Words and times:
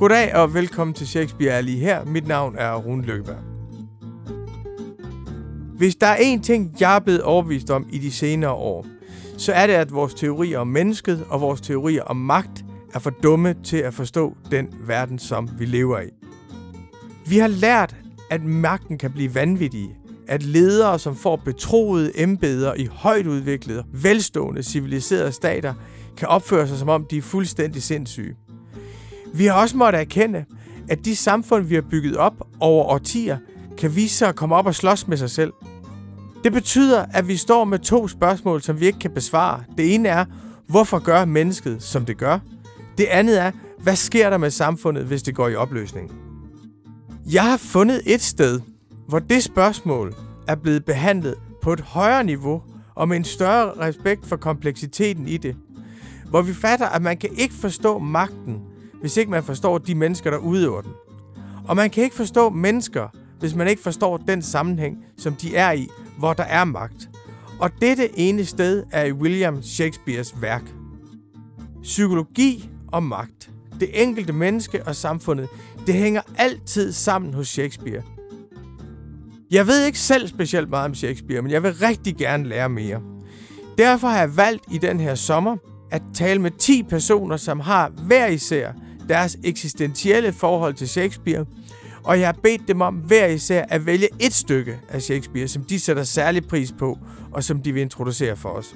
Goddag 0.00 0.34
og 0.34 0.54
velkommen 0.54 0.94
til 0.94 1.08
Shakespeare 1.08 1.52
er 1.52 1.60
lige 1.60 1.78
her. 1.78 2.04
Mit 2.04 2.28
navn 2.28 2.54
er 2.58 2.74
Rune 2.74 3.02
Lykkeberg. 3.02 3.42
Hvis 5.76 5.96
der 5.96 6.06
er 6.06 6.16
én 6.16 6.42
ting, 6.42 6.76
jeg 6.80 6.96
er 6.96 7.00
blevet 7.00 7.22
overbevist 7.22 7.70
om 7.70 7.86
i 7.92 7.98
de 7.98 8.12
senere 8.12 8.50
år, 8.50 8.86
så 9.38 9.52
er 9.52 9.66
det, 9.66 9.74
at 9.74 9.92
vores 9.92 10.14
teorier 10.14 10.58
om 10.58 10.66
mennesket 10.66 11.24
og 11.28 11.40
vores 11.40 11.60
teorier 11.60 12.02
om 12.02 12.16
magt 12.16 12.64
er 12.94 12.98
for 12.98 13.10
dumme 13.10 13.54
til 13.64 13.76
at 13.76 13.94
forstå 13.94 14.36
den 14.50 14.68
verden, 14.86 15.18
som 15.18 15.48
vi 15.58 15.64
lever 15.64 16.00
i. 16.00 16.10
Vi 17.26 17.38
har 17.38 17.48
lært, 17.48 17.96
at 18.30 18.44
magten 18.44 18.98
kan 18.98 19.12
blive 19.12 19.34
vanvittig, 19.34 19.96
at 20.28 20.42
ledere, 20.42 20.98
som 20.98 21.16
får 21.16 21.36
betroede 21.36 22.22
embeder 22.22 22.74
i 22.74 22.88
højt 22.92 23.26
udviklede, 23.26 23.84
velstående, 23.92 24.62
civiliserede 24.62 25.32
stater, 25.32 25.74
kan 26.16 26.28
opføre 26.28 26.68
sig 26.68 26.78
som 26.78 26.88
om 26.88 27.06
de 27.10 27.16
er 27.16 27.22
fuldstændig 27.22 27.82
sindssyge. 27.82 28.36
Vi 29.34 29.46
har 29.46 29.54
også 29.54 29.76
måttet 29.76 30.00
erkende, 30.00 30.44
at 30.88 31.04
de 31.04 31.16
samfund, 31.16 31.64
vi 31.64 31.74
har 31.74 31.82
bygget 31.82 32.16
op 32.16 32.48
over 32.60 32.84
årtier, 32.84 33.38
kan 33.78 33.96
vise 33.96 34.16
sig 34.16 34.28
at 34.28 34.36
komme 34.36 34.54
op 34.54 34.66
og 34.66 34.74
slås 34.74 35.08
med 35.08 35.16
sig 35.16 35.30
selv. 35.30 35.52
Det 36.44 36.52
betyder, 36.52 37.04
at 37.12 37.28
vi 37.28 37.36
står 37.36 37.64
med 37.64 37.78
to 37.78 38.08
spørgsmål, 38.08 38.62
som 38.62 38.80
vi 38.80 38.86
ikke 38.86 38.98
kan 38.98 39.10
besvare. 39.10 39.62
Det 39.76 39.94
ene 39.94 40.08
er, 40.08 40.24
hvorfor 40.68 40.98
gør 40.98 41.24
mennesket, 41.24 41.82
som 41.82 42.04
det 42.04 42.16
gør? 42.16 42.38
Det 42.98 43.04
andet 43.04 43.40
er, 43.40 43.50
hvad 43.78 43.96
sker 43.96 44.30
der 44.30 44.38
med 44.38 44.50
samfundet, 44.50 45.04
hvis 45.04 45.22
det 45.22 45.34
går 45.34 45.48
i 45.48 45.54
opløsning? 45.54 46.12
Jeg 47.32 47.42
har 47.42 47.56
fundet 47.56 48.02
et 48.06 48.20
sted, 48.20 48.60
hvor 49.08 49.18
det 49.18 49.42
spørgsmål 49.42 50.14
er 50.48 50.54
blevet 50.54 50.84
behandlet 50.84 51.34
på 51.62 51.72
et 51.72 51.80
højere 51.80 52.24
niveau 52.24 52.62
og 52.94 53.08
med 53.08 53.16
en 53.16 53.24
større 53.24 53.72
respekt 53.80 54.26
for 54.26 54.36
kompleksiteten 54.36 55.28
i 55.28 55.36
det. 55.36 55.56
Hvor 56.28 56.42
vi 56.42 56.54
fatter, 56.54 56.86
at 56.86 57.02
man 57.02 57.16
kan 57.16 57.30
ikke 57.38 57.54
forstå 57.54 57.98
magten, 57.98 58.60
hvis 59.00 59.16
ikke 59.16 59.30
man 59.30 59.42
forstår 59.42 59.78
de 59.78 59.94
mennesker, 59.94 60.30
der 60.30 60.38
udøver 60.38 60.80
den. 60.80 60.92
Og 61.68 61.76
man 61.76 61.90
kan 61.90 62.04
ikke 62.04 62.16
forstå 62.16 62.50
mennesker, 62.50 63.08
hvis 63.40 63.54
man 63.54 63.68
ikke 63.68 63.82
forstår 63.82 64.16
den 64.16 64.42
sammenhæng, 64.42 65.04
som 65.18 65.34
de 65.34 65.56
er 65.56 65.72
i, 65.72 65.88
hvor 66.18 66.32
der 66.32 66.42
er 66.42 66.64
magt. 66.64 67.10
Og 67.58 67.70
dette 67.80 68.18
ene 68.18 68.44
sted 68.44 68.84
er 68.92 69.04
i 69.04 69.12
William 69.12 69.62
Shakespeares 69.62 70.42
værk. 70.42 70.62
Psykologi 71.82 72.70
og 72.92 73.02
magt, 73.02 73.50
det 73.80 74.02
enkelte 74.02 74.32
menneske 74.32 74.86
og 74.86 74.96
samfundet, 74.96 75.48
det 75.86 75.94
hænger 75.94 76.20
altid 76.38 76.92
sammen 76.92 77.34
hos 77.34 77.48
Shakespeare. 77.48 78.02
Jeg 79.50 79.66
ved 79.66 79.86
ikke 79.86 79.98
selv 79.98 80.28
specielt 80.28 80.70
meget 80.70 80.84
om 80.84 80.94
Shakespeare, 80.94 81.42
men 81.42 81.50
jeg 81.50 81.62
vil 81.62 81.72
rigtig 81.72 82.16
gerne 82.16 82.48
lære 82.48 82.68
mere. 82.68 83.00
Derfor 83.78 84.08
har 84.08 84.18
jeg 84.18 84.36
valgt 84.36 84.64
i 84.70 84.78
den 84.78 85.00
her 85.00 85.14
sommer 85.14 85.56
at 85.90 86.02
tale 86.14 86.40
med 86.40 86.50
10 86.50 86.82
personer, 86.82 87.36
som 87.36 87.60
har 87.60 87.88
hver 88.06 88.26
især 88.26 88.72
deres 89.10 89.38
eksistentielle 89.44 90.32
forhold 90.32 90.74
til 90.74 90.88
Shakespeare, 90.88 91.44
og 92.04 92.20
jeg 92.20 92.28
har 92.28 92.36
bedt 92.42 92.68
dem 92.68 92.80
om 92.80 92.94
hver 92.94 93.26
især 93.26 93.64
at 93.68 93.86
vælge 93.86 94.08
et 94.20 94.32
stykke 94.32 94.78
af 94.88 95.02
Shakespeare, 95.02 95.48
som 95.48 95.64
de 95.64 95.80
sætter 95.80 96.02
særlig 96.02 96.46
pris 96.46 96.72
på, 96.72 96.98
og 97.32 97.44
som 97.44 97.62
de 97.62 97.72
vil 97.72 97.82
introducere 97.82 98.36
for 98.36 98.48
os. 98.48 98.74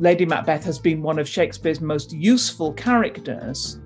Lady 0.00 0.22
Macbeth 0.28 0.64
has 0.64 0.78
been 0.78 1.04
one 1.04 1.20
of 1.20 1.26
Shakespeare's 1.26 1.84
most 1.84 2.14
useful 2.34 2.74
characters. 2.76 3.78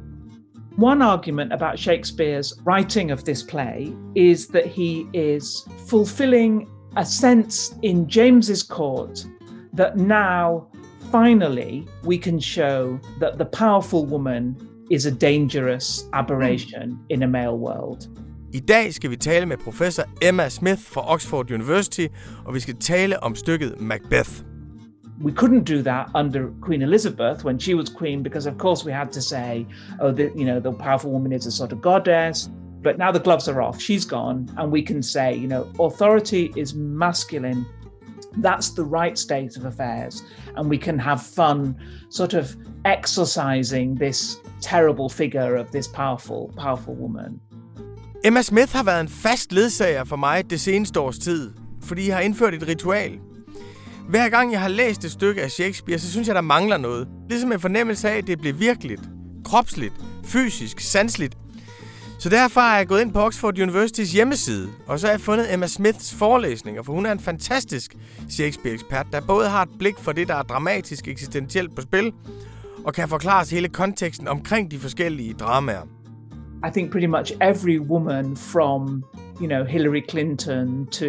One 0.78 1.04
argument 1.04 1.52
about 1.52 1.78
Shakespeare's 1.78 2.52
writing 2.66 3.12
of 3.12 3.18
this 3.18 3.42
play 3.42 3.92
is 4.16 4.46
that 4.46 4.66
he 4.66 5.06
is 5.14 5.68
fulfilling 5.88 6.68
a 6.96 7.04
sense 7.04 7.74
in 7.82 8.08
James's 8.08 8.62
court 8.62 9.26
that 9.76 9.96
now 9.96 10.66
finally 11.12 11.86
we 12.04 12.18
can 12.18 12.40
show 12.40 12.98
that 13.20 13.38
the 13.38 13.44
powerful 13.44 14.06
woman 14.06 14.56
is 14.90 15.06
a 15.06 15.10
dangerous 15.10 16.02
mm. 16.02 16.08
aberration 16.12 16.98
in 17.08 17.22
a 17.22 17.26
male 17.26 17.58
world. 17.58 18.08
I 18.54 18.60
dag 18.60 18.94
skal 18.94 19.10
vi 19.10 19.16
tale 19.16 19.46
med 19.46 19.56
professor 19.56 20.04
Emma 20.22 20.48
Smith 20.48 20.82
fra 20.82 21.12
Oxford 21.12 21.50
University, 21.50 22.06
og 22.44 22.54
vi 22.54 22.60
skal 22.60 22.76
tale 22.76 23.22
om 23.22 23.34
stykket 23.34 23.80
Macbeth. 23.80 24.42
we 25.20 25.32
couldn't 25.32 25.64
do 25.64 25.82
that 25.82 26.10
under 26.14 26.48
Queen 26.62 26.82
Elizabeth 26.82 27.44
when 27.44 27.58
she 27.58 27.74
was 27.74 27.88
queen 27.90 28.22
because, 28.22 28.46
of 28.46 28.56
course, 28.56 28.84
we 28.84 28.92
had 28.92 29.12
to 29.12 29.20
say, 29.20 29.66
oh, 30.00 30.10
the, 30.10 30.32
you 30.34 30.46
know, 30.46 30.58
the 30.58 30.72
powerful 30.72 31.10
woman 31.10 31.32
is 31.32 31.44
a 31.46 31.52
sort 31.52 31.72
of 31.72 31.80
goddess. 31.82 32.48
But 32.82 32.96
now 32.96 33.12
the 33.12 33.20
gloves 33.20 33.46
are 33.46 33.60
off, 33.60 33.78
she's 33.78 34.06
gone, 34.06 34.48
and 34.56 34.72
we 34.72 34.80
can 34.80 35.02
say, 35.02 35.34
you 35.34 35.46
know, 35.46 35.70
authority 35.78 36.50
is 36.56 36.74
masculine. 36.74 37.66
That's 38.38 38.70
the 38.70 38.84
right 38.84 39.18
state 39.18 39.58
of 39.58 39.66
affairs. 39.66 40.22
And 40.56 40.70
we 40.70 40.78
can 40.78 40.98
have 40.98 41.22
fun 41.22 41.76
sort 42.08 42.32
of 42.32 42.56
exorcising 42.84 44.00
this 44.00 44.36
terrible 44.60 45.08
figure 45.10 45.60
of 45.60 45.66
this 45.66 45.88
powerful, 45.88 46.52
powerful 46.56 46.94
woman. 46.94 47.40
Emma 48.24 48.42
Smith 48.42 48.72
har 48.72 48.82
været 48.82 49.00
en 49.00 49.08
fast 49.08 49.52
ledsager 49.52 50.04
for 50.04 50.16
mig 50.16 50.50
det 50.50 50.60
seneste 50.60 51.00
års 51.00 51.18
tid, 51.18 51.52
fordi 51.82 52.08
jeg 52.08 52.16
har 52.16 52.22
indført 52.22 52.54
et 52.54 52.68
ritual. 52.68 53.18
Hver 54.08 54.28
gang 54.28 54.52
jeg 54.52 54.60
har 54.60 54.68
læst 54.68 55.04
et 55.04 55.10
stykke 55.10 55.42
af 55.42 55.50
Shakespeare, 55.50 55.98
så 55.98 56.10
synes 56.10 56.26
jeg, 56.28 56.34
der 56.34 56.40
mangler 56.40 56.76
noget. 56.76 57.08
Ligesom 57.28 57.52
en 57.52 57.60
fornemmelse 57.60 58.10
af, 58.10 58.16
at 58.16 58.26
det 58.26 58.40
bliver 58.40 58.54
virkeligt, 58.54 59.00
kropsligt, 59.44 59.94
fysisk, 60.24 60.80
sansligt. 60.80 61.36
Så 62.18 62.28
derfor 62.28 62.60
har 62.60 62.76
jeg 62.76 62.86
gået 62.86 63.00
ind 63.00 63.12
på 63.12 63.20
Oxford 63.20 63.58
Universitys 63.58 64.12
hjemmeside, 64.12 64.68
og 64.86 65.00
så 65.00 65.06
har 65.06 65.12
jeg 65.12 65.20
fundet 65.20 65.54
Emma 65.54 65.66
Smiths 65.66 66.14
forelæsninger, 66.14 66.82
for 66.82 66.92
hun 66.92 67.06
er 67.06 67.12
en 67.12 67.20
fantastisk 67.20 67.96
Shakespeare-ekspert, 68.28 69.06
der 69.12 69.20
både 69.20 69.48
har 69.48 69.62
et 69.62 69.68
blik 69.78 69.98
for 69.98 70.12
det, 70.12 70.28
der 70.28 70.34
er 70.34 70.42
dramatisk 70.42 71.08
eksistentielt 71.08 71.76
på 71.76 71.82
spil, 71.82 72.12
og 72.84 72.94
kan 72.94 73.08
forklare 73.08 73.40
os 73.40 73.50
hele 73.50 73.68
konteksten 73.68 74.28
omkring 74.28 74.70
de 74.70 74.78
forskellige 74.78 75.34
dramaer. 75.34 75.82
I 76.68 76.70
think 76.70 76.90
pretty 76.90 77.06
much 77.06 77.32
every 77.40 77.78
woman 77.78 78.36
from, 78.36 79.04
you 79.40 79.46
know, 79.46 79.64
Hillary 79.64 80.02
Clinton 80.10 80.86
to 80.86 81.06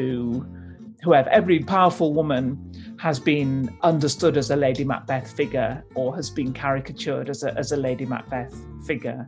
whoever, 1.04 1.30
every 1.30 1.64
powerful 1.68 2.14
woman 2.14 2.58
has 3.00 3.20
been 3.20 3.70
understood 3.84 4.38
as 4.38 4.50
a 4.50 4.56
Lady 4.56 4.84
Macbeth 4.84 5.36
figure 5.36 5.78
or 5.96 6.16
has 6.16 6.32
been 6.32 6.54
caricatured 6.54 7.30
as 7.30 7.44
a, 7.44 7.59
as 7.59 7.72
a 7.72 7.76
Lady 7.76 8.06
Macbeth 8.06 8.56
figure. 8.88 9.28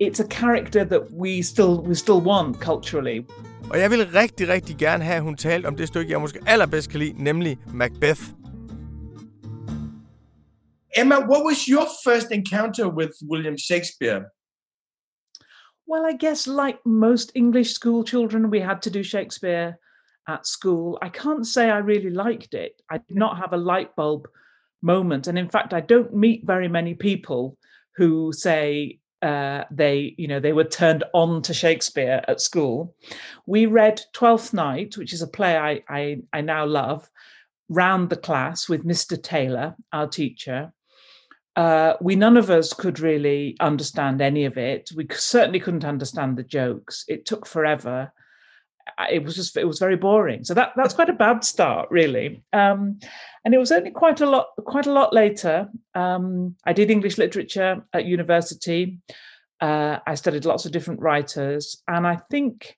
It's 0.00 0.20
a 0.20 0.26
character 0.28 0.84
that 0.84 1.02
we 1.12 1.42
still 1.42 1.82
we 1.88 1.94
still 1.94 2.20
want 2.20 2.60
culturally. 2.60 3.26
Og 3.70 3.80
jeg 3.80 3.90
vil 3.90 4.06
rigtig, 4.14 4.48
rigtig 4.48 4.76
gerne 4.76 5.04
have, 5.04 5.16
at 5.16 5.22
hun 5.22 5.36
talte 5.36 5.66
om 5.66 5.76
det 5.76 5.88
stykke, 5.88 6.12
jeg 6.12 6.20
måske 6.20 6.38
allerbedst 6.46 6.90
kan 6.90 7.00
lide, 7.00 7.24
nemlig 7.24 7.58
Macbeth. 7.74 8.39
Emma, 10.94 11.20
what 11.20 11.44
was 11.44 11.68
your 11.68 11.86
first 12.02 12.32
encounter 12.32 12.88
with 12.88 13.16
William 13.22 13.56
Shakespeare? 13.56 14.32
Well, 15.86 16.06
I 16.06 16.12
guess 16.12 16.46
like 16.46 16.78
most 16.84 17.32
English 17.34 17.72
school 17.72 18.04
children, 18.04 18.50
we 18.50 18.60
had 18.60 18.82
to 18.82 18.90
do 18.90 19.02
Shakespeare 19.02 19.78
at 20.28 20.46
school. 20.46 20.98
I 21.02 21.08
can't 21.08 21.46
say 21.46 21.70
I 21.70 21.78
really 21.78 22.10
liked 22.10 22.54
it. 22.54 22.80
I 22.90 22.98
did 22.98 23.16
not 23.16 23.38
have 23.38 23.52
a 23.52 23.56
light 23.56 23.94
bulb 23.96 24.28
moment. 24.82 25.26
And 25.26 25.38
in 25.38 25.48
fact, 25.48 25.74
I 25.74 25.80
don't 25.80 26.14
meet 26.14 26.46
very 26.46 26.68
many 26.68 26.94
people 26.94 27.56
who 27.96 28.32
say 28.32 29.00
uh, 29.22 29.64
they, 29.70 30.14
you 30.16 30.28
know, 30.28 30.40
they 30.40 30.52
were 30.52 30.64
turned 30.64 31.04
on 31.12 31.42
to 31.42 31.52
Shakespeare 31.52 32.22
at 32.26 32.40
school. 32.40 32.94
We 33.46 33.66
read 33.66 34.00
Twelfth 34.12 34.54
Night, 34.54 34.96
which 34.96 35.12
is 35.12 35.22
a 35.22 35.26
play 35.26 35.56
I, 35.56 35.82
I, 35.88 36.22
I 36.32 36.40
now 36.40 36.64
love, 36.66 37.08
round 37.68 38.10
the 38.10 38.16
class 38.16 38.68
with 38.68 38.86
Mr. 38.86 39.22
Taylor, 39.22 39.76
our 39.92 40.06
teacher. 40.06 40.72
Uh, 41.60 41.94
we 42.00 42.16
none 42.16 42.38
of 42.38 42.48
us 42.48 42.72
could 42.72 43.00
really 43.00 43.54
understand 43.60 44.22
any 44.22 44.46
of 44.46 44.56
it. 44.56 44.90
We 44.96 45.06
certainly 45.10 45.60
couldn't 45.60 45.84
understand 45.84 46.38
the 46.38 46.42
jokes. 46.42 47.04
It 47.06 47.26
took 47.26 47.44
forever. 47.44 48.10
It 49.10 49.22
was 49.22 49.34
just 49.34 49.58
it 49.58 49.66
was 49.66 49.78
very 49.78 49.96
boring. 49.96 50.42
So 50.42 50.54
that 50.54 50.72
that's 50.74 50.94
quite 50.94 51.10
a 51.10 51.24
bad 51.24 51.44
start 51.44 51.90
really. 51.90 52.42
Um, 52.54 52.98
and 53.44 53.52
it 53.52 53.58
was 53.58 53.72
only 53.72 53.90
quite 53.90 54.22
a 54.22 54.30
lot 54.30 54.46
quite 54.64 54.86
a 54.86 54.92
lot 54.92 55.12
later. 55.12 55.68
Um, 55.94 56.56
i 56.64 56.72
did 56.72 56.90
english 56.90 57.18
literature 57.18 57.84
at 57.92 58.06
university. 58.06 58.98
Uh, 59.60 59.98
i 60.06 60.14
studied 60.14 60.46
lots 60.46 60.64
of 60.64 60.72
different 60.72 61.00
writers. 61.00 61.82
And 61.86 62.06
i 62.06 62.16
think 62.30 62.74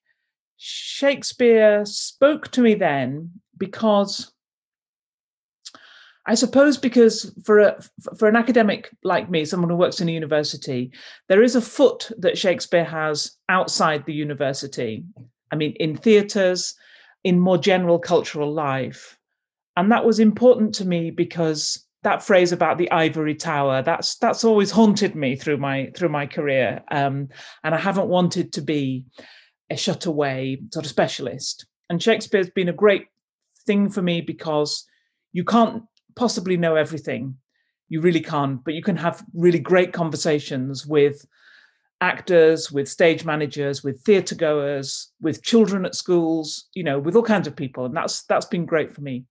shakespeare 0.57 1.85
spoke 1.85 2.51
to 2.51 2.63
me 2.63 2.75
then 2.75 3.31
because 3.59 4.32
I 6.27 6.35
suppose 6.35 6.79
because 6.79 7.35
for 7.45 7.59
a 7.59 7.81
for 8.17 8.29
an 8.29 8.37
academic 8.37 8.91
like 9.03 9.29
me, 9.29 9.45
someone 9.45 9.71
who 9.71 9.77
works 9.77 10.01
in 10.01 10.09
a 10.09 10.13
university, 10.13 10.93
there 11.29 11.43
is 11.43 11.57
a 11.57 11.61
foot 11.61 12.11
that 12.19 12.39
Shakespeare 12.39 12.85
has 12.85 13.37
outside 13.49 14.07
the 14.07 14.15
university. 14.15 15.05
I 15.51 15.57
mean, 15.57 15.73
in 15.81 15.97
theatres, 15.97 16.75
in 17.25 17.41
more 17.41 17.59
general 17.59 17.99
cultural 17.99 18.53
life. 18.53 19.19
And 19.77 19.91
that 19.91 20.05
was 20.05 20.19
important 20.19 20.75
to 20.77 20.85
me 20.85 21.11
because 21.11 21.87
that 22.03 22.23
phrase 22.23 22.53
about 22.53 22.79
the 22.79 22.91
ivory 22.91 23.35
tower 23.35 23.81
that's 23.83 24.17
that's 24.17 24.45
always 24.45 24.71
haunted 24.71 25.15
me 25.15 25.37
through 25.37 25.57
my 25.57 25.91
through 25.95 26.09
my 26.09 26.27
career 26.27 26.83
um, 26.91 27.29
and 27.63 27.75
i 27.75 27.79
haven't 27.79 28.09
wanted 28.09 28.53
to 28.53 28.61
be 28.61 29.07
a 29.71 29.77
shut 29.77 30.07
away 30.07 30.61
sort 30.73 30.85
of 30.85 30.91
specialist 30.91 31.65
and 31.89 32.03
shakespeare's 32.03 32.51
been 32.51 32.69
a 32.69 32.73
great 32.73 33.07
thing 33.67 33.89
for 33.89 34.03
me 34.03 34.21
because 34.21 34.85
you 35.33 35.45
can't 35.45 35.85
possibly 36.15 36.57
know 36.57 36.77
everything 36.77 37.37
you 37.89 38.01
really 38.01 38.21
can't 38.21 38.65
but 38.65 38.75
you 38.75 38.83
can 38.83 38.97
have 38.97 39.25
really 39.35 39.59
great 39.59 39.93
conversations 39.93 40.87
with 40.87 41.27
actors, 42.03 42.73
with 42.73 42.89
stage 42.89 43.25
managers, 43.25 43.85
with 43.85 44.03
theatre 44.03 44.35
goers, 44.35 45.13
with 45.21 45.43
children 45.43 45.87
at 45.87 45.95
schools, 45.95 46.65
you 46.75 46.83
know, 46.83 46.99
with 46.99 47.15
all 47.15 47.23
kinds 47.23 47.47
of 47.47 47.55
people. 47.55 47.87
And 47.87 47.97
that's 47.97 48.25
that's 48.25 48.47
been 48.47 48.67
great 48.67 48.93
for 48.93 49.01
me. 49.01 49.25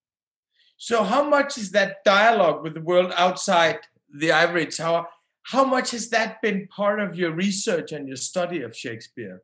So 0.77 1.03
how 1.03 1.29
much 1.29 1.57
is 1.57 1.71
that 1.71 2.03
dialogue 2.05 2.63
with 2.63 2.73
the 2.73 2.81
world 2.81 3.13
outside 3.15 3.79
the 4.11 4.31
ivory 4.31 4.65
tower? 4.65 5.05
How 5.43 5.65
much 5.65 5.91
has 5.91 6.09
that 6.09 6.41
been 6.41 6.67
part 6.67 6.99
of 6.99 7.15
your 7.15 7.31
research 7.31 7.91
and 7.91 8.07
your 8.07 8.17
study 8.17 8.61
of 8.61 8.75
Shakespeare? 8.75 9.41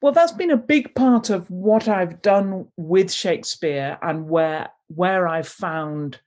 Well, 0.00 0.12
that's 0.12 0.32
been 0.32 0.50
a 0.50 0.56
big 0.56 0.94
part 0.94 1.30
of 1.30 1.50
what 1.50 1.86
I've 1.86 2.22
done 2.22 2.68
with 2.76 3.12
Shakespeare 3.12 3.98
and 4.00 4.28
where 4.28 4.70
where 4.86 5.28
I've 5.28 5.48
found 5.48 6.20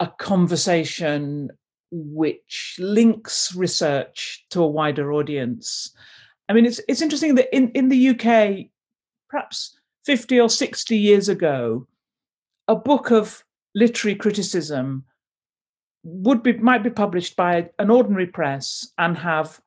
a 0.00 0.06
conversation 0.18 1.50
which 1.90 2.76
links 2.78 3.54
research 3.54 4.44
to 4.50 4.62
a 4.62 4.68
wider 4.68 5.12
audience. 5.12 5.94
I 6.48 6.52
mean, 6.52 6.66
it's 6.66 6.80
it's 6.88 7.02
interesting 7.02 7.34
that 7.36 7.54
in, 7.54 7.70
in 7.70 7.88
the 7.88 8.08
UK, 8.10 8.66
perhaps 9.28 9.78
50 10.04 10.40
or 10.40 10.48
60 10.48 10.96
years 10.96 11.28
ago, 11.28 11.86
a 12.68 12.76
book 12.76 13.10
of 13.10 13.44
literary 13.74 14.14
criticism 14.16 15.04
would 16.04 16.42
be 16.42 16.52
might 16.54 16.84
be 16.84 16.90
published 16.90 17.36
by 17.36 17.68
an 17.78 17.90
ordinary 17.90 18.26
press 18.26 18.88
and 18.98 19.18
have, 19.18 19.60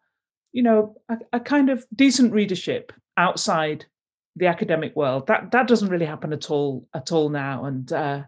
you 0.51 0.63
know, 0.63 0.95
a, 1.09 1.17
a 1.33 1.39
kind 1.39 1.69
of 1.69 1.85
decent 1.95 2.31
readership 2.33 2.93
outside 3.17 3.85
the 4.35 4.47
academic 4.47 4.95
world. 4.95 5.27
That 5.27 5.51
that 5.51 5.67
doesn't 5.67 5.89
really 5.89 6.05
happen 6.05 6.31
at 6.31 6.49
all 6.49 6.87
at 6.93 7.11
all 7.11 7.29
now. 7.29 7.65
And 7.65 7.91
uh, 7.91 8.23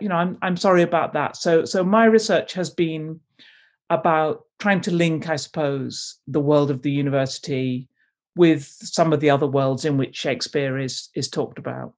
you 0.00 0.08
know, 0.08 0.16
I'm 0.16 0.38
I'm 0.42 0.56
sorry 0.56 0.82
about 0.82 1.12
that. 1.14 1.36
So 1.36 1.64
so 1.64 1.84
my 1.84 2.04
research 2.04 2.52
has 2.54 2.70
been 2.70 3.20
about 3.90 4.42
trying 4.58 4.80
to 4.82 4.90
link, 4.90 5.28
I 5.28 5.36
suppose, 5.36 6.18
the 6.26 6.40
world 6.40 6.70
of 6.70 6.82
the 6.82 6.90
university 6.90 7.88
with 8.36 8.64
some 8.64 9.12
of 9.12 9.20
the 9.20 9.30
other 9.30 9.46
worlds 9.46 9.84
in 9.84 9.96
which 9.96 10.16
Shakespeare 10.16 10.78
is 10.78 11.08
is 11.14 11.28
talked 11.28 11.58
about. 11.58 11.94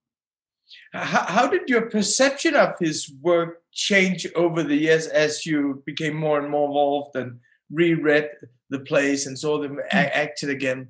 How, 0.93 1.25
how 1.25 1.47
did 1.47 1.69
your 1.69 1.89
perception 1.89 2.55
of 2.55 2.77
his 2.79 3.11
work 3.21 3.61
change 3.71 4.27
over 4.35 4.63
the 4.63 4.75
years 4.75 5.07
as 5.07 5.45
you 5.45 5.83
became 5.85 6.15
more 6.15 6.39
and 6.39 6.49
more 6.49 6.67
involved 6.67 7.15
and 7.15 7.39
reread 7.71 8.29
the 8.69 8.79
plays 8.79 9.25
and 9.25 9.37
saw 9.37 9.61
them 9.61 9.79
a- 9.79 10.03
hmm. 10.03 10.09
acted 10.13 10.49
again? 10.49 10.89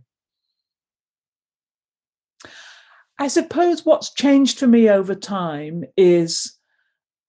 I 3.19 3.27
suppose 3.27 3.85
what's 3.85 4.13
changed 4.13 4.57
for 4.57 4.65
me 4.65 4.89
over 4.89 5.13
time 5.13 5.83
is 5.95 6.57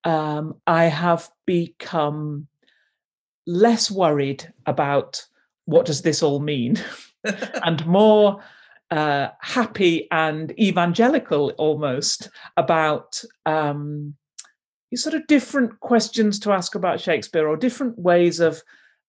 um, 0.04 0.54
I 0.66 0.84
have 0.84 1.30
become 1.46 2.48
less 3.46 3.90
worried 3.90 4.52
about 4.66 5.24
what 5.64 5.86
does 5.86 6.02
this 6.02 6.22
all 6.22 6.40
mean 6.40 6.78
and 7.64 7.86
more 7.86 8.42
uh, 8.90 9.28
happy 9.40 10.06
and 10.10 10.58
evangelical 10.60 11.50
almost 11.56 12.28
about 12.56 13.22
um, 13.46 14.14
sort 14.94 15.14
of 15.14 15.26
different 15.26 15.80
questions 15.80 16.38
to 16.40 16.52
ask 16.52 16.74
about 16.74 17.00
Shakespeare 17.00 17.48
or 17.48 17.56
different 17.56 17.98
ways 17.98 18.40
of 18.40 18.62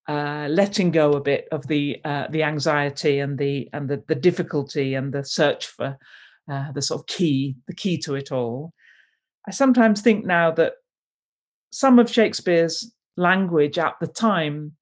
uh, 0.07 0.47
letting 0.49 0.91
go 0.91 1.13
a 1.13 1.21
bit 1.21 1.47
of 1.51 1.67
the 1.67 1.97
uh, 2.03 2.27
the 2.29 2.43
anxiety 2.43 3.19
and 3.19 3.37
the 3.37 3.69
and 3.73 3.89
the, 3.89 4.03
the 4.07 4.15
difficulty 4.15 4.95
and 4.95 5.13
the 5.13 5.23
search 5.23 5.67
for 5.67 5.97
uh, 6.51 6.71
the 6.73 6.81
sort 6.81 7.01
of 7.01 7.07
key 7.07 7.55
the 7.67 7.75
key 7.75 7.97
to 7.97 8.15
it 8.15 8.31
all. 8.31 8.73
I 9.47 9.51
sometimes 9.51 10.01
think 10.01 10.25
now 10.25 10.51
that 10.51 10.73
some 11.73 11.97
of 11.97 12.09
Shakespeare's 12.09 12.93
language 13.17 13.79
at 13.79 13.95
the 13.99 14.07
time 14.07 14.73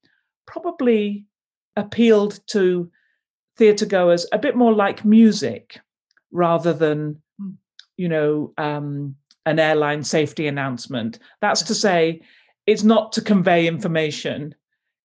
probably 0.45 1.25
appealed 1.77 2.41
to 2.47 2.91
theatre 3.57 3.85
goers 3.85 4.25
a 4.33 4.37
bit 4.37 4.57
more 4.57 4.73
like 4.73 5.05
music 5.05 5.79
rather 6.31 6.73
than, 6.73 7.21
hmm. 7.39 7.51
you 7.95 8.09
know, 8.09 8.53
um, 8.57 9.15
an 9.45 9.57
airline 9.57 10.03
safety 10.03 10.47
announcement. 10.47 11.19
That's 11.39 11.63
to 11.63 11.73
say, 11.73 12.21
it's 12.67 12.83
not 12.83 13.13
to 13.13 13.21
convey 13.21 13.67
information, 13.67 14.53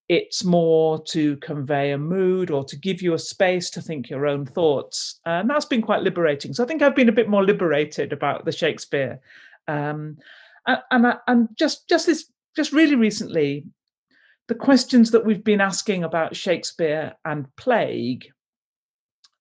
it's 0.09 0.43
more 0.43 1.01
to 1.05 1.37
convey 1.37 1.93
a 1.93 1.99
mood 1.99 2.51
or 2.51 2.65
to 2.65 2.77
give 2.77 3.01
you 3.01 3.15
a 3.15 3.19
space 3.19 3.71
to 3.71 3.81
think 3.81 4.11
your 4.11 4.27
own 4.27 4.45
thoughts. 4.45 5.21
And 5.25 5.49
that's 5.49 5.65
been 5.67 5.83
quite 5.83 6.03
liberating. 6.03 6.53
So 6.53 6.65
I 6.65 6.67
think 6.67 6.83
I've 6.83 6.97
been 6.97 7.09
a 7.09 7.13
bit 7.21 7.29
more 7.29 7.45
liberated 7.45 8.13
about 8.13 8.45
the 8.45 8.53
Shakespeare. 8.53 9.21
Um, 9.69 10.19
and 10.67 11.07
and 11.27 11.49
just 11.57 11.89
just 11.89 12.07
this 12.07 12.31
just 12.55 12.73
really 12.73 12.97
recently 12.97 13.65
the 14.49 14.55
questions 14.55 15.11
that 15.11 15.25
we've 15.25 15.45
been 15.45 15.61
asking 15.61 16.05
about 16.05 16.37
shakespeare 16.37 17.15
and 17.25 17.47
plague 17.57 18.27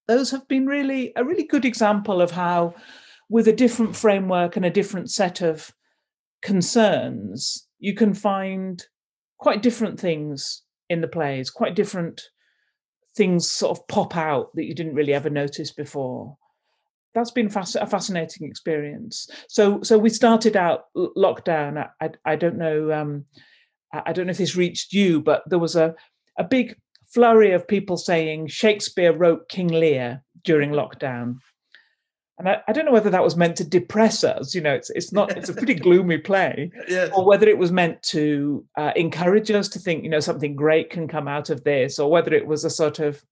those 0.07 0.31
have 0.31 0.48
been 0.48 0.66
really 0.66 1.12
a 1.16 1.24
really 1.24 1.45
good 1.45 1.66
example 1.66 2.22
of 2.22 2.31
how 2.31 2.74
with 3.30 3.48
a 3.48 3.54
different 3.54 3.95
framework 3.95 4.56
and 4.56 4.66
a 4.66 4.69
different 4.69 5.10
set 5.10 5.42
of 5.42 5.72
concerns 6.42 7.68
you 7.80 7.94
can 7.94 8.13
find 8.13 8.86
quite 9.38 9.62
different 9.62 10.00
things 10.00 10.63
in 10.89 11.01
the 11.01 11.07
plays 11.07 11.50
quite 11.50 11.75
different 11.75 12.22
things 13.16 13.50
sort 13.50 13.77
of 13.77 13.88
pop 13.88 14.16
out 14.16 14.54
that 14.56 14.66
you 14.66 14.75
didn't 14.75 14.94
really 14.94 15.13
ever 15.13 15.30
notice 15.30 15.72
before 15.72 16.38
that's 17.16 17.32
been 17.32 17.48
a 17.48 17.88
fascinating 17.88 18.46
experience. 18.48 19.30
So, 19.48 19.82
so 19.82 19.98
we 19.98 20.10
started 20.10 20.58
out 20.58 20.88
lockdown. 20.96 21.90
I, 22.02 22.10
I 22.26 22.36
don't 22.36 22.58
know. 22.58 22.92
Um, 22.92 23.26
I 23.94 24.12
don't 24.12 24.28
know 24.28 24.32
if 24.32 24.38
this 24.38 24.58
reached 24.58 24.92
you, 24.92 25.22
but 25.22 25.44
there 25.48 25.58
was 25.58 25.78
a 25.78 25.96
a 26.38 26.44
big 26.44 26.76
flurry 27.08 27.54
of 27.54 27.68
people 27.68 27.96
saying 27.96 28.48
Shakespeare 28.48 29.14
wrote 29.14 29.48
King 29.48 29.70
Lear 29.70 30.22
during 30.44 30.72
lockdown, 30.72 31.38
and 32.38 32.50
I, 32.50 32.62
I 32.68 32.74
don't 32.74 32.84
know 32.84 32.92
whether 32.92 33.10
that 33.12 33.24
was 33.24 33.38
meant 33.38 33.56
to 33.58 33.64
depress 33.64 34.26
us. 34.26 34.54
You 34.54 34.60
know, 34.60 34.74
it's 34.74 34.90
it's 34.90 35.14
not. 35.14 35.36
It's 35.38 35.48
a 35.48 35.54
pretty 35.54 35.76
gloomy 35.86 36.18
play, 36.18 36.70
yes. 36.90 37.12
or 37.16 37.26
whether 37.26 37.48
it 37.48 37.58
was 37.58 37.72
meant 37.72 38.04
to 38.04 38.66
uh, 38.78 38.92
encourage 38.98 39.50
us 39.52 39.70
to 39.70 39.80
think, 39.80 40.04
you 40.04 40.10
know, 40.10 40.20
something 40.20 40.58
great 40.58 40.90
can 40.90 41.08
come 41.08 41.30
out 41.30 41.50
of 41.50 41.64
this, 41.64 41.98
or 41.98 42.12
whether 42.12 42.34
it 42.34 42.46
was 42.46 42.66
a 42.66 42.70
sort 42.70 43.00
of 43.00 43.24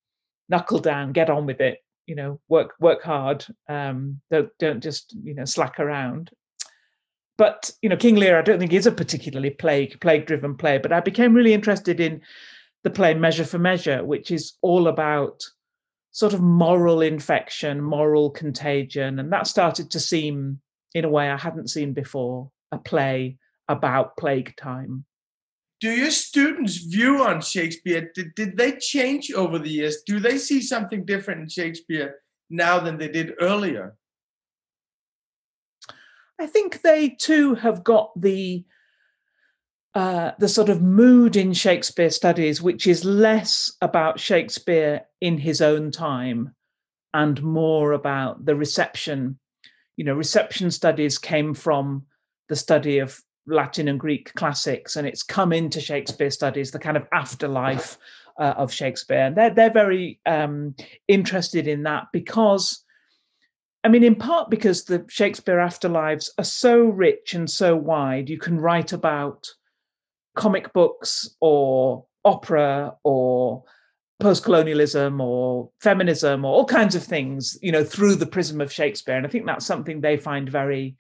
knuckle 0.48 0.80
down, 0.80 1.12
get 1.12 1.30
on 1.30 1.46
with 1.46 1.60
it 1.60 1.80
you 2.06 2.16
know 2.16 2.40
work 2.50 2.74
work 2.80 3.02
hard 3.02 3.46
um 3.70 4.20
don't 4.32 4.50
don't 4.60 4.84
just 4.84 5.16
you 5.24 5.34
know 5.34 5.46
slack 5.46 5.80
around. 5.80 6.32
But 7.38 7.72
you 7.82 7.90
know 7.90 7.98
king 7.98 8.16
lear 8.16 8.38
i 8.38 8.44
don't 8.44 8.60
think 8.60 8.74
is 8.74 8.86
a 8.86 8.92
particularly 8.92 9.50
plague 9.50 10.00
plague 10.00 10.28
driven 10.28 10.56
play 10.56 10.78
but 10.78 10.94
i 10.94 11.00
became 11.00 11.34
really 11.34 11.54
interested 11.54 12.00
in 12.00 12.22
the 12.84 12.92
play 12.92 13.16
measure 13.16 13.44
for 13.44 13.58
measure 13.58 14.04
which 14.04 14.30
is 14.30 14.54
all 14.62 14.88
about 14.88 15.44
sort 16.12 16.34
of 16.34 16.42
moral 16.42 17.02
infection 17.02 17.82
moral 17.82 18.30
contagion 18.30 19.18
and 19.18 19.34
that 19.34 19.48
started 19.48 19.90
to 19.90 20.00
seem 20.00 20.62
in 20.94 21.06
a 21.06 21.10
way 21.10 21.28
i 21.30 21.36
hadn't 21.36 21.72
seen 21.72 21.92
before 21.92 22.52
a 22.72 22.78
play 22.78 23.36
about 23.68 24.16
plague 24.16 24.56
time 24.56 25.04
do 25.84 25.90
your 25.90 26.12
students 26.12 26.78
view 26.78 27.26
on 27.26 27.42
Shakespeare, 27.42 28.10
did, 28.16 28.36
did 28.36 28.56
they 28.56 28.72
change 28.78 29.34
over 29.34 29.60
the 29.60 29.70
years? 29.70 29.98
Do 30.06 30.22
they 30.22 30.38
see 30.38 30.62
something 30.62 31.04
different 31.04 31.42
in 31.42 31.50
Shakespeare 31.50 32.22
now 32.50 32.80
than 32.80 32.98
they 32.98 33.10
did 33.10 33.34
earlier? 33.42 33.94
I 36.40 36.46
think 36.46 36.84
they 36.84 37.10
too 37.10 37.56
have 37.56 37.84
got 37.84 38.12
the 38.16 38.64
uh, 39.94 40.32
the 40.40 40.48
sort 40.48 40.70
of 40.70 40.82
mood 40.82 41.36
in 41.36 41.52
Shakespeare 41.52 42.10
studies, 42.10 42.62
which 42.62 42.88
is 42.88 43.04
less 43.04 43.74
about 43.82 44.22
Shakespeare 44.22 45.02
in 45.20 45.38
his 45.38 45.60
own 45.60 45.92
time 45.92 46.56
and 47.14 47.44
more 47.44 47.92
about 47.92 48.46
the 48.46 48.56
reception. 48.56 49.38
You 49.98 50.06
know, 50.06 50.14
reception 50.14 50.72
studies 50.72 51.18
came 51.18 51.54
from 51.54 52.06
the 52.48 52.56
study 52.56 53.00
of 53.00 53.22
Latin 53.46 53.88
and 53.88 54.00
Greek 54.00 54.34
classics, 54.36 54.96
and 54.96 55.08
it's 55.08 55.24
come 55.24 55.52
into 55.52 55.82
Shakespeare 55.82 56.30
studies, 56.30 56.72
the 56.72 56.80
kind 56.80 56.98
of 56.98 57.08
afterlife 57.12 57.98
uh, 58.40 58.54
of 58.58 58.72
Shakespeare. 58.72 59.26
And 59.26 59.36
they're 59.36 59.54
they're 59.54 59.74
very 59.74 60.20
um, 60.26 60.76
interested 61.08 61.68
in 61.68 61.84
that 61.84 62.06
because, 62.14 62.84
I 63.84 63.90
mean, 63.90 64.04
in 64.04 64.16
part 64.16 64.50
because 64.50 64.86
the 64.86 65.06
Shakespeare 65.10 65.58
afterlives 65.58 66.30
are 66.38 66.46
so 66.46 66.84
rich 66.84 67.34
and 67.34 67.50
so 67.50 67.76
wide. 67.76 68.30
You 68.30 68.38
can 68.38 68.60
write 68.60 68.94
about 68.94 69.48
comic 70.36 70.74
books 70.74 71.36
or 71.42 72.06
opera 72.26 72.96
or 73.04 73.64
post-colonialism 74.20 75.20
or 75.20 75.70
feminism 75.82 76.46
or 76.46 76.54
all 76.54 76.66
kinds 76.66 76.96
of 76.96 77.04
things, 77.04 77.58
you 77.62 77.72
know, 77.72 77.84
through 77.84 78.16
the 78.16 78.26
prism 78.26 78.62
of 78.62 78.72
Shakespeare. 78.72 79.18
And 79.18 79.28
I 79.28 79.30
think 79.30 79.46
that's 79.46 79.66
something 79.66 80.00
they 80.00 80.16
find 80.18 80.50
very 80.50 80.96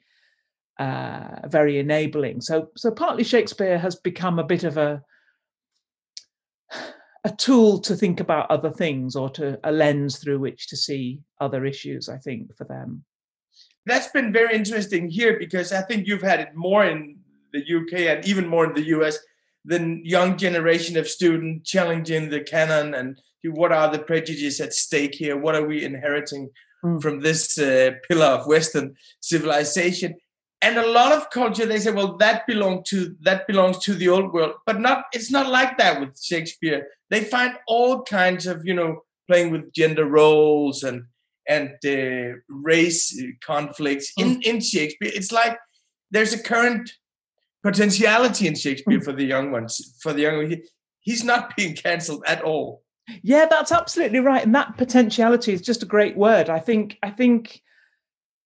uh, 0.79 1.47
very 1.47 1.79
enabling. 1.79 2.41
So, 2.41 2.69
so 2.75 2.91
partly 2.91 3.23
Shakespeare 3.23 3.77
has 3.77 3.95
become 3.95 4.39
a 4.39 4.43
bit 4.43 4.63
of 4.63 4.77
a 4.77 5.03
a 7.25 7.31
tool 7.31 7.79
to 7.79 7.95
think 7.95 8.19
about 8.19 8.51
other 8.51 8.69
things 8.69 9.15
or 9.15 9.29
to 9.29 9.57
a 9.63 9.71
lens 9.71 10.17
through 10.17 10.39
which 10.39 10.67
to 10.67 10.75
see 10.75 11.21
other 11.39 11.65
issues. 11.65 12.09
I 12.09 12.17
think 12.17 12.55
for 12.57 12.65
them. 12.65 13.05
That's 13.85 14.07
been 14.07 14.33
very 14.33 14.55
interesting 14.55 15.09
here 15.09 15.37
because 15.39 15.71
I 15.71 15.81
think 15.81 16.07
you've 16.07 16.21
had 16.21 16.39
it 16.41 16.55
more 16.55 16.85
in 16.85 17.17
the 17.53 17.59
UK 17.61 17.93
and 18.01 18.25
even 18.25 18.47
more 18.47 18.65
in 18.65 18.73
the 18.73 18.87
US. 18.97 19.19
the 19.65 20.01
young 20.03 20.37
generation 20.37 20.97
of 20.97 21.07
students 21.07 21.69
challenging 21.69 22.29
the 22.29 22.41
canon 22.41 22.93
and 22.93 23.17
what 23.45 23.71
are 23.71 23.89
the 23.91 23.99
prejudices 23.99 24.59
at 24.59 24.73
stake 24.73 25.15
here? 25.15 25.37
What 25.37 25.55
are 25.55 25.65
we 25.65 25.83
inheriting 25.83 26.49
mm. 26.83 27.01
from 27.01 27.21
this 27.21 27.57
uh, 27.57 27.91
pillar 28.07 28.25
of 28.25 28.47
Western 28.47 28.95
civilization? 29.21 30.15
And 30.63 30.77
a 30.77 30.87
lot 30.87 31.11
of 31.11 31.29
culture, 31.29 31.65
they 31.65 31.77
say, 31.77 31.91
well, 31.91 32.15
that 32.17 32.47
belongs 32.47 32.89
to 32.89 33.15
that 33.21 33.45
belongs 33.47 33.79
to 33.79 33.93
the 33.93 34.07
old 34.07 34.33
world, 34.33 34.55
but 34.65 34.79
not. 34.79 35.05
It's 35.11 35.29
not 35.29 35.49
like 35.49 35.77
that 35.77 35.99
with 35.99 36.17
Shakespeare. 36.21 36.87
They 37.09 37.25
find 37.25 37.55
all 37.67 38.03
kinds 38.03 38.47
of, 38.47 38.65
you 38.65 38.73
know, 38.73 39.03
playing 39.27 39.51
with 39.51 39.73
gender 39.73 40.05
roles 40.05 40.83
and 40.83 41.03
and 41.47 41.71
uh, 41.85 42.37
race 42.47 43.21
conflicts 43.41 44.13
mm. 44.17 44.23
in 44.23 44.41
in 44.43 44.61
Shakespeare. 44.61 45.11
It's 45.13 45.33
like 45.33 45.57
there's 46.11 46.33
a 46.33 46.41
current 46.41 46.89
potentiality 47.61 48.47
in 48.47 48.55
Shakespeare 48.55 48.99
mm. 48.99 49.03
for 49.03 49.11
the 49.11 49.25
young 49.25 49.51
ones. 49.51 49.97
For 50.01 50.13
the 50.13 50.21
young, 50.21 50.49
he, 50.49 50.63
he's 51.01 51.25
not 51.25 51.55
being 51.57 51.75
cancelled 51.75 52.23
at 52.25 52.41
all. 52.41 52.83
Yeah, 53.21 53.47
that's 53.49 53.73
absolutely 53.73 54.19
right, 54.19 54.45
and 54.45 54.55
that 54.55 54.77
potentiality 54.77 55.51
is 55.51 55.61
just 55.61 55.83
a 55.83 55.87
great 55.87 56.15
word. 56.15 56.49
I 56.49 56.59
think. 56.59 56.97
I 57.03 57.09
think. 57.09 57.61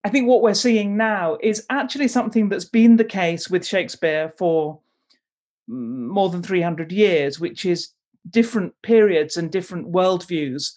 I 0.08 0.10
think 0.10 0.26
what 0.26 0.40
we're 0.40 0.54
seeing 0.54 0.96
now 0.96 1.36
is 1.42 1.66
actually 1.68 2.08
something 2.08 2.48
that's 2.48 2.64
been 2.64 2.96
the 2.96 3.04
case 3.04 3.50
with 3.50 3.66
Shakespeare 3.66 4.32
for 4.38 4.80
more 5.66 6.30
than 6.30 6.42
300 6.42 6.90
years, 6.92 7.38
which 7.38 7.66
is 7.66 7.90
different 8.30 8.72
periods 8.82 9.36
and 9.36 9.52
different 9.52 9.92
worldviews 9.92 10.72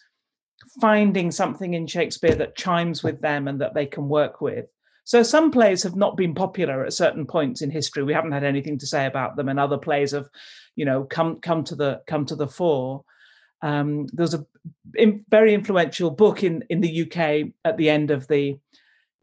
finding 0.81 1.31
something 1.31 1.75
in 1.75 1.87
Shakespeare 1.87 2.35
that 2.35 2.57
chimes 2.57 3.03
with 3.03 3.21
them 3.21 3.47
and 3.47 3.61
that 3.61 3.73
they 3.73 3.85
can 3.85 4.09
work 4.09 4.41
with. 4.41 4.65
So 5.05 5.23
some 5.23 5.49
plays 5.49 5.81
have 5.83 5.95
not 5.95 6.17
been 6.17 6.35
popular 6.35 6.83
at 6.83 6.91
certain 6.91 7.25
points 7.25 7.61
in 7.61 7.71
history. 7.71 8.03
We 8.03 8.13
haven't 8.13 8.33
had 8.33 8.43
anything 8.43 8.79
to 8.79 8.85
say 8.85 9.05
about 9.05 9.37
them, 9.37 9.47
and 9.47 9.61
other 9.61 9.77
plays 9.77 10.11
have, 10.11 10.27
you 10.75 10.83
know, 10.83 11.05
come 11.05 11.39
come 11.39 11.63
to 11.63 11.75
the 11.75 12.01
come 12.05 12.25
to 12.25 12.35
the 12.35 12.49
fore. 12.49 13.05
Um, 13.61 14.07
there's 14.11 14.33
a 14.33 14.45
in, 14.95 15.23
very 15.29 15.53
influential 15.53 16.11
book 16.11 16.43
in 16.43 16.65
in 16.69 16.81
the 16.81 17.03
UK 17.03 17.53
at 17.63 17.77
the 17.77 17.89
end 17.89 18.11
of 18.11 18.27
the 18.27 18.59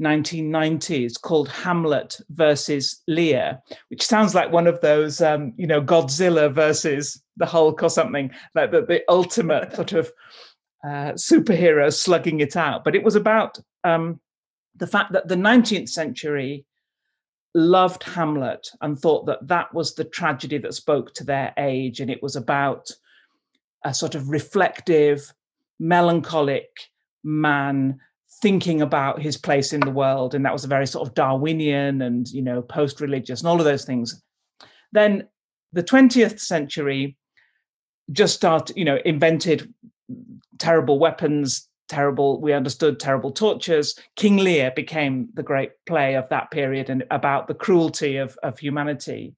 1990s 0.00 1.20
called 1.20 1.48
Hamlet 1.48 2.20
versus 2.30 3.02
Lear, 3.08 3.60
which 3.88 4.04
sounds 4.04 4.34
like 4.34 4.52
one 4.52 4.66
of 4.66 4.80
those, 4.80 5.20
um, 5.20 5.52
you 5.56 5.66
know, 5.66 5.82
Godzilla 5.82 6.52
versus 6.52 7.20
the 7.36 7.46
Hulk 7.46 7.82
or 7.82 7.90
something 7.90 8.30
like 8.54 8.70
the, 8.70 8.82
the 8.82 9.02
ultimate 9.08 9.74
sort 9.74 9.92
of 9.92 10.10
uh, 10.84 11.12
superhero 11.12 11.92
slugging 11.92 12.40
it 12.40 12.56
out. 12.56 12.84
But 12.84 12.94
it 12.94 13.02
was 13.02 13.16
about 13.16 13.58
um, 13.84 14.20
the 14.76 14.86
fact 14.86 15.12
that 15.12 15.28
the 15.28 15.34
19th 15.34 15.88
century 15.88 16.64
loved 17.54 18.04
Hamlet 18.04 18.68
and 18.80 18.98
thought 18.98 19.26
that 19.26 19.48
that 19.48 19.74
was 19.74 19.94
the 19.94 20.04
tragedy 20.04 20.58
that 20.58 20.74
spoke 20.74 21.14
to 21.14 21.24
their 21.24 21.52
age. 21.56 22.00
And 22.00 22.10
it 22.10 22.22
was 22.22 22.36
about 22.36 22.90
a 23.84 23.92
sort 23.92 24.14
of 24.14 24.28
reflective, 24.28 25.32
melancholic 25.80 26.68
man 27.24 27.98
thinking 28.40 28.82
about 28.82 29.20
his 29.20 29.36
place 29.36 29.72
in 29.72 29.80
the 29.80 29.90
world. 29.90 30.34
And 30.34 30.44
that 30.44 30.52
was 30.52 30.64
a 30.64 30.68
very 30.68 30.86
sort 30.86 31.08
of 31.08 31.14
Darwinian 31.14 32.02
and, 32.02 32.28
you 32.28 32.42
know, 32.42 32.62
post 32.62 33.00
religious 33.00 33.40
and 33.40 33.48
all 33.48 33.58
of 33.58 33.64
those 33.64 33.84
things. 33.84 34.22
Then 34.92 35.28
the 35.72 35.82
20th 35.82 36.40
century 36.40 37.16
just 38.12 38.34
started, 38.34 38.76
you 38.76 38.84
know, 38.84 38.98
invented 39.04 39.72
terrible 40.58 40.98
weapons, 40.98 41.68
terrible 41.88 42.40
we 42.40 42.52
understood 42.52 43.00
terrible 43.00 43.32
tortures 43.32 43.98
king 44.14 44.36
lear 44.36 44.70
became 44.76 45.28
the 45.34 45.42
great 45.42 45.72
play 45.86 46.14
of 46.14 46.28
that 46.28 46.50
period 46.50 46.90
and 46.90 47.04
about 47.10 47.48
the 47.48 47.54
cruelty 47.54 48.18
of, 48.18 48.38
of 48.42 48.58
humanity 48.58 49.34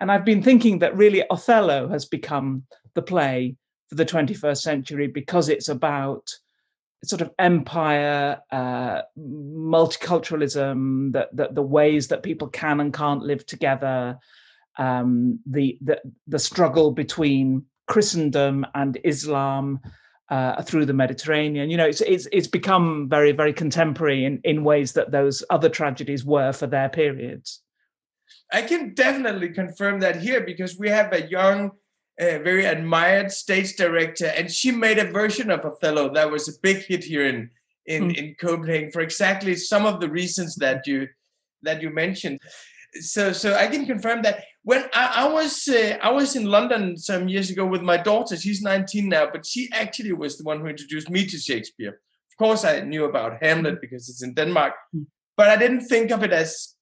and 0.00 0.10
i've 0.10 0.24
been 0.24 0.42
thinking 0.42 0.78
that 0.78 0.96
really 0.96 1.28
othello 1.30 1.88
has 1.88 2.04
become 2.04 2.62
the 2.94 3.02
play 3.02 3.56
for 3.88 3.96
the 3.96 4.04
21st 4.04 4.58
century 4.58 5.06
because 5.08 5.48
it's 5.48 5.68
about 5.68 6.30
sort 7.04 7.22
of 7.22 7.30
empire 7.38 8.40
uh, 8.50 9.02
multiculturalism 9.18 11.12
that 11.12 11.34
the, 11.36 11.48
the 11.52 11.62
ways 11.62 12.08
that 12.08 12.22
people 12.22 12.48
can 12.48 12.80
and 12.80 12.92
can't 12.92 13.22
live 13.22 13.44
together 13.46 14.18
um, 14.76 15.38
the, 15.46 15.78
the 15.82 16.00
the 16.26 16.38
struggle 16.38 16.90
between 16.90 17.64
christendom 17.86 18.66
and 18.74 18.98
islam 19.04 19.80
uh, 20.30 20.62
through 20.62 20.86
the 20.86 20.92
Mediterranean. 20.94 21.70
You 21.70 21.76
know, 21.76 21.86
it's 21.86 22.00
it's 22.00 22.26
it's 22.32 22.46
become 22.46 23.08
very 23.08 23.32
very 23.32 23.52
contemporary 23.52 24.24
in 24.24 24.40
in 24.44 24.64
ways 24.64 24.92
that 24.94 25.10
those 25.10 25.44
other 25.50 25.68
tragedies 25.68 26.24
were 26.24 26.52
for 26.52 26.66
their 26.66 26.88
periods. 26.88 27.60
I 28.52 28.62
can 28.62 28.94
definitely 28.94 29.50
confirm 29.50 30.00
that 30.00 30.16
here 30.16 30.40
because 30.40 30.78
we 30.78 30.88
have 30.88 31.12
a 31.12 31.28
young, 31.28 31.72
uh, 32.20 32.38
very 32.38 32.64
admired 32.64 33.30
stage 33.30 33.76
director, 33.76 34.26
and 34.26 34.50
she 34.50 34.70
made 34.70 34.98
a 34.98 35.10
version 35.10 35.50
of 35.50 35.64
Othello 35.64 36.12
that 36.14 36.30
was 36.30 36.48
a 36.48 36.60
big 36.62 36.84
hit 36.84 37.04
here 37.04 37.26
in 37.26 37.50
in 37.86 38.08
mm. 38.08 38.16
in 38.16 38.34
Copenhagen 38.40 38.90
for 38.90 39.00
exactly 39.00 39.56
some 39.56 39.84
of 39.84 40.00
the 40.00 40.08
reasons 40.08 40.56
that 40.56 40.86
you 40.86 41.08
that 41.62 41.82
you 41.82 41.90
mentioned. 41.90 42.38
So 43.00 43.32
so 43.32 43.56
I 43.56 43.66
can 43.66 43.86
confirm 43.86 44.22
that 44.22 44.44
when 44.62 44.84
I, 44.94 45.24
I 45.24 45.32
was 45.32 45.66
uh, 45.66 45.98
I 46.00 46.10
was 46.12 46.36
in 46.36 46.44
London 46.44 46.96
some 46.96 47.28
years 47.28 47.50
ago 47.50 47.66
with 47.66 47.82
my 47.82 47.96
daughter. 47.96 48.36
She's 48.36 48.62
19 48.62 49.08
now, 49.08 49.28
but 49.30 49.44
she 49.44 49.68
actually 49.72 50.12
was 50.12 50.38
the 50.38 50.44
one 50.44 50.60
who 50.60 50.66
introduced 50.66 51.10
me 51.10 51.26
to 51.26 51.36
Shakespeare. 51.36 52.00
Of 52.30 52.36
course, 52.38 52.64
I 52.64 52.80
knew 52.80 53.04
about 53.04 53.42
Hamlet 53.42 53.80
because 53.80 54.08
it's 54.08 54.22
in 54.22 54.34
Denmark, 54.34 54.74
hmm. 54.92 55.02
but 55.36 55.48
I 55.48 55.56
didn't 55.56 55.86
think 55.86 56.12
of 56.12 56.22
it 56.22 56.32
as 56.32 56.74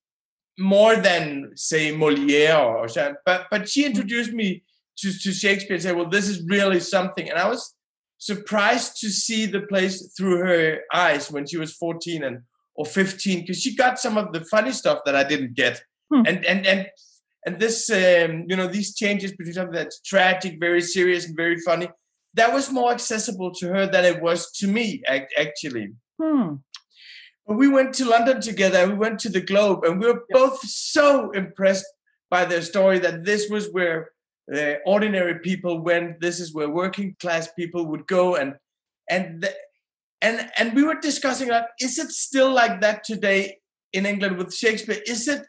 more 0.58 0.96
than 0.96 1.52
say 1.54 1.96
Moliere 1.96 2.56
or. 2.56 2.86
But 3.24 3.46
but 3.50 3.68
she 3.68 3.82
hmm. 3.82 3.90
introduced 3.92 4.32
me 4.32 4.62
to, 4.98 5.12
to 5.12 5.32
Shakespeare 5.32 5.74
and 5.74 5.82
say, 5.82 5.92
"Well, 5.92 6.08
this 6.08 6.28
is 6.28 6.44
really 6.46 6.80
something," 6.80 7.28
and 7.28 7.38
I 7.38 7.48
was 7.48 7.74
surprised 8.18 9.00
to 9.00 9.10
see 9.10 9.46
the 9.46 9.62
place 9.62 10.12
through 10.16 10.38
her 10.38 10.78
eyes 10.94 11.30
when 11.30 11.46
she 11.46 11.58
was 11.58 11.74
14 11.74 12.22
and 12.22 12.42
or 12.74 12.86
15 12.86 13.40
because 13.40 13.60
she 13.60 13.74
got 13.74 13.98
some 13.98 14.16
of 14.16 14.32
the 14.32 14.44
funny 14.44 14.72
stuff 14.72 15.00
that 15.04 15.16
I 15.16 15.24
didn't 15.24 15.54
get. 15.54 15.82
Hmm. 16.10 16.22
And 16.26 16.44
and 16.44 16.66
and 16.66 16.86
and 17.44 17.58
this 17.58 17.90
um, 17.90 18.44
you 18.48 18.56
know 18.56 18.66
these 18.66 18.94
changes 18.94 19.32
between 19.32 19.54
something 19.54 19.74
that's 19.74 20.00
tragic 20.00 20.58
very 20.60 20.80
serious 20.80 21.26
and 21.26 21.36
very 21.36 21.58
funny 21.58 21.88
that 22.34 22.52
was 22.52 22.70
more 22.70 22.92
accessible 22.92 23.52
to 23.54 23.68
her 23.68 23.86
than 23.86 24.04
it 24.04 24.22
was 24.22 24.50
to 24.52 24.66
me 24.66 25.02
actually 25.36 25.92
hmm. 26.20 26.54
when 27.44 27.58
we 27.58 27.68
went 27.68 27.92
to 27.94 28.04
london 28.04 28.40
together 28.40 28.86
we 28.86 28.94
went 28.94 29.18
to 29.18 29.28
the 29.28 29.40
globe 29.40 29.84
and 29.84 30.00
we 30.00 30.06
were 30.06 30.24
both 30.30 30.60
so 30.60 31.30
impressed 31.32 31.86
by 32.30 32.44
their 32.44 32.62
story 32.62 32.98
that 32.98 33.24
this 33.24 33.48
was 33.50 33.68
where 33.72 34.10
uh, 34.54 34.74
ordinary 34.86 35.38
people 35.40 35.80
went 35.80 36.20
this 36.20 36.40
is 36.40 36.54
where 36.54 36.68
working 36.68 37.16
class 37.20 37.48
people 37.52 37.86
would 37.86 38.06
go 38.06 38.36
and 38.36 38.54
and 39.08 39.42
the, 39.42 39.52
and 40.20 40.50
and 40.58 40.74
we 40.74 40.82
were 40.82 40.98
discussing 41.00 41.48
that 41.48 41.68
is 41.80 41.98
it 41.98 42.10
still 42.10 42.52
like 42.52 42.80
that 42.80 43.04
today 43.04 43.58
in 43.92 44.06
england 44.06 44.36
with 44.36 44.54
shakespeare 44.54 45.00
is 45.06 45.28
it 45.28 45.42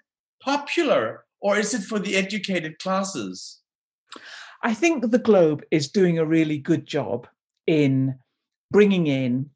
popular 0.43 1.23
or 1.43 1.57
is 1.57 1.73
it 1.73 1.83
for 1.83 1.99
the 1.99 2.15
educated 2.15 2.79
classes? 2.79 3.59
I 4.63 4.73
think 4.73 5.11
the 5.11 5.19
Globe 5.19 5.61
is 5.71 5.91
doing 5.91 6.17
a 6.17 6.25
really 6.25 6.57
good 6.57 6.85
job 6.85 7.27
in 7.67 8.17
bringing 8.71 9.07
in 9.07 9.49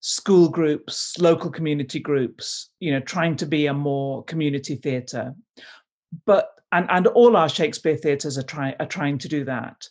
school 0.00 0.48
groups, 0.48 1.16
local 1.20 1.50
community 1.50 2.00
groups, 2.00 2.70
you 2.80 2.90
know, 2.90 3.00
trying 3.00 3.36
to 3.36 3.46
be 3.46 3.66
a 3.66 3.74
more 3.74 4.24
community 4.24 4.74
theatre. 4.74 5.34
But 6.26 6.48
and 6.72 6.86
and 6.90 7.06
all 7.08 7.36
our 7.36 7.48
Shakespeare 7.48 7.96
theatres 7.96 8.38
are 8.38 8.42
trying 8.42 8.74
are 8.80 8.86
trying 8.86 9.18
to 9.18 9.28
do 9.28 9.44
that, 9.44 9.88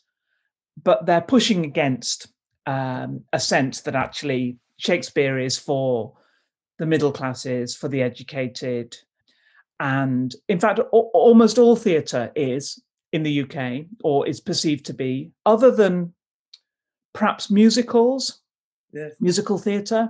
but 0.81 1.05
they're 1.05 1.21
pushing 1.21 1.65
against 1.65 2.27
um, 2.65 3.21
a 3.33 3.39
sense 3.39 3.81
that 3.81 3.95
actually 3.95 4.57
Shakespeare 4.77 5.39
is 5.39 5.57
for 5.57 6.13
the 6.77 6.85
middle 6.85 7.11
classes, 7.11 7.75
for 7.75 7.87
the 7.87 8.01
educated, 8.01 8.95
and 9.79 10.33
in 10.47 10.59
fact, 10.59 10.79
almost 10.91 11.57
all 11.57 11.75
theatre 11.75 12.31
is 12.35 12.81
in 13.11 13.23
the 13.23 13.41
UK 13.41 13.85
or 14.03 14.27
is 14.27 14.39
perceived 14.39 14.85
to 14.85 14.93
be, 14.93 15.31
other 15.45 15.71
than 15.71 16.13
perhaps 17.13 17.49
musicals, 17.49 18.39
yes. 18.93 19.13
musical 19.19 19.57
theatre, 19.57 20.09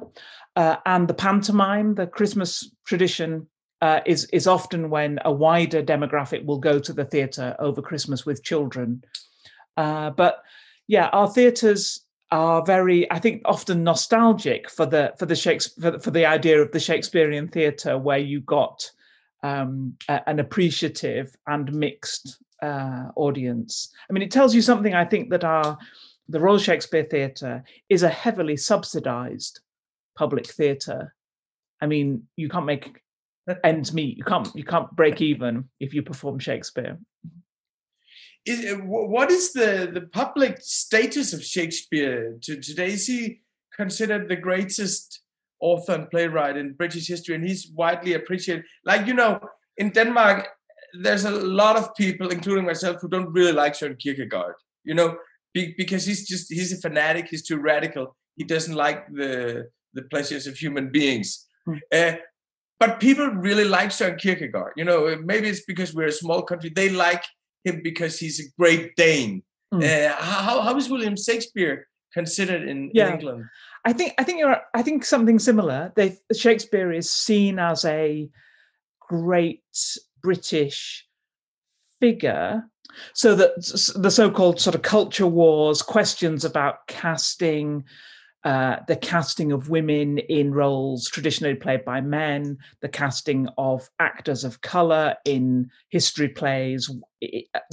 uh, 0.56 0.78
and 0.86 1.08
the 1.08 1.14
pantomime, 1.14 1.96
the 1.96 2.08
Christmas 2.08 2.70
tradition. 2.86 3.48
Uh, 3.82 4.02
is 4.06 4.26
is 4.34 4.46
often 4.46 4.90
when 4.90 5.20
a 5.24 5.32
wider 5.32 5.82
demographic 5.82 6.44
will 6.44 6.60
go 6.60 6.80
to 6.80 6.92
the 6.92 7.06
theatre 7.06 7.56
over 7.60 7.82
Christmas 7.82 8.26
with 8.26 8.44
children, 8.44 9.02
uh, 9.78 10.10
but 10.10 10.44
yeah, 10.88 11.08
our 11.14 11.30
theatres 11.30 12.04
are 12.32 12.64
very, 12.66 13.10
I 13.12 13.20
think, 13.20 13.42
often 13.46 13.84
nostalgic 13.84 14.70
for 14.70 14.86
the 14.86 15.14
for 15.18 15.26
the 15.26 15.36
Shakespeare 15.36 15.94
for, 15.94 16.00
for 16.00 16.12
the 16.12 16.26
idea 16.26 16.62
of 16.62 16.72
the 16.72 16.80
Shakespearean 16.80 17.48
theatre, 17.48 17.98
where 17.98 18.18
you 18.18 18.42
got 18.42 18.92
um, 19.44 19.96
a, 20.08 20.28
an 20.28 20.40
appreciative 20.40 21.36
and 21.48 21.74
mixed 21.74 22.38
uh, 22.62 23.06
audience. 23.16 23.90
I 24.10 24.14
mean, 24.14 24.24
it 24.24 24.32
tells 24.32 24.54
you 24.54 24.62
something. 24.62 24.94
I 24.94 25.06
think 25.06 25.30
that 25.30 25.44
our 25.44 25.78
the 26.28 26.40
Royal 26.40 26.60
Shakespeare 26.60 27.04
Theatre 27.04 27.64
is 27.90 28.04
a 28.04 28.10
heavily 28.10 28.58
subsidised 28.58 29.62
public 30.16 30.48
theatre. 30.48 31.16
I 31.82 31.88
mean, 31.88 32.28
you 32.36 32.50
can't 32.50 32.66
make 32.66 33.02
ends 33.64 33.94
meet. 33.94 34.18
You 34.18 34.24
can't 34.24 34.50
you 34.56 34.64
can't 34.64 34.94
break 34.96 35.22
even 35.22 35.70
if 35.80 35.94
you 35.94 36.02
perform 36.02 36.40
Shakespeare. 36.40 36.98
is, 38.46 38.76
what 38.84 39.32
is 39.32 39.54
the, 39.54 39.90
the 39.94 40.02
public 40.02 40.58
status 40.62 41.34
of 41.34 41.44
Shakespeare 41.44 42.38
to 42.44 42.60
today? 42.60 42.94
Is 42.94 43.08
he 43.08 43.42
considered 43.76 44.28
the 44.28 44.36
greatest 44.36 45.22
author 45.60 45.94
and 45.94 46.10
playwright 46.10 46.58
in 46.58 46.74
British 46.74 47.08
history, 47.08 47.36
and 47.36 47.48
he's 47.48 47.72
widely 47.76 48.14
appreciated? 48.14 48.66
Like 48.86 49.08
you 49.08 49.14
know, 49.14 49.40
in 49.78 49.92
Denmark, 49.92 50.48
there's 51.02 51.26
a 51.26 51.32
lot 51.32 51.76
of 51.78 51.96
people, 51.96 52.30
including 52.30 52.66
myself, 52.66 52.98
who 53.02 53.10
don't 53.10 53.32
really 53.32 53.54
like 53.54 53.74
Søren 53.74 54.00
Kierkegaard. 54.00 54.56
You 54.84 54.96
know, 54.96 55.18
be, 55.54 55.74
because 55.78 56.06
he's 56.06 56.28
just 56.28 56.52
he's 56.52 56.74
a 56.74 56.82
fanatic. 56.82 57.28
He's 57.30 57.46
too 57.46 57.58
radical. 57.58 58.16
He 58.36 58.44
doesn't 58.44 58.76
like 58.76 59.08
the 59.14 59.70
the 59.94 60.04
pleasures 60.04 60.48
of 60.48 60.56
human 60.58 60.92
beings. 60.92 61.48
Hmm. 61.66 61.78
Uh, 61.92 62.14
but 62.80 63.00
people 63.00 63.28
really 63.28 63.66
like 63.66 63.90
Søren 63.90 64.18
Kierkegaard. 64.18 64.74
You 64.78 64.86
know, 64.86 65.16
maybe 65.24 65.50
it's 65.50 65.66
because 65.66 65.94
we're 65.94 66.08
a 66.08 66.12
small 66.12 66.42
country. 66.42 66.72
They 66.74 66.90
like 66.90 67.24
him 67.64 67.82
because 67.84 68.18
he's 68.18 68.40
a 68.40 68.50
great 68.58 68.96
Dane. 68.96 69.44
Mm. 69.74 69.84
Uh, 69.84 70.16
how, 70.16 70.62
how 70.62 70.76
is 70.78 70.90
William 70.90 71.16
Shakespeare 71.16 71.88
considered 72.14 72.68
in, 72.68 72.92
yeah. 72.94 73.08
in, 73.08 73.14
England? 73.16 73.46
I 73.86 73.94
think 73.94 74.14
I 74.18 74.24
think 74.24 74.40
you're 74.40 74.58
I 74.74 74.82
think 74.82 75.06
something 75.06 75.40
similar. 75.40 75.94
They 75.96 76.18
Shakespeare 76.34 76.92
is 76.92 77.10
seen 77.12 77.60
as 77.60 77.86
a 77.86 78.30
great 79.00 79.64
British 80.22 81.06
figure. 82.00 82.64
So 83.14 83.36
that 83.36 83.56
the 83.96 84.10
so-called 84.10 84.60
sort 84.60 84.76
of 84.76 84.82
culture 84.82 85.28
wars, 85.28 85.82
questions 85.82 86.44
about 86.44 86.88
casting, 86.88 87.84
uh, 88.44 88.78
the 88.88 88.96
casting 88.96 89.52
of 89.52 89.70
women 89.70 90.18
in 90.18 90.54
roles 90.54 91.10
traditionally 91.10 91.56
played 91.56 91.84
by 91.84 92.00
men, 92.00 92.58
the 92.82 92.88
casting 92.88 93.50
of 93.58 93.90
actors 94.00 94.44
of 94.44 94.62
color 94.62 95.16
in 95.26 95.70
history 95.90 96.30
plays 96.30 96.90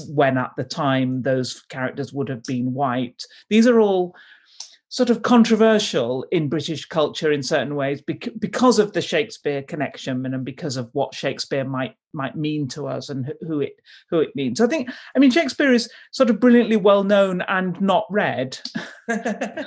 when 0.08 0.37
at 0.37 0.50
the 0.56 0.64
time 0.64 1.23
those 1.23 1.62
characters 1.68 2.12
would 2.12 2.28
have 2.28 2.42
been 2.44 2.75
white. 2.75 3.23
These 3.49 3.68
are 3.68 3.80
all 3.80 4.16
sort 4.88 5.11
of 5.11 5.23
controversial 5.23 6.25
in 6.30 6.49
British 6.49 6.87
culture 6.87 7.30
in 7.30 7.42
certain 7.42 7.75
ways 7.75 8.00
because 8.00 8.78
of 8.78 8.92
the 8.92 9.02
Shakespeare 9.02 9.62
connection 9.62 10.25
and 10.26 10.44
because 10.44 10.76
of 10.76 10.88
what 10.92 11.14
Shakespeare 11.14 11.64
might 11.64 11.94
might 12.12 12.35
mean 12.35 12.66
to 12.68 12.87
us 12.87 13.08
and 13.08 13.32
who 13.42 13.61
it 13.61 13.76
who 14.11 14.20
it 14.20 14.35
means. 14.35 14.61
I 14.61 14.66
think 14.66 14.90
I 15.14 15.18
mean 15.18 15.30
Shakespeare 15.30 15.73
is 15.73 15.90
sort 16.12 16.30
of 16.30 16.40
brilliantly 16.40 16.76
well 16.76 17.04
known 17.04 17.42
and 17.42 17.80
not 17.80 18.06
read. 18.11 18.58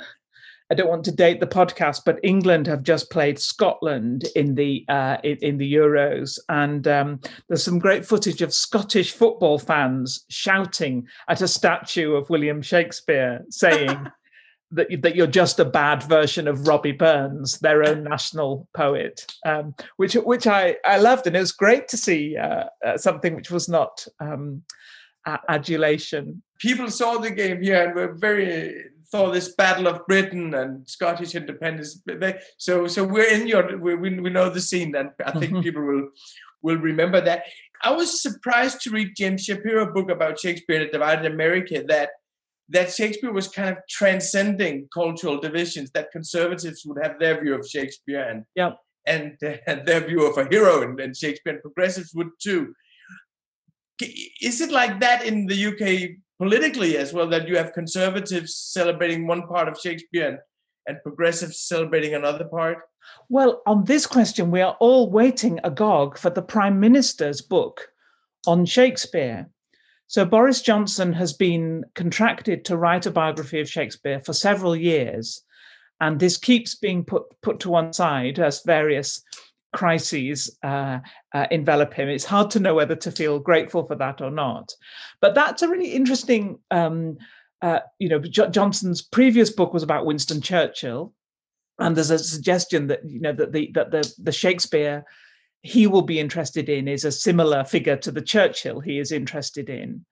I 0.70 0.74
don't 0.74 0.88
want 0.88 1.04
to 1.06 1.12
date 1.12 1.40
the 1.40 1.46
podcast, 1.48 2.02
but 2.06 2.20
England 2.22 2.68
have 2.68 2.84
just 2.84 3.10
played 3.10 3.40
Scotland 3.40 4.28
in 4.36 4.54
the 4.54 4.84
uh, 4.88 5.16
in, 5.24 5.36
in, 5.38 5.58
the 5.58 5.72
Euros, 5.72 6.38
and 6.48 6.86
um, 6.86 7.20
there's 7.48 7.64
some 7.64 7.80
great 7.80 8.06
footage 8.06 8.40
of 8.40 8.54
Scottish 8.54 9.12
football 9.12 9.58
fans 9.58 10.24
shouting 10.28 11.08
at 11.28 11.40
a 11.40 11.48
statue 11.48 12.14
of 12.14 12.30
William 12.30 12.62
Shakespeare, 12.62 13.44
saying 13.50 14.06
that 14.70 14.86
that 15.02 15.16
you're 15.16 15.26
just 15.26 15.58
a 15.58 15.64
bad 15.64 16.04
version 16.04 16.46
of 16.46 16.68
Robbie 16.68 16.92
Burns, 16.92 17.58
their 17.58 17.82
own 17.82 18.04
national 18.04 18.68
poet, 18.72 19.26
um, 19.44 19.74
which 19.96 20.14
which 20.14 20.46
I 20.46 20.76
I 20.84 20.98
loved, 20.98 21.26
and 21.26 21.34
it 21.34 21.40
was 21.40 21.52
great 21.52 21.88
to 21.88 21.96
see 21.96 22.36
uh, 22.36 22.66
uh, 22.86 22.96
something 22.96 23.34
which 23.34 23.50
was 23.50 23.68
not 23.68 24.06
um, 24.20 24.62
adulation. 25.48 26.42
People 26.60 26.90
saw 26.90 27.18
the 27.18 27.30
game 27.30 27.60
here 27.60 27.86
and 27.86 27.94
were 27.96 28.14
very 28.14 28.84
for 29.10 29.32
this 29.32 29.54
battle 29.54 29.88
of 29.88 30.06
Britain 30.06 30.54
and 30.54 30.88
Scottish 30.88 31.34
independence. 31.34 32.02
They, 32.06 32.38
so 32.58 32.86
so 32.86 33.04
we're 33.04 33.30
in 33.30 33.46
your 33.46 33.76
we, 33.78 33.94
we 33.94 34.30
know 34.30 34.50
the 34.50 34.60
scene, 34.60 34.94
and 34.94 35.10
I 35.24 35.32
think 35.32 35.52
mm-hmm. 35.52 35.62
people 35.62 35.82
will 35.82 36.08
will 36.62 36.78
remember 36.78 37.20
that. 37.20 37.44
I 37.82 37.92
was 37.92 38.22
surprised 38.22 38.82
to 38.82 38.90
read 38.90 39.16
James 39.16 39.44
Shapiro 39.44 39.92
book 39.92 40.10
about 40.10 40.38
Shakespeare 40.38 40.82
in 40.82 40.88
a 40.88 40.90
divided 40.90 41.30
America 41.32 41.82
that 41.88 42.10
that 42.68 42.92
Shakespeare 42.92 43.32
was 43.32 43.48
kind 43.48 43.70
of 43.70 43.78
transcending 43.88 44.88
cultural 44.94 45.40
divisions. 45.40 45.90
That 45.90 46.12
conservatives 46.12 46.84
would 46.86 47.02
have 47.02 47.18
their 47.18 47.40
view 47.42 47.54
of 47.54 47.68
Shakespeare 47.68 48.22
and 48.22 48.44
yep. 48.54 48.78
and, 49.06 49.36
and 49.66 49.86
their 49.86 50.00
view 50.00 50.26
of 50.26 50.38
a 50.38 50.48
hero 50.48 50.82
and, 50.82 50.98
and 51.00 51.16
Shakespeare, 51.16 51.54
and 51.54 51.62
progressives 51.62 52.14
would 52.14 52.30
too. 52.40 52.74
Is 54.40 54.60
it 54.60 54.70
like 54.70 55.00
that 55.00 55.26
in 55.26 55.46
the 55.46 55.66
UK 55.66 56.16
politically 56.40 56.96
as 56.96 57.12
well 57.12 57.28
that 57.28 57.46
you 57.46 57.56
have 57.58 57.74
conservatives 57.74 58.56
celebrating 58.56 59.26
one 59.26 59.46
part 59.46 59.68
of 59.68 59.78
Shakespeare 59.78 60.26
and, 60.26 60.38
and 60.86 61.02
progressives 61.02 61.60
celebrating 61.60 62.14
another 62.14 62.46
part? 62.46 62.78
Well, 63.28 63.60
on 63.66 63.84
this 63.84 64.06
question, 64.06 64.50
we 64.50 64.62
are 64.62 64.74
all 64.80 65.10
waiting 65.10 65.60
agog 65.64 66.16
for 66.16 66.30
the 66.30 66.40
Prime 66.40 66.80
Minister's 66.80 67.42
book 67.42 67.88
on 68.46 68.64
Shakespeare. 68.64 69.50
So 70.06 70.24
Boris 70.24 70.62
Johnson 70.62 71.12
has 71.12 71.34
been 71.34 71.84
contracted 71.94 72.64
to 72.64 72.76
write 72.78 73.04
a 73.04 73.10
biography 73.10 73.60
of 73.60 73.68
Shakespeare 73.68 74.20
for 74.20 74.32
several 74.32 74.74
years, 74.74 75.42
and 76.00 76.18
this 76.18 76.38
keeps 76.38 76.74
being 76.74 77.04
put 77.04 77.24
put 77.42 77.60
to 77.60 77.70
one 77.70 77.92
side 77.92 78.38
as 78.38 78.62
various 78.62 79.22
crises 79.72 80.56
uh, 80.62 80.98
uh, 81.32 81.46
envelop 81.50 81.94
him. 81.94 82.08
It's 82.08 82.24
hard 82.24 82.50
to 82.52 82.60
know 82.60 82.74
whether 82.74 82.96
to 82.96 83.12
feel 83.12 83.38
grateful 83.38 83.86
for 83.86 83.94
that 83.96 84.20
or 84.20 84.30
not. 84.30 84.72
But 85.20 85.34
that's 85.34 85.62
a 85.62 85.68
really 85.68 85.92
interesting. 85.92 86.58
Um, 86.70 87.18
uh, 87.62 87.80
you 87.98 88.08
know, 88.08 88.18
Johnson's 88.18 89.02
previous 89.02 89.50
book 89.50 89.74
was 89.74 89.82
about 89.82 90.06
Winston 90.06 90.40
Churchill, 90.40 91.12
and 91.78 91.96
there's 91.96 92.10
a 92.10 92.18
suggestion 92.18 92.86
that 92.88 93.08
you 93.08 93.20
know 93.20 93.32
that 93.32 93.52
the 93.52 93.70
that 93.74 93.90
the 93.90 94.12
the 94.18 94.32
Shakespeare 94.32 95.04
he 95.62 95.86
will 95.86 96.02
be 96.02 96.18
interested 96.18 96.70
in 96.70 96.88
is 96.88 97.04
a 97.04 97.12
similar 97.12 97.64
figure 97.64 97.96
to 97.96 98.10
the 98.10 98.22
Churchill 98.22 98.80
he 98.80 98.98
is 98.98 99.12
interested 99.12 99.68
in, 99.68 100.04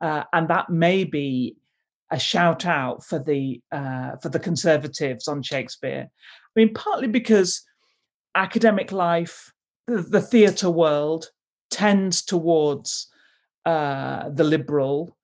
uh, 0.00 0.24
and 0.32 0.48
that 0.48 0.70
may 0.70 1.04
be 1.04 1.56
a 2.10 2.18
shout 2.18 2.64
out 2.64 3.04
for 3.04 3.18
the 3.18 3.60
uh, 3.72 4.16
for 4.16 4.30
the 4.30 4.38
conservatives 4.38 5.28
on 5.28 5.42
Shakespeare. 5.42 6.08
I 6.08 6.60
mean, 6.60 6.72
partly 6.72 7.08
because 7.08 7.62
academic 8.36 8.92
life, 8.92 9.52
the, 9.86 10.02
the 10.02 10.20
theatre 10.20 10.70
world 10.70 11.30
tends 11.70 12.24
towards 12.24 13.08
uh, 13.64 14.28
the 14.28 14.44
liberal. 14.44 15.16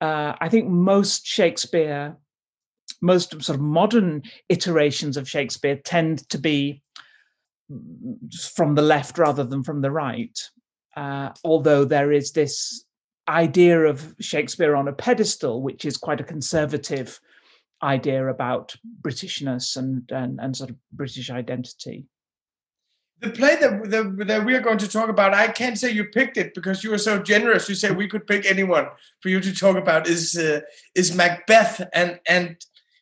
Uh, 0.00 0.34
I 0.40 0.48
think 0.48 0.68
most 0.68 1.26
Shakespeare, 1.26 2.16
most 3.02 3.30
sort 3.42 3.56
of 3.56 3.60
modern 3.60 4.22
iterations 4.48 5.16
of 5.16 5.28
Shakespeare 5.28 5.76
tend 5.76 6.28
to 6.30 6.38
be 6.38 6.82
from 8.54 8.74
the 8.74 8.82
left 8.82 9.18
rather 9.18 9.44
than 9.44 9.62
from 9.62 9.80
the 9.82 9.90
right. 9.90 10.38
Uh, 10.96 11.30
although 11.44 11.84
there 11.84 12.12
is 12.12 12.32
this 12.32 12.84
idea 13.28 13.80
of 13.80 14.14
Shakespeare 14.20 14.74
on 14.74 14.88
a 14.88 14.92
pedestal, 14.92 15.62
which 15.62 15.84
is 15.84 15.96
quite 15.96 16.20
a 16.20 16.24
conservative 16.24 17.20
idea 17.82 18.26
about 18.26 18.74
Britishness 19.02 19.76
and, 19.76 20.10
and, 20.10 20.40
and 20.40 20.56
sort 20.56 20.70
of 20.70 20.76
British 20.92 21.30
identity 21.30 22.06
the 23.20 23.30
play 23.30 23.56
that, 23.56 23.90
that, 23.90 24.26
that 24.28 24.44
we 24.44 24.54
are 24.54 24.60
going 24.60 24.78
to 24.78 24.88
talk 24.88 25.08
about, 25.08 25.34
I 25.34 25.48
can't 25.48 25.78
say 25.78 25.90
you 25.90 26.04
picked 26.04 26.36
it 26.36 26.54
because 26.54 26.84
you 26.84 26.90
were 26.90 26.98
so 26.98 27.20
generous. 27.20 27.68
You 27.68 27.74
said 27.74 27.96
we 27.96 28.08
could 28.08 28.26
pick 28.26 28.46
anyone 28.46 28.86
for 29.20 29.28
you 29.28 29.40
to 29.40 29.54
talk 29.54 29.76
about. 29.76 30.06
Is 30.06 30.36
uh, 30.36 30.60
is 30.94 31.14
Macbeth 31.14 31.82
and 31.92 32.20
and 32.28 32.56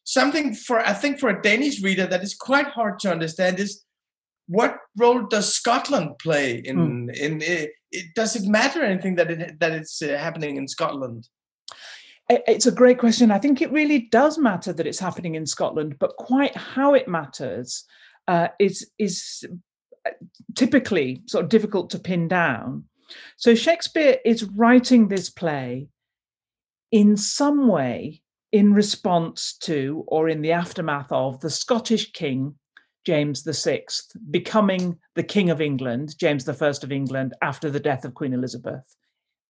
something 0.05 0.55
for 0.55 0.79
I 0.81 0.95
think 0.95 1.19
for 1.19 1.29
a 1.29 1.43
Danish 1.43 1.83
reader 1.83 2.07
that 2.07 2.23
is 2.23 2.35
quite 2.35 2.69
hard 2.69 2.99
to 3.01 3.11
understand 3.11 3.61
is 3.61 3.85
what 4.49 4.79
role 4.97 5.23
does 5.23 5.53
Scotland 5.53 6.19
play 6.19 6.57
in 6.65 6.77
mm. 7.09 7.17
in 7.17 7.43
it, 7.43 7.73
it, 7.91 8.15
Does 8.15 8.37
it 8.37 8.49
matter 8.49 8.83
anything 8.83 9.17
that 9.17 9.31
it 9.31 9.61
that 9.61 9.73
it's 9.73 10.01
uh, 10.01 10.17
happening 10.19 10.57
in 10.57 10.67
Scotland? 10.67 11.29
It's 12.29 12.67
a 12.67 12.73
great 12.73 12.99
question. 12.99 13.31
I 13.31 13.39
think 13.39 13.61
it 13.61 13.71
really 13.71 14.01
does 14.11 14.37
matter 14.37 14.73
that 14.73 14.87
it's 14.87 14.99
happening 14.99 15.37
in 15.37 15.47
Scotland, 15.47 15.97
but 16.01 16.17
quite 16.17 16.57
how 16.57 16.95
it 16.95 17.07
matters 17.07 17.85
uh, 18.27 18.49
is 18.59 18.91
is 18.99 19.45
typically 20.55 21.23
sort 21.27 21.45
of 21.45 21.51
difficult 21.51 21.91
to 21.91 21.99
pin 21.99 22.29
down. 22.29 22.85
So 23.37 23.55
Shakespeare 23.55 24.19
is 24.25 24.45
writing 24.45 25.09
this 25.09 25.31
play 25.31 25.89
in 26.91 27.17
some 27.17 27.69
way 27.69 28.23
in 28.53 28.73
response 28.73 29.57
to 29.63 30.05
or 30.09 30.29
in 30.29 30.43
the 30.43 30.53
aftermath 30.53 31.11
of 31.13 31.41
the 31.41 31.51
Scottish 31.51 32.13
king 32.13 32.55
James 33.07 33.43
VI 33.43 33.85
becoming 34.31 34.99
the 35.15 35.23
king 35.23 35.49
of 35.49 35.61
England, 35.61 36.17
James 36.19 36.47
I 36.49 36.53
of 36.53 36.93
England, 36.93 37.35
after 37.41 37.71
the 37.71 37.81
death 37.81 38.05
of 38.05 38.15
Queen 38.15 38.35
Elizabeth. 38.35 38.97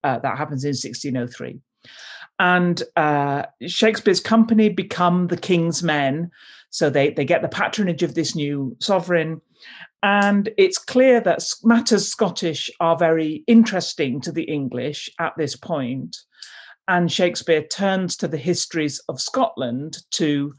Uh, 0.03 0.19
that 0.19 0.37
happens 0.37 0.63
in 0.63 0.69
1603. 0.69 1.59
And 2.39 2.83
uh, 2.95 3.43
Shakespeare's 3.65 4.19
company 4.19 4.69
become 4.69 5.27
the 5.27 5.37
king's 5.37 5.81
men. 5.81 6.29
So 6.69 6.91
they, 6.91 7.09
they 7.09 7.25
get 7.25 7.41
the 7.41 7.49
patronage 7.49 8.03
of 8.03 8.13
this 8.13 8.35
new 8.35 8.77
sovereign. 8.79 9.41
And 10.03 10.49
it's 10.57 10.77
clear 10.77 11.19
that 11.21 11.43
matters 11.63 12.07
Scottish 12.07 12.69
are 12.79 12.97
very 12.97 13.43
interesting 13.47 14.21
to 14.21 14.31
the 14.31 14.43
English 14.43 15.09
at 15.19 15.33
this 15.37 15.55
point. 15.55 16.15
And 16.87 17.11
Shakespeare 17.11 17.63
turns 17.63 18.15
to 18.17 18.27
the 18.27 18.37
histories 18.37 19.01
of 19.09 19.19
Scotland 19.19 19.97
to, 20.11 20.53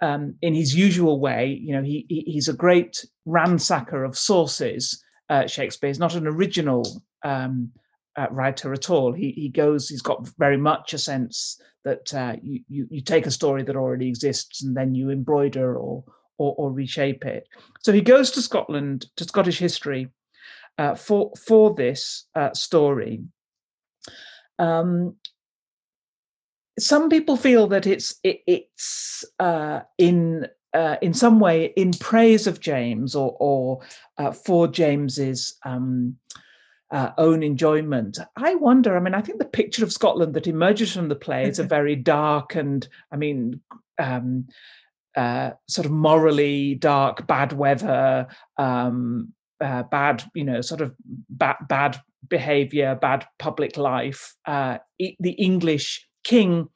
um, 0.00 0.36
in 0.42 0.54
his 0.54 0.74
usual 0.74 1.18
way, 1.18 1.58
you 1.60 1.74
know, 1.74 1.82
he, 1.82 2.06
he 2.08 2.20
he's 2.26 2.48
a 2.48 2.52
great 2.52 3.04
ransacker 3.26 4.06
of 4.06 4.16
sources. 4.16 5.02
Uh, 5.28 5.46
Shakespeare 5.46 5.90
is 5.90 5.98
not 5.98 6.14
an 6.14 6.26
original 6.26 7.02
um, 7.24 7.72
uh, 8.16 8.28
writer 8.30 8.72
at 8.72 8.90
all. 8.90 9.12
He 9.12 9.32
he 9.32 9.48
goes. 9.48 9.88
He's 9.88 10.02
got 10.02 10.28
very 10.38 10.56
much 10.56 10.94
a 10.94 10.98
sense 10.98 11.60
that 11.84 12.14
uh, 12.14 12.36
you, 12.42 12.60
you 12.68 12.86
you 12.90 13.00
take 13.00 13.26
a 13.26 13.32
story 13.32 13.64
that 13.64 13.74
already 13.74 14.08
exists 14.08 14.62
and 14.62 14.76
then 14.76 14.94
you 14.94 15.10
embroider 15.10 15.76
or 15.76 16.04
or, 16.38 16.54
or 16.58 16.72
reshape 16.72 17.24
it. 17.24 17.48
So 17.80 17.92
he 17.92 18.00
goes 18.00 18.30
to 18.32 18.42
Scotland 18.42 19.06
to 19.16 19.24
Scottish 19.24 19.58
history 19.58 20.08
uh, 20.78 20.94
for 20.94 21.32
for 21.36 21.74
this 21.74 22.26
uh, 22.34 22.52
story. 22.54 23.22
Um, 24.58 25.16
some 26.78 27.08
people 27.08 27.36
feel 27.36 27.66
that 27.68 27.86
it's 27.86 28.16
it, 28.22 28.42
it's 28.46 29.24
uh, 29.38 29.80
in 29.98 30.46
uh, 30.72 30.96
in 31.00 31.14
some 31.14 31.40
way 31.40 31.72
in 31.76 31.92
praise 31.92 32.46
of 32.46 32.60
James 32.60 33.14
or 33.14 33.36
or 33.40 33.80
uh, 34.18 34.32
for 34.32 34.68
James's 34.68 35.56
um, 35.64 36.16
uh, 36.90 37.10
own 37.18 37.42
enjoyment. 37.42 38.18
I 38.36 38.54
wonder. 38.54 38.96
I 38.96 39.00
mean, 39.00 39.14
I 39.14 39.20
think 39.20 39.38
the 39.38 39.44
picture 39.44 39.84
of 39.84 39.92
Scotland 39.92 40.34
that 40.34 40.46
emerges 40.46 40.94
from 40.94 41.08
the 41.08 41.16
play 41.16 41.48
is 41.48 41.58
a 41.58 41.64
very 41.76 41.96
dark 41.96 42.54
and, 42.54 42.86
I 43.10 43.16
mean, 43.16 43.60
um, 43.98 44.46
uh, 45.16 45.50
sort 45.68 45.86
of 45.86 45.92
morally 45.92 46.74
dark, 46.74 47.26
bad 47.26 47.52
weather, 47.52 48.26
um, 48.58 49.32
uh, 49.60 49.82
bad, 49.84 50.22
you 50.34 50.44
know, 50.44 50.60
sort 50.60 50.80
of 50.80 50.94
bad, 51.30 51.56
bad 51.68 51.98
behavior, 52.28 52.94
bad 53.00 53.26
public 53.38 53.76
life. 53.76 54.34
Uh, 54.44 54.78
the 54.98 55.32
English 55.32 56.06
king, 56.24 56.68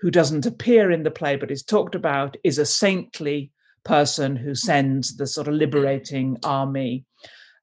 who 0.00 0.10
doesn't 0.10 0.44
appear 0.44 0.90
in 0.90 1.02
the 1.02 1.10
play 1.10 1.36
but 1.36 1.50
is 1.50 1.62
talked 1.62 1.94
about, 1.94 2.36
is 2.42 2.58
a 2.58 2.66
saintly 2.66 3.52
person 3.84 4.34
who 4.36 4.54
sends 4.54 5.16
the 5.16 5.26
sort 5.26 5.46
of 5.46 5.54
liberating 5.54 6.36
army. 6.42 7.04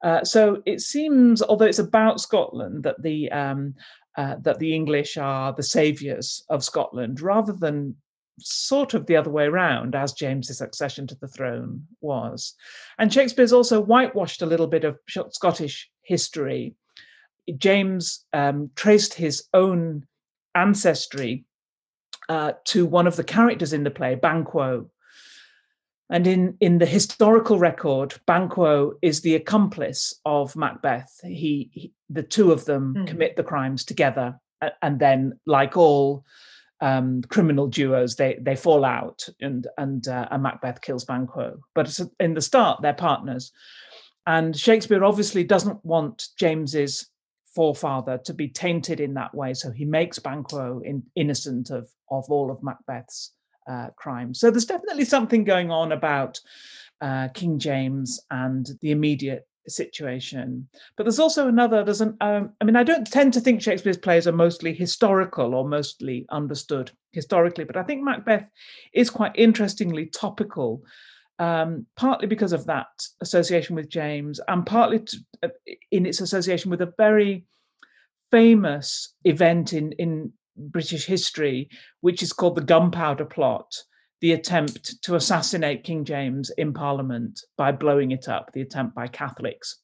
Uh, 0.03 0.23
so 0.23 0.61
it 0.65 0.81
seems, 0.81 1.41
although 1.41 1.65
it's 1.65 1.79
about 1.79 2.21
Scotland, 2.21 2.83
that 2.83 3.01
the 3.03 3.31
um, 3.31 3.75
uh, 4.17 4.35
that 4.41 4.59
the 4.59 4.73
English 4.73 5.17
are 5.17 5.53
the 5.53 5.63
saviours 5.63 6.43
of 6.49 6.63
Scotland, 6.63 7.21
rather 7.21 7.53
than 7.53 7.95
sort 8.41 8.93
of 8.93 9.06
the 9.06 9.15
other 9.15 9.30
way 9.30 9.45
around, 9.45 9.95
as 9.95 10.13
James's 10.13 10.62
accession 10.62 11.08
to 11.08 11.15
the 11.15 11.27
throne 11.27 11.88
was. 12.01 12.54
And 12.97 13.13
Shakespeare's 13.13 13.54
also 13.54 13.82
whitewashed 13.82 14.41
a 14.41 14.45
little 14.45 14.67
bit 14.67 14.84
of 14.84 14.97
Scottish 15.08 15.89
history. 16.04 16.75
James 17.58 18.25
um, 18.34 18.69
traced 18.75 19.13
his 19.13 19.45
own 19.54 20.06
ancestry 20.56 21.45
uh, 22.30 22.54
to 22.65 22.86
one 22.86 23.08
of 23.08 23.15
the 23.15 23.23
characters 23.23 23.73
in 23.73 23.84
the 23.84 23.91
play, 23.91 24.15
Banquo, 24.15 24.89
and 26.12 26.27
in, 26.27 26.58
in 26.60 26.77
the 26.77 26.86
historical 26.86 27.58
record, 27.58 28.13
Banquo 28.27 28.93
is 29.01 29.21
the 29.21 29.36
accomplice 29.36 30.19
of 30.25 30.58
Macbeth. 30.58 31.21
He, 31.23 31.69
he 31.73 31.93
the 32.10 32.21
two 32.21 32.51
of 32.51 32.65
them 32.65 32.95
mm. 32.97 33.08
commit 33.08 33.38
the 33.38 33.43
crimes 33.43 33.86
together, 33.86 34.38
and 34.82 34.99
then, 34.99 35.39
like 35.45 35.77
all 35.77 36.25
um, 36.81 37.21
criminal 37.29 37.67
duos, 37.67 38.15
they 38.15 38.37
they 38.41 38.55
fall 38.55 38.83
out, 38.83 39.27
and 39.39 39.67
and, 39.77 40.07
uh, 40.07 40.27
and 40.31 40.43
Macbeth 40.43 40.81
kills 40.81 41.05
Banquo. 41.05 41.59
But 41.75 41.99
in 42.19 42.33
the 42.33 42.41
start, 42.41 42.81
they're 42.81 42.93
partners, 42.93 43.51
and 44.25 44.55
Shakespeare 44.57 45.03
obviously 45.03 45.43
doesn't 45.43 45.83
want 45.85 46.27
James's 46.37 47.07
forefather 47.55 48.17
to 48.25 48.33
be 48.33 48.47
tainted 48.47 48.99
in 48.99 49.13
that 49.13 49.35
way, 49.35 49.53
so 49.53 49.71
he 49.71 49.85
makes 49.85 50.19
Banquo 50.19 50.81
in, 50.83 51.03
innocent 51.15 51.69
of 51.69 51.89
of 52.09 52.25
all 52.29 52.51
of 52.51 52.63
Macbeth's 52.63 53.33
uh, 53.69 53.89
crime. 53.95 54.33
So 54.33 54.49
there's 54.49 54.65
definitely 54.65 55.05
something 55.05 55.43
going 55.43 55.69
on 55.69 55.91
about 55.91 56.39
uh, 56.99 57.29
King 57.29 57.59
James 57.59 58.19
and 58.29 58.67
the 58.81 58.91
immediate 58.91 59.47
situation. 59.71 60.67
But 60.95 61.03
there's 61.03 61.19
also 61.19 61.47
another, 61.47 61.84
there's 61.84 62.01
an, 62.01 62.17
um, 62.21 62.53
I 62.60 62.65
mean, 62.65 62.75
I 62.75 62.84
don't 62.84 63.10
tend 63.10 63.34
to 63.34 63.41
think 63.41 63.62
Shakespeare's 63.62 63.97
plays 63.97 64.27
are 64.27 64.31
mostly 64.31 64.73
historical 64.73 65.55
or 65.55 65.67
mostly 65.67 66.25
understood 66.29 66.91
historically, 67.12 67.63
but 67.63 67.77
I 67.77 67.84
think 67.84 68.03
Macbeth 68.03 68.47
is 68.93 69.10
quite 69.10 69.31
interestingly 69.36 70.07
topical. 70.07 70.84
Um, 71.39 71.88
partly 71.95 72.27
because 72.27 72.53
of 72.53 72.65
that 72.65 72.88
association 73.19 73.75
with 73.75 73.89
James, 73.89 74.39
and 74.47 74.63
partly 74.63 74.99
to, 74.99 75.17
uh, 75.41 75.47
in 75.89 76.05
its 76.05 76.21
association 76.21 76.69
with 76.69 76.81
a 76.81 76.93
very 76.99 77.45
famous 78.29 79.15
event 79.23 79.73
in 79.73 79.93
in 79.93 80.34
British 80.55 81.05
history, 81.05 81.69
which 82.01 82.21
is 82.21 82.34
called 82.34 82.55
the 82.55 82.62
Gunpowder 82.62 83.25
Plot, 83.25 83.73
the 84.21 84.34
attempt 84.34 85.01
to 85.03 85.15
assassinate 85.15 85.84
King 85.84 86.05
James 86.05 86.51
in 86.51 86.73
Parliament 86.73 87.41
by 87.57 87.71
blowing 87.71 88.12
it 88.12 88.29
up, 88.29 88.51
the 88.53 88.62
attempt 88.62 88.95
by 88.95 89.07
Catholics. 89.07 89.79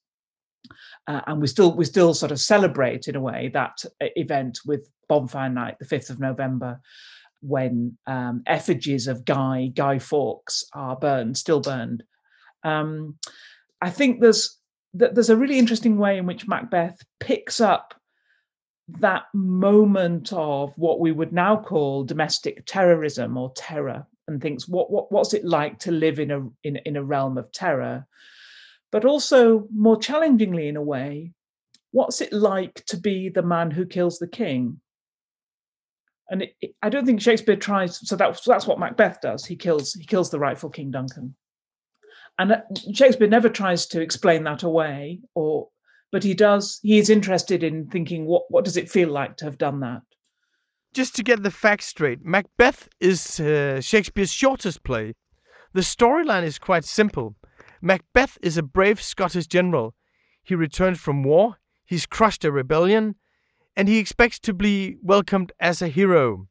Uh, 1.08 1.22
and 1.28 1.42
we 1.42 1.48
still 1.48 1.76
we 1.76 1.86
still 1.86 2.14
sort 2.14 2.32
of 2.32 2.40
celebrate 2.40 3.08
in 3.08 3.16
a 3.16 3.22
way 3.22 3.50
that 3.54 3.84
uh, 4.02 4.08
event 4.16 4.60
with 4.66 4.90
Bonfire 5.10 5.50
Night, 5.50 5.80
the 5.80 5.86
fifth 5.86 6.10
of 6.10 6.20
November, 6.20 6.80
when 7.42 7.98
um, 8.06 8.44
effigies 8.46 9.08
of 9.08 9.26
Guy 9.26 9.72
Guy 9.74 10.00
Fawkes 10.00 10.66
are 10.74 10.96
burned, 10.96 11.38
still 11.38 11.62
burned. 11.62 12.04
Um, 12.64 13.18
I 13.82 13.90
think 13.90 14.22
there's 14.22 14.58
there's 14.94 15.30
a 15.30 15.38
really 15.38 15.60
interesting 15.60 15.98
way 15.98 16.18
in 16.18 16.26
which 16.26 16.48
Macbeth 16.48 17.00
picks 17.20 17.62
up 17.62 17.94
that 19.00 19.24
moment 19.34 20.32
of 20.34 20.74
what 20.78 21.00
we 21.00 21.12
would 21.12 21.34
now 21.34 21.56
call 21.56 22.04
domestic 22.04 22.66
terrorism 22.66 23.38
or 23.38 23.52
terror 23.56 24.06
and 24.28 24.42
thinks 24.42 24.68
what, 24.68 24.92
what 24.92 25.12
what's 25.12 25.34
it 25.34 25.46
like 25.46 25.80
to 25.80 25.92
live 25.92 26.20
in 26.20 26.32
a 26.32 26.48
in, 26.64 26.78
in 26.78 26.96
a 26.96 27.04
realm 27.04 27.38
of 27.38 27.52
terror? 27.52 28.06
But 28.92 29.06
also 29.06 29.68
more 29.74 29.98
challengingly 29.98 30.68
in 30.68 30.78
a 30.78 30.82
way 30.82 31.34
what's 31.92 32.22
it 32.22 32.34
like 32.34 32.86
to 32.86 32.98
be 32.98 33.30
the 33.30 33.42
man 33.42 33.72
who 33.72 33.86
kills 33.86 34.20
the 34.20 34.28
king? 34.28 34.80
And 36.30 36.42
it, 36.44 36.56
it, 36.62 36.76
i 36.84 36.90
don't 36.90 37.06
think 37.06 37.22
shakespeare 37.22 37.56
tries 37.56 38.06
so 38.08 38.16
that, 38.18 38.38
so 38.38 38.52
that's 38.52 38.68
what 38.68 38.80
macbeth 38.80 39.22
does. 39.22 39.46
He 39.46 39.56
kills 39.56 39.94
he 39.94 40.06
kills 40.06 40.30
the 40.30 40.40
rightful 40.40 40.70
king 40.70 40.92
duncan. 40.92 41.36
And 42.38 42.52
uh, 42.52 42.62
shakespeare 42.94 43.28
never 43.28 43.50
tries 43.50 43.88
to 43.88 44.02
explain 44.02 44.44
that 44.44 44.64
away 44.64 45.22
or 45.36 45.70
but 46.12 46.24
he 46.24 46.34
does 46.34 46.80
he 46.84 46.98
is 46.98 47.10
interested 47.10 47.64
in 47.64 47.88
thinking 47.88 48.26
what 48.26 48.44
what 48.50 48.66
does 48.66 48.78
it 48.78 48.92
feel 48.92 49.10
like 49.10 49.38
to 49.38 49.46
have 49.46 49.58
done 49.58 49.80
that 49.80 50.02
just 50.94 51.16
to 51.16 51.24
get 51.24 51.44
the 51.44 51.52
facts 51.52 51.86
straight 51.86 52.24
macbeth 52.24 52.90
is 53.00 53.40
uh, 53.40 53.82
shakespeare's 53.82 54.32
shortest 54.32 54.84
play. 54.84 55.14
The 55.74 55.82
storyline 55.82 56.44
is 56.44 56.58
quite 56.58 56.86
simple. 56.86 57.36
Macbeth 57.82 58.38
is 58.42 58.58
a 58.58 58.64
brave 58.64 59.02
scottish 59.02 59.48
general. 59.48 59.94
He 60.44 60.56
returns 60.56 61.00
from 61.00 61.24
war 61.24 61.58
he's 61.88 62.06
crushed 62.06 62.46
a 62.46 62.52
rebellion 62.52 63.16
and 63.76 63.88
he 63.88 63.98
expects 63.98 64.40
to 64.40 64.54
be 64.54 64.98
welcomed 65.02 65.52
as 65.60 65.82
a 65.82 65.88
hero. 65.88 66.48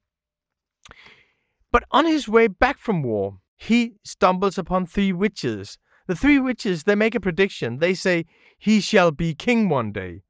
But 1.71 1.85
on 1.91 2.07
his 2.07 2.29
way 2.29 2.49
back 2.49 2.79
from 2.79 3.03
war 3.03 3.39
he 3.57 3.95
stumbles 4.05 4.59
upon 4.59 4.87
three 4.87 5.13
witches. 5.13 5.79
The 6.07 6.17
three 6.17 6.39
witches 6.39 6.85
they 6.85 6.95
make 6.95 7.15
a 7.15 7.21
prediction. 7.21 7.79
They 7.79 7.95
say 7.95 8.27
he 8.59 8.81
shall 8.81 9.11
be 9.11 9.35
king 9.35 9.69
one 9.69 9.93
day. 9.93 10.23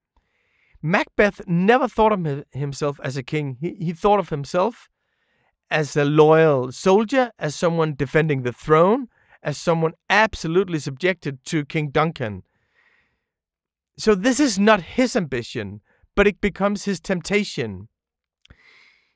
Macbeth 0.86 1.40
never 1.48 1.88
thought 1.88 2.12
of 2.12 2.44
himself 2.52 3.00
as 3.02 3.16
a 3.16 3.22
king. 3.24 3.56
He, 3.60 3.74
he 3.74 3.92
thought 3.92 4.20
of 4.20 4.28
himself 4.28 4.88
as 5.68 5.96
a 5.96 6.04
loyal 6.04 6.70
soldier, 6.70 7.32
as 7.40 7.56
someone 7.56 7.96
defending 7.96 8.42
the 8.42 8.52
throne, 8.52 9.08
as 9.42 9.58
someone 9.58 9.94
absolutely 10.08 10.78
subjected 10.78 11.44
to 11.46 11.64
King 11.64 11.88
Duncan. 11.90 12.44
So 13.98 14.14
this 14.14 14.38
is 14.38 14.60
not 14.60 14.80
his 14.80 15.16
ambition, 15.16 15.80
but 16.14 16.28
it 16.28 16.40
becomes 16.40 16.84
his 16.84 17.00
temptation. 17.00 17.88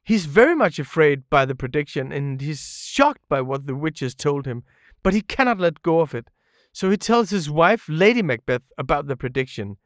He's 0.03 0.27
very 0.27 0.57
much 0.57 0.81
afraid 0.81 1.31
by 1.31 1.45
the 1.45 1.55
prediction 1.55 2.11
and 2.11 2.41
he's 2.41 2.85
shocked 2.85 3.23
by 3.29 3.43
what 3.43 3.69
the 3.69 3.77
witches 3.77 4.17
told 4.17 4.45
him, 4.45 4.65
but 5.05 5.15
he 5.15 5.21
cannot 5.21 5.61
let 5.61 5.83
go 5.83 6.01
of 6.01 6.17
it. 6.17 6.31
So 6.73 6.91
he 6.91 6.97
tells 6.97 7.31
his 7.31 7.49
wife, 7.49 7.87
Lady 7.89 8.23
Macbeth, 8.23 8.63
about 8.77 9.07
the 9.07 9.17
prediction. 9.17 9.77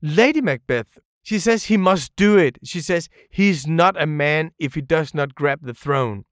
Lady 0.00 0.40
Macbeth, 0.40 0.98
she 1.22 1.38
says 1.38 1.64
he 1.64 1.76
must 1.76 2.14
do 2.16 2.36
it. 2.36 2.58
She 2.64 2.80
says 2.80 3.08
he's 3.30 3.66
not 3.66 4.00
a 4.00 4.06
man 4.06 4.52
if 4.58 4.74
he 4.74 4.80
does 4.80 5.14
not 5.14 5.34
grab 5.34 5.60
the 5.62 5.74
throne. 5.74 6.24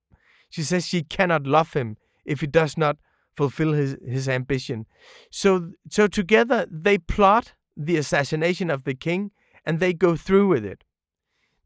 She 0.48 0.62
says 0.62 0.86
she 0.86 1.02
cannot 1.02 1.46
love 1.46 1.72
him 1.72 1.96
if 2.24 2.40
he 2.40 2.46
does 2.46 2.76
not 2.76 2.96
fulfill 3.36 3.72
his, 3.72 3.96
his 4.06 4.28
ambition. 4.28 4.86
So, 5.30 5.72
so 5.88 6.06
together 6.06 6.66
they 6.70 6.98
plot 6.98 7.52
the 7.76 7.96
assassination 7.96 8.70
of 8.70 8.84
the 8.84 8.94
king 8.94 9.30
and 9.64 9.78
they 9.78 9.92
go 9.92 10.16
through 10.16 10.48
with 10.48 10.64
it. 10.64 10.84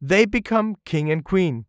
They 0.00 0.26
become 0.26 0.76
king 0.84 1.10
and 1.10 1.24
queen. 1.24 1.64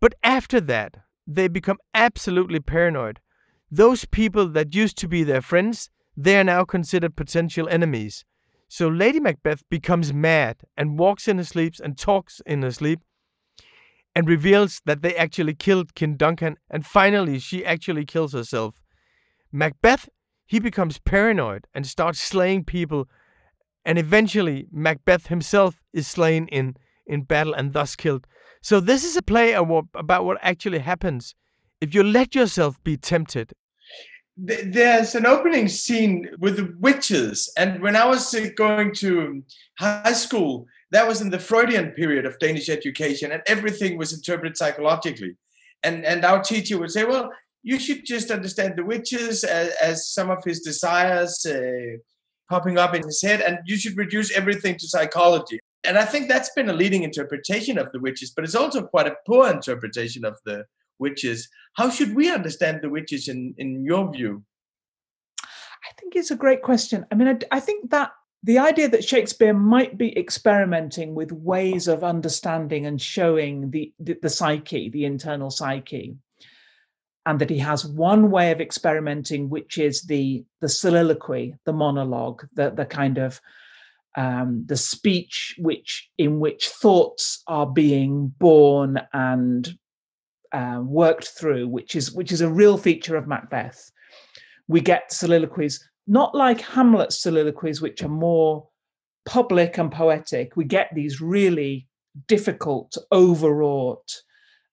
But 0.00 0.14
after 0.22 0.60
that, 0.60 0.98
they 1.26 1.48
become 1.48 1.78
absolutely 1.94 2.60
paranoid 2.60 3.20
those 3.70 4.04
people 4.04 4.48
that 4.48 4.74
used 4.74 4.96
to 4.98 5.08
be 5.08 5.22
their 5.22 5.40
friends, 5.40 5.90
they 6.16 6.38
are 6.38 6.44
now 6.44 6.64
considered 6.64 7.16
potential 7.16 7.68
enemies. 7.68 8.24
So 8.72 8.86
Lady 8.86 9.18
Macbeth 9.18 9.68
becomes 9.68 10.14
mad 10.14 10.58
and 10.76 10.96
walks 10.96 11.26
in 11.26 11.38
her 11.38 11.44
sleep 11.44 11.74
and 11.82 11.98
talks 11.98 12.40
in 12.46 12.62
her 12.62 12.70
sleep 12.70 13.00
and 14.14 14.28
reveals 14.28 14.80
that 14.86 15.02
they 15.02 15.16
actually 15.16 15.54
killed 15.54 15.96
King 15.96 16.16
Duncan 16.16 16.56
and 16.70 16.86
finally 16.86 17.40
she 17.40 17.64
actually 17.64 18.04
kills 18.04 18.32
herself. 18.32 18.80
Macbeth, 19.50 20.08
he 20.46 20.60
becomes 20.60 21.00
paranoid 21.00 21.66
and 21.74 21.84
starts 21.84 22.20
slaying 22.20 22.64
people 22.64 23.08
and 23.84 23.98
eventually 23.98 24.68
Macbeth 24.70 25.26
himself 25.26 25.82
is 25.92 26.06
slain 26.06 26.46
in, 26.46 26.76
in 27.06 27.22
battle 27.22 27.54
and 27.54 27.72
thus 27.72 27.96
killed. 27.96 28.28
So 28.62 28.78
this 28.78 29.02
is 29.02 29.16
a 29.16 29.22
play 29.22 29.52
about 29.52 30.24
what 30.24 30.38
actually 30.42 30.78
happens 30.78 31.34
if 31.80 31.92
you 31.92 32.04
let 32.04 32.36
yourself 32.36 32.80
be 32.84 32.96
tempted. 32.96 33.52
There's 34.42 35.14
an 35.14 35.26
opening 35.26 35.68
scene 35.68 36.30
with 36.38 36.56
the 36.56 36.74
witches, 36.78 37.52
and 37.58 37.82
when 37.82 37.94
I 37.94 38.06
was 38.06 38.34
uh, 38.34 38.48
going 38.56 38.94
to 38.96 39.42
high 39.78 40.14
school, 40.14 40.66
that 40.92 41.06
was 41.06 41.20
in 41.20 41.30
the 41.30 41.38
Freudian 41.38 41.90
period 41.90 42.24
of 42.24 42.38
Danish 42.38 42.68
education, 42.70 43.32
and 43.32 43.42
everything 43.46 43.98
was 43.98 44.14
interpreted 44.14 44.56
psychologically. 44.56 45.36
And 45.82 46.04
and 46.06 46.24
our 46.24 46.40
teacher 46.42 46.78
would 46.78 46.90
say, 46.90 47.04
well, 47.04 47.30
you 47.62 47.78
should 47.78 48.06
just 48.06 48.30
understand 48.30 48.74
the 48.76 48.84
witches 48.84 49.44
as, 49.44 49.68
as 49.82 50.08
some 50.08 50.30
of 50.30 50.42
his 50.44 50.60
desires 50.60 51.44
uh, 51.44 51.98
popping 52.48 52.78
up 52.78 52.94
in 52.94 53.02
his 53.02 53.20
head, 53.22 53.40
and 53.42 53.58
you 53.66 53.76
should 53.76 53.96
reduce 53.96 54.34
everything 54.34 54.76
to 54.78 54.88
psychology. 54.88 55.58
And 55.84 55.98
I 55.98 56.04
think 56.04 56.28
that's 56.28 56.52
been 56.54 56.70
a 56.70 56.74
leading 56.74 57.02
interpretation 57.02 57.78
of 57.78 57.92
the 57.92 58.00
witches, 58.00 58.32
but 58.34 58.44
it's 58.44 58.54
also 58.54 58.82
quite 58.82 59.06
a 59.06 59.16
poor 59.26 59.50
interpretation 59.50 60.24
of 60.24 60.38
the 60.44 60.64
witches. 61.00 61.48
How 61.74 61.90
should 61.90 62.14
we 62.14 62.30
understand 62.30 62.80
the 62.82 62.90
witches 62.90 63.28
in, 63.28 63.54
in 63.58 63.84
your 63.84 64.12
view? 64.12 64.44
I 65.42 65.92
think 65.98 66.14
it's 66.14 66.30
a 66.30 66.36
great 66.36 66.62
question. 66.62 67.06
I 67.10 67.14
mean, 67.14 67.28
I, 67.28 67.56
I 67.56 67.60
think 67.60 67.90
that 67.90 68.12
the 68.42 68.58
idea 68.58 68.88
that 68.88 69.04
Shakespeare 69.04 69.52
might 69.52 69.98
be 69.98 70.16
experimenting 70.16 71.14
with 71.14 71.32
ways 71.32 71.88
of 71.88 72.04
understanding 72.04 72.86
and 72.86 73.00
showing 73.00 73.70
the, 73.70 73.92
the, 73.98 74.16
the 74.22 74.30
psyche, 74.30 74.88
the 74.88 75.04
internal 75.04 75.50
psyche, 75.50 76.16
and 77.26 77.38
that 77.38 77.50
he 77.50 77.58
has 77.58 77.84
one 77.84 78.30
way 78.30 78.50
of 78.50 78.60
experimenting, 78.60 79.50
which 79.50 79.76
is 79.76 80.02
the 80.02 80.44
the 80.60 80.68
soliloquy, 80.70 81.54
the 81.66 81.72
monologue, 81.72 82.46
the 82.54 82.70
the 82.70 82.86
kind 82.86 83.18
of 83.18 83.40
um, 84.16 84.64
the 84.66 84.76
speech 84.76 85.54
which 85.58 86.08
in 86.16 86.40
which 86.40 86.68
thoughts 86.68 87.42
are 87.46 87.66
being 87.66 88.34
born 88.38 89.00
and 89.12 89.78
uh, 90.52 90.80
worked 90.82 91.28
through, 91.28 91.68
which 91.68 91.94
is 91.96 92.12
which 92.12 92.32
is 92.32 92.40
a 92.40 92.48
real 92.48 92.76
feature 92.76 93.16
of 93.16 93.26
Macbeth. 93.26 93.90
We 94.68 94.80
get 94.80 95.12
soliloquies 95.12 95.84
not 96.10 96.34
like 96.34 96.60
Hamlet's 96.60 97.22
soliloquies, 97.22 97.80
which 97.80 98.02
are 98.02 98.08
more 98.08 98.68
public 99.24 99.78
and 99.78 99.92
poetic. 99.92 100.56
We 100.56 100.64
get 100.64 100.88
these 100.92 101.20
really 101.20 101.86
difficult, 102.26 102.96
overwrought, 103.12 104.10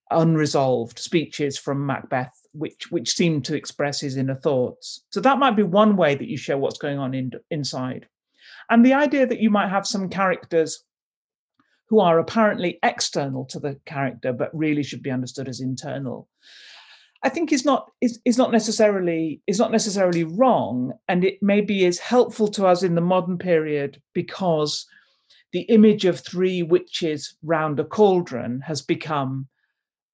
unresolved 0.09 0.97
speeches 0.97 1.59
from 1.59 1.85
Macbeth, 1.85 2.33
which 2.53 2.89
which 2.89 3.13
seem 3.13 3.43
to 3.43 3.55
express 3.55 4.01
his 4.01 4.17
inner 4.17 4.33
thoughts. 4.33 5.03
So 5.11 5.19
that 5.21 5.37
might 5.37 5.55
be 5.55 5.61
one 5.61 5.95
way 5.95 6.15
that 6.15 6.27
you 6.27 6.37
show 6.37 6.57
what's 6.57 6.79
going 6.79 6.97
on 6.97 7.13
in, 7.13 7.31
inside. 7.51 8.07
And 8.71 8.83
the 8.83 8.93
idea 8.93 9.27
that 9.27 9.39
you 9.39 9.51
might 9.51 9.69
have 9.69 9.85
some 9.85 10.09
characters 10.09 10.85
who 11.89 11.99
are 11.99 12.19
apparently 12.19 12.79
external 12.83 13.45
to 13.45 13.59
the 13.59 13.79
character, 13.85 14.33
but 14.33 14.55
really 14.55 14.83
should 14.83 15.01
be 15.01 15.11
understood 15.11 15.47
as 15.47 15.61
internal. 15.61 16.27
I 17.23 17.29
think 17.29 17.51
is 17.51 17.65
not 17.65 17.89
is, 18.01 18.19
is 18.25 18.37
not 18.37 18.51
necessarily 18.51 19.41
is 19.47 19.57
not 19.57 19.71
necessarily 19.71 20.23
wrong, 20.23 20.93
and 21.07 21.23
it 21.23 21.39
maybe 21.41 21.85
is 21.85 21.99
helpful 21.99 22.47
to 22.49 22.67
us 22.67 22.83
in 22.83 22.95
the 22.95 23.01
modern 23.01 23.37
period 23.37 24.01
because 24.13 24.85
the 25.51 25.61
image 25.61 26.05
of 26.05 26.19
three 26.19 26.61
witches 26.61 27.35
round 27.41 27.79
a 27.79 27.85
cauldron 27.85 28.61
has 28.61 28.81
become 28.81 29.47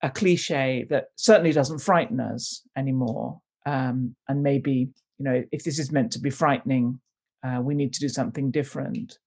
a 0.02 0.10
cliche 0.10 0.86
that 0.90 1.08
certainly 1.16 1.52
doesn't 1.52 1.80
frighten 1.80 2.20
us 2.20 2.62
anymore. 2.78 3.40
Um, 3.66 4.16
and 4.30 4.44
maybe 4.44 4.90
you 5.18 5.26
know 5.26 5.44
if 5.52 5.64
this 5.64 5.80
is 5.80 5.92
meant 5.92 6.12
to 6.14 6.20
be 6.20 6.30
frightening, 6.30 7.02
uh, 7.44 7.60
we 7.62 7.76
need 7.76 7.94
to 7.94 8.00
do 8.00 8.10
something 8.10 8.50
different. 8.50 9.18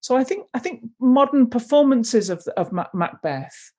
So 0.00 0.16
I 0.16 0.24
think 0.24 0.46
I 0.54 0.58
think 0.58 0.84
modern 0.98 1.48
performances 1.48 2.30
of 2.30 2.46
of 2.56 2.72
Macbeth 2.72 3.72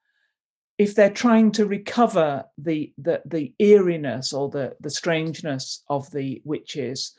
if 0.81 0.95
they're 0.95 1.11
trying 1.11 1.51
to 1.51 1.65
recover 1.67 2.43
the 2.57 2.91
the, 2.97 3.21
the 3.25 3.53
eeriness 3.59 4.33
or 4.33 4.49
the, 4.49 4.75
the 4.79 4.89
strangeness 4.89 5.83
of 5.87 6.09
the 6.09 6.41
witches, 6.43 7.15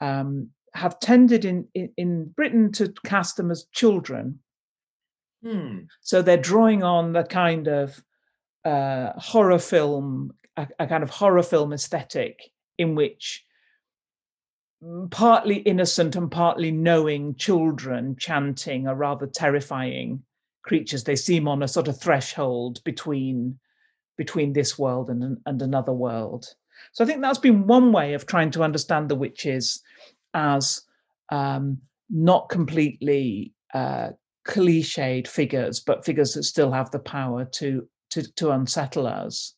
um, 0.00 0.50
have 0.74 1.00
tended 1.00 1.44
in, 1.44 1.66
in, 1.74 1.90
in 1.96 2.26
Britain 2.28 2.70
to 2.70 2.94
cast 3.04 3.36
them 3.36 3.50
as 3.50 3.66
children. 3.72 4.38
Hmm. 5.42 5.78
So 6.02 6.22
they're 6.22 6.36
drawing 6.36 6.84
on 6.84 7.12
the 7.12 7.24
kind 7.24 7.66
of 7.66 8.00
uh, 8.64 9.12
horror 9.16 9.58
film, 9.58 10.32
a, 10.56 10.68
a 10.78 10.86
kind 10.86 11.02
of 11.02 11.10
horror 11.10 11.42
film 11.42 11.72
aesthetic 11.72 12.38
in 12.78 12.94
which 12.94 13.44
partly 15.10 15.56
innocent 15.56 16.16
and 16.16 16.30
partly 16.30 16.70
knowing 16.70 17.34
children 17.34 18.16
chanting 18.18 18.86
are 18.86 18.94
rather 18.94 19.26
terrifying 19.26 20.22
creatures. 20.62 21.04
They 21.04 21.16
seem 21.16 21.48
on 21.48 21.62
a 21.62 21.68
sort 21.68 21.88
of 21.88 22.00
threshold 22.00 22.82
between 22.84 23.58
between 24.16 24.52
this 24.52 24.78
world 24.78 25.08
and, 25.08 25.38
and 25.46 25.62
another 25.62 25.92
world. 25.92 26.46
So 26.92 27.04
i 27.04 27.06
think 27.06 27.20
that's 27.20 27.38
been 27.38 27.66
one 27.66 27.92
way 27.92 28.14
of 28.14 28.26
trying 28.26 28.50
to 28.52 28.62
understand 28.62 29.08
the 29.08 29.14
witches 29.14 29.82
as 30.34 30.82
um, 31.30 31.78
not 32.08 32.48
completely 32.48 33.52
uh, 33.74 34.10
cliched 34.46 35.28
figures 35.28 35.80
but 35.80 36.04
figures 36.04 36.34
that 36.34 36.44
still 36.44 36.72
have 36.72 36.90
the 36.90 36.98
power 36.98 37.44
to 37.44 37.88
to, 38.10 38.22
to 38.32 38.50
unsettle 38.50 39.06
us 39.06 39.54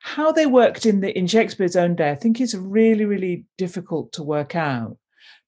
how 0.00 0.32
they 0.32 0.46
worked 0.46 0.86
in 0.86 1.00
the 1.00 1.16
in 1.16 1.26
shakespeare's 1.26 1.76
own 1.76 1.94
day 1.94 2.10
i 2.10 2.14
think 2.14 2.40
is 2.40 2.56
really 2.56 3.04
really 3.04 3.44
difficult 3.58 4.12
to 4.12 4.22
work 4.22 4.54
out 4.54 4.96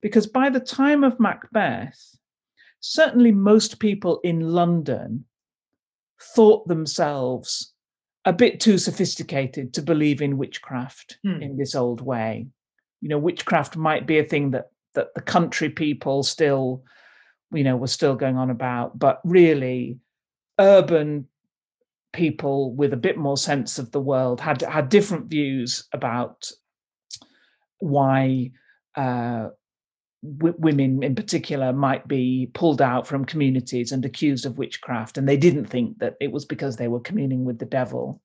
because 0.01 0.27
by 0.27 0.49
the 0.49 0.61
time 0.61 1.05
of 1.05 1.19
macbeth 1.21 2.19
certainly 2.81 3.33
most 3.33 3.79
people 3.79 4.21
in 4.23 4.41
London 4.41 5.25
thought 6.21 6.67
themselves 6.67 7.73
a 8.25 8.33
bit 8.33 8.61
too 8.61 8.79
sophisticated 8.79 9.73
to 9.75 9.83
believe 9.83 10.21
in 10.21 10.39
witchcraft 10.39 11.19
hmm. 11.25 11.41
in 11.41 11.57
this 11.57 11.75
old 11.75 12.01
way. 12.01 12.47
You 13.01 13.09
know, 13.09 13.19
witchcraft 13.19 13.77
might 13.77 14.07
be 14.07 14.19
a 14.19 14.25
thing 14.25 14.51
that 14.53 14.67
that 14.95 15.15
the 15.15 15.21
country 15.21 15.69
people 15.69 16.23
still, 16.23 16.83
you 17.53 17.63
know, 17.63 17.77
were 17.77 17.87
still 17.87 18.17
going 18.17 18.37
on 18.37 18.51
about, 18.51 18.99
but 18.99 19.21
really 19.25 19.99
urban 20.59 21.29
people 22.13 22.75
with 22.75 22.93
a 22.93 22.97
bit 22.97 23.17
more 23.17 23.37
sense 23.37 23.79
of 23.79 23.91
the 23.93 24.01
world 24.01 24.41
had 24.41 24.63
had 24.63 24.89
different 24.89 25.27
views 25.27 25.87
about 25.93 26.51
why 27.79 28.51
uh, 28.97 29.49
w- 30.23 30.55
women 30.59 31.03
in 31.03 31.15
particular 31.15 31.73
might 31.73 32.09
be 32.09 32.51
pulled 32.55 32.83
out 32.83 33.07
from 33.07 33.25
communities 33.25 33.93
and 33.93 34.05
accused 34.05 34.47
of 34.47 34.59
witchcraft, 34.59 35.19
and 35.19 35.29
they 35.29 35.37
didn't 35.37 35.67
think 35.67 35.99
that 35.99 36.17
it 36.21 36.33
was 36.33 36.45
because 36.45 36.77
they 36.77 36.89
were 36.89 37.01
communing 37.01 37.45
with 37.45 37.59
the 37.59 37.67
devil. 37.67 38.21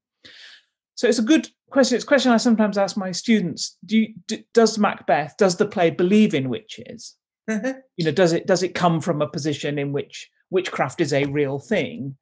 So 0.96 1.08
it's 1.08 1.19
a 1.19 1.24
good 1.24 1.50
question. 1.69 1.96
It's 1.96 2.06
a 2.06 2.08
question 2.08 2.32
I 2.32 2.38
sometimes 2.38 2.78
ask 2.78 2.98
my 2.98 3.12
students: 3.12 3.78
Do 3.86 3.98
you, 3.98 4.13
do, 4.28 4.39
does 4.54 4.78
Macbeth, 4.78 5.36
does 5.38 5.58
the 5.58 5.67
play 5.67 5.89
believe 5.89 6.34
in 6.34 6.50
witches? 6.50 7.15
you 7.48 8.06
know, 8.06 8.12
does 8.12 8.34
it 8.34 8.48
does 8.48 8.63
it 8.63 8.76
come 8.76 9.02
from 9.02 9.22
a 9.22 9.28
position 9.28 9.78
in 9.78 9.91
which 9.91 10.30
witchcraft 10.50 11.02
is 11.02 11.13
a 11.13 11.26
real 11.26 11.60
thing, 11.60 12.15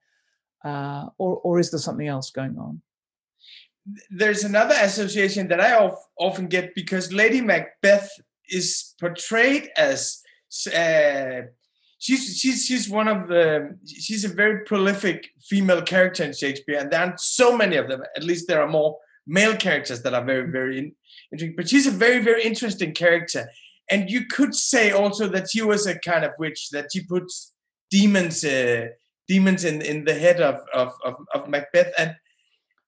uh, 0.63 1.07
or 1.17 1.37
or 1.37 1.59
is 1.59 1.71
there 1.71 1.79
something 1.79 2.07
else 2.07 2.31
going 2.31 2.57
on? 2.57 2.81
There's 4.09 4.43
another 4.43 4.75
association 4.79 5.47
that 5.47 5.59
I 5.59 5.91
often 6.17 6.47
get 6.47 6.75
because 6.75 7.11
Lady 7.11 7.41
Macbeth 7.41 8.09
is 8.47 8.93
portrayed 8.99 9.69
as 9.75 10.21
uh, 10.67 11.41
she's 11.97 12.37
she's 12.37 12.65
she's 12.65 12.89
one 12.89 13.07
of 13.07 13.27
the 13.27 13.77
she's 13.85 14.25
a 14.25 14.27
very 14.27 14.65
prolific 14.65 15.29
female 15.41 15.81
character 15.81 16.23
in 16.23 16.33
Shakespeare, 16.33 16.77
and 16.79 16.91
there 16.91 16.99
aren't 16.99 17.19
so 17.19 17.55
many 17.55 17.77
of 17.77 17.87
them. 17.87 18.03
At 18.15 18.23
least 18.23 18.47
there 18.47 18.61
are 18.61 18.67
more 18.67 18.97
male 19.25 19.55
characters 19.55 20.01
that 20.03 20.13
are 20.13 20.25
very 20.25 20.51
very 20.51 20.93
interesting. 21.31 21.55
But 21.55 21.69
she's 21.69 21.87
a 21.87 21.91
very 21.91 22.19
very 22.19 22.43
interesting 22.43 22.93
character, 22.93 23.49
and 23.89 24.09
you 24.09 24.25
could 24.25 24.53
say 24.53 24.91
also 24.91 25.27
that 25.29 25.49
she 25.51 25.61
was 25.61 25.87
a 25.87 25.97
kind 25.97 26.25
of 26.25 26.31
witch 26.37 26.69
that 26.71 26.89
she 26.93 27.03
puts 27.03 27.53
demons 27.89 28.43
uh, 28.43 28.87
demons 29.31 29.63
in 29.69 29.77
in 29.91 29.97
the 30.09 30.17
head 30.25 30.39
of 30.49 30.57
of 30.81 30.89
of, 31.07 31.15
of 31.35 31.41
Macbeth 31.53 31.93
and. 32.01 32.11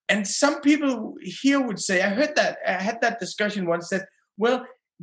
And 0.10 0.28
some 0.28 0.60
people 0.70 1.16
here 1.42 1.62
would 1.68 1.80
say, 1.80 2.02
I 2.02 2.10
heard 2.10 2.36
that, 2.36 2.58
I 2.68 2.74
had 2.90 3.00
that 3.02 3.22
discussion 3.22 3.64
once 3.66 3.88
that, 3.90 4.06
well, 4.38 4.58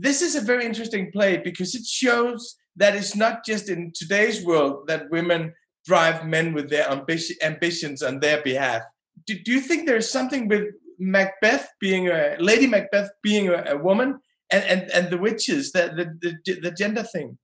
this 0.07 0.21
is 0.21 0.37
a 0.37 0.47
very 0.51 0.65
interesting 0.71 1.11
play 1.11 1.33
because 1.39 1.75
it 1.75 1.87
shows 1.87 2.41
that 2.77 2.95
it's 2.95 3.17
not 3.17 3.35
just 3.51 3.71
in 3.71 3.93
today's 4.01 4.45
world 4.45 4.75
that 4.89 5.11
women 5.11 5.43
drive 5.91 6.27
men 6.27 6.53
with 6.53 6.69
their 6.69 6.87
ambition, 6.97 7.35
ambitions 7.43 8.03
on 8.03 8.21
their 8.21 8.43
behalf. 8.43 8.83
Do, 9.27 9.35
do 9.45 9.51
you 9.57 9.63
think 9.69 9.81
there's 9.87 10.13
something 10.19 10.49
with 10.49 10.67
Macbeth 10.99 11.67
being 11.81 12.09
a 12.09 12.37
Lady 12.39 12.67
Macbeth 12.67 13.11
being 13.23 13.49
a, 13.49 13.59
a 13.75 13.79
woman 13.79 14.21
and, 14.53 14.65
and, 14.73 14.83
and 14.97 15.11
the 15.11 15.19
witches, 15.19 15.73
the, 15.73 15.85
the, 15.99 16.33
the, 16.45 16.61
the 16.61 16.73
gender 16.83 17.05
thing? 17.15 17.39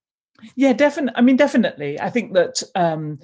Yeah, 0.54 0.74
definitely. 0.74 1.18
I 1.18 1.22
mean, 1.22 1.36
definitely. 1.36 1.98
I 1.98 2.10
think 2.10 2.34
that 2.34 2.62
um, 2.74 3.18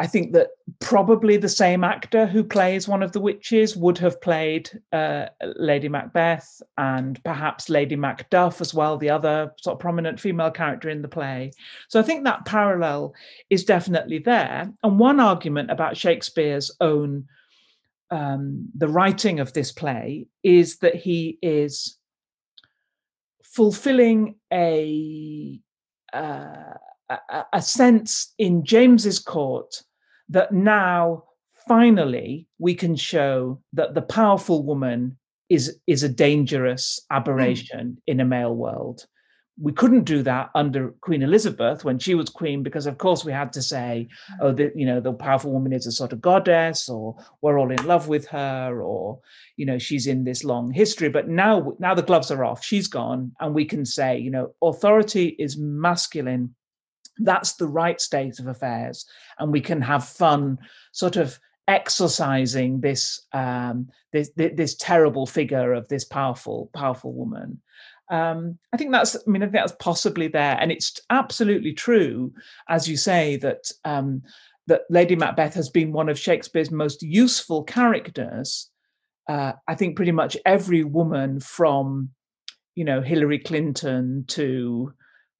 I 0.00 0.06
think 0.06 0.32
that 0.32 0.48
probably 0.78 1.36
the 1.36 1.46
same 1.46 1.84
actor 1.84 2.24
who 2.26 2.42
plays 2.42 2.88
one 2.88 3.02
of 3.02 3.12
the 3.12 3.20
witches 3.20 3.76
would 3.76 3.98
have 3.98 4.18
played 4.22 4.70
uh, 4.92 5.26
Lady 5.56 5.90
Macbeth 5.90 6.62
and 6.78 7.22
perhaps 7.22 7.68
Lady 7.68 7.96
Macduff 7.96 8.62
as 8.62 8.72
well, 8.72 8.96
the 8.96 9.10
other 9.10 9.52
sort 9.60 9.74
of 9.74 9.80
prominent 9.80 10.18
female 10.18 10.50
character 10.50 10.88
in 10.88 11.02
the 11.02 11.08
play. 11.08 11.52
So 11.88 12.00
I 12.00 12.02
think 12.02 12.24
that 12.24 12.46
parallel 12.46 13.12
is 13.50 13.62
definitely 13.62 14.20
there. 14.20 14.72
And 14.82 14.98
one 14.98 15.20
argument 15.20 15.70
about 15.70 15.98
Shakespeare's 15.98 16.74
own 16.80 17.26
um, 18.10 18.70
the 18.74 18.88
writing 18.88 19.38
of 19.38 19.52
this 19.52 19.70
play 19.70 20.28
is 20.42 20.78
that 20.78 20.94
he 20.94 21.38
is 21.42 21.98
fulfilling 23.44 24.36
a 24.50 25.60
uh, 26.14 26.72
a, 27.10 27.44
a 27.52 27.60
sense 27.60 28.32
in 28.38 28.64
James's 28.64 29.18
court 29.18 29.82
that 30.30 30.52
now 30.52 31.24
finally 31.68 32.48
we 32.58 32.74
can 32.74 32.96
show 32.96 33.60
that 33.72 33.94
the 33.94 34.02
powerful 34.02 34.64
woman 34.64 35.16
is 35.48 35.78
is 35.86 36.02
a 36.02 36.08
dangerous 36.08 37.00
aberration 37.10 37.90
mm. 37.90 37.96
in 38.06 38.20
a 38.20 38.24
male 38.24 38.54
world 38.54 39.06
we 39.60 39.72
couldn't 39.72 40.04
do 40.04 40.22
that 40.22 40.50
under 40.54 40.94
Queen 41.02 41.22
Elizabeth 41.22 41.84
when 41.84 41.98
she 41.98 42.14
was 42.14 42.30
queen, 42.30 42.62
because 42.62 42.86
of 42.86 42.96
course 42.96 43.24
we 43.24 43.32
had 43.32 43.52
to 43.52 43.60
say, 43.60 44.08
oh, 44.40 44.52
the, 44.52 44.72
you 44.74 44.86
know, 44.86 45.00
the 45.00 45.12
powerful 45.12 45.52
woman 45.52 45.72
is 45.72 45.86
a 45.86 45.92
sort 45.92 46.12
of 46.14 46.20
goddess, 46.20 46.88
or 46.88 47.14
we're 47.42 47.58
all 47.58 47.70
in 47.70 47.86
love 47.86 48.08
with 48.08 48.26
her, 48.28 48.80
or 48.82 49.20
you 49.56 49.66
know, 49.66 49.78
she's 49.78 50.06
in 50.06 50.24
this 50.24 50.44
long 50.44 50.72
history. 50.72 51.10
But 51.10 51.28
now, 51.28 51.74
now 51.78 51.94
the 51.94 52.02
gloves 52.02 52.30
are 52.30 52.44
off. 52.44 52.64
She's 52.64 52.88
gone, 52.88 53.32
and 53.40 53.54
we 53.54 53.66
can 53.66 53.84
say, 53.84 54.18
you 54.18 54.30
know, 54.30 54.54
authority 54.62 55.36
is 55.38 55.58
masculine 55.58 56.54
that's 57.22 57.54
the 57.54 57.66
right 57.66 58.00
state 58.00 58.38
of 58.38 58.46
affairs 58.46 59.06
and 59.38 59.52
we 59.52 59.60
can 59.60 59.80
have 59.80 60.04
fun 60.06 60.58
sort 60.92 61.16
of 61.16 61.38
exercising 61.68 62.80
this 62.80 63.26
um, 63.32 63.88
this, 64.12 64.30
this 64.36 64.74
terrible 64.74 65.26
figure 65.26 65.72
of 65.72 65.86
this 65.88 66.04
powerful 66.04 66.70
powerful 66.74 67.12
woman 67.12 67.60
um, 68.10 68.58
I 68.72 68.76
think 68.76 68.90
that's, 68.90 69.14
I 69.14 69.30
mean, 69.30 69.42
I 69.42 69.46
think 69.46 69.54
that's 69.54 69.76
possibly 69.78 70.26
there. 70.26 70.58
And 70.60 70.72
it's 70.72 71.00
absolutely 71.10 71.72
true, 71.72 72.32
as 72.68 72.88
you 72.88 72.96
say, 72.96 73.36
that 73.36 73.70
um, 73.84 74.22
that 74.66 74.82
Lady 74.90 75.16
Macbeth 75.16 75.54
has 75.54 75.70
been 75.70 75.92
one 75.92 76.08
of 76.08 76.18
Shakespeare's 76.18 76.70
most 76.70 77.02
useful 77.02 77.62
characters. 77.62 78.68
Uh, 79.28 79.52
I 79.68 79.74
think 79.76 79.96
pretty 79.96 80.12
much 80.12 80.36
every 80.44 80.82
woman 80.82 81.40
from, 81.40 82.10
you 82.74 82.84
know, 82.84 83.00
Hillary 83.00 83.38
Clinton 83.38 84.24
to 84.28 84.92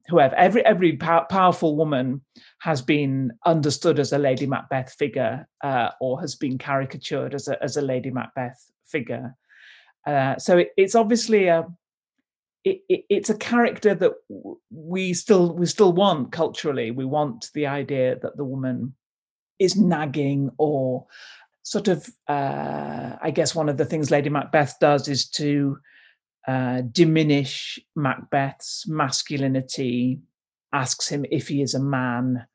whoever 0.08 0.34
every 0.36 0.64
every 0.64 0.96
pow- 0.96 1.26
powerful 1.28 1.76
woman 1.76 2.22
has 2.60 2.82
been 2.82 3.32
understood 3.46 3.98
as 3.98 4.12
a 4.12 4.18
lady 4.18 4.46
macbeth 4.46 4.92
figure 4.98 5.46
uh, 5.62 5.90
or 6.00 6.20
has 6.20 6.34
been 6.34 6.58
caricatured 6.58 7.34
as 7.34 7.48
a, 7.48 7.62
as 7.62 7.76
a 7.76 7.82
lady 7.82 8.10
macbeth 8.10 8.70
figure. 8.86 9.34
Uh, 10.06 10.36
so 10.38 10.58
it, 10.58 10.70
it's 10.76 10.94
obviously 10.94 11.46
a 11.46 11.66
it, 12.64 12.80
it, 12.88 13.04
it's 13.08 13.30
a 13.30 13.36
character 13.36 13.94
that 13.94 14.12
we 14.70 15.14
still 15.14 15.54
we 15.54 15.66
still 15.66 15.92
want 15.92 16.32
culturally. 16.32 16.90
We 16.90 17.04
want 17.04 17.50
the 17.54 17.66
idea 17.66 18.18
that 18.20 18.36
the 18.36 18.44
woman 18.44 18.94
is 19.58 19.76
nagging 19.76 20.50
or 20.58 21.06
sort 21.62 21.88
of 21.88 22.08
uh, 22.26 23.16
i 23.22 23.30
guess 23.30 23.54
one 23.54 23.68
of 23.68 23.76
the 23.76 23.84
things 23.84 24.10
lady 24.10 24.30
macbeth 24.30 24.74
does 24.80 25.06
is 25.06 25.28
to 25.28 25.76
uh, 26.46 26.82
diminish 26.92 27.78
Macbeth's 27.96 28.86
masculinity, 28.88 30.20
asks 30.72 31.08
him 31.08 31.24
if 31.30 31.48
he 31.48 31.62
is 31.62 31.74
a 31.74 31.80
man, 31.80 32.46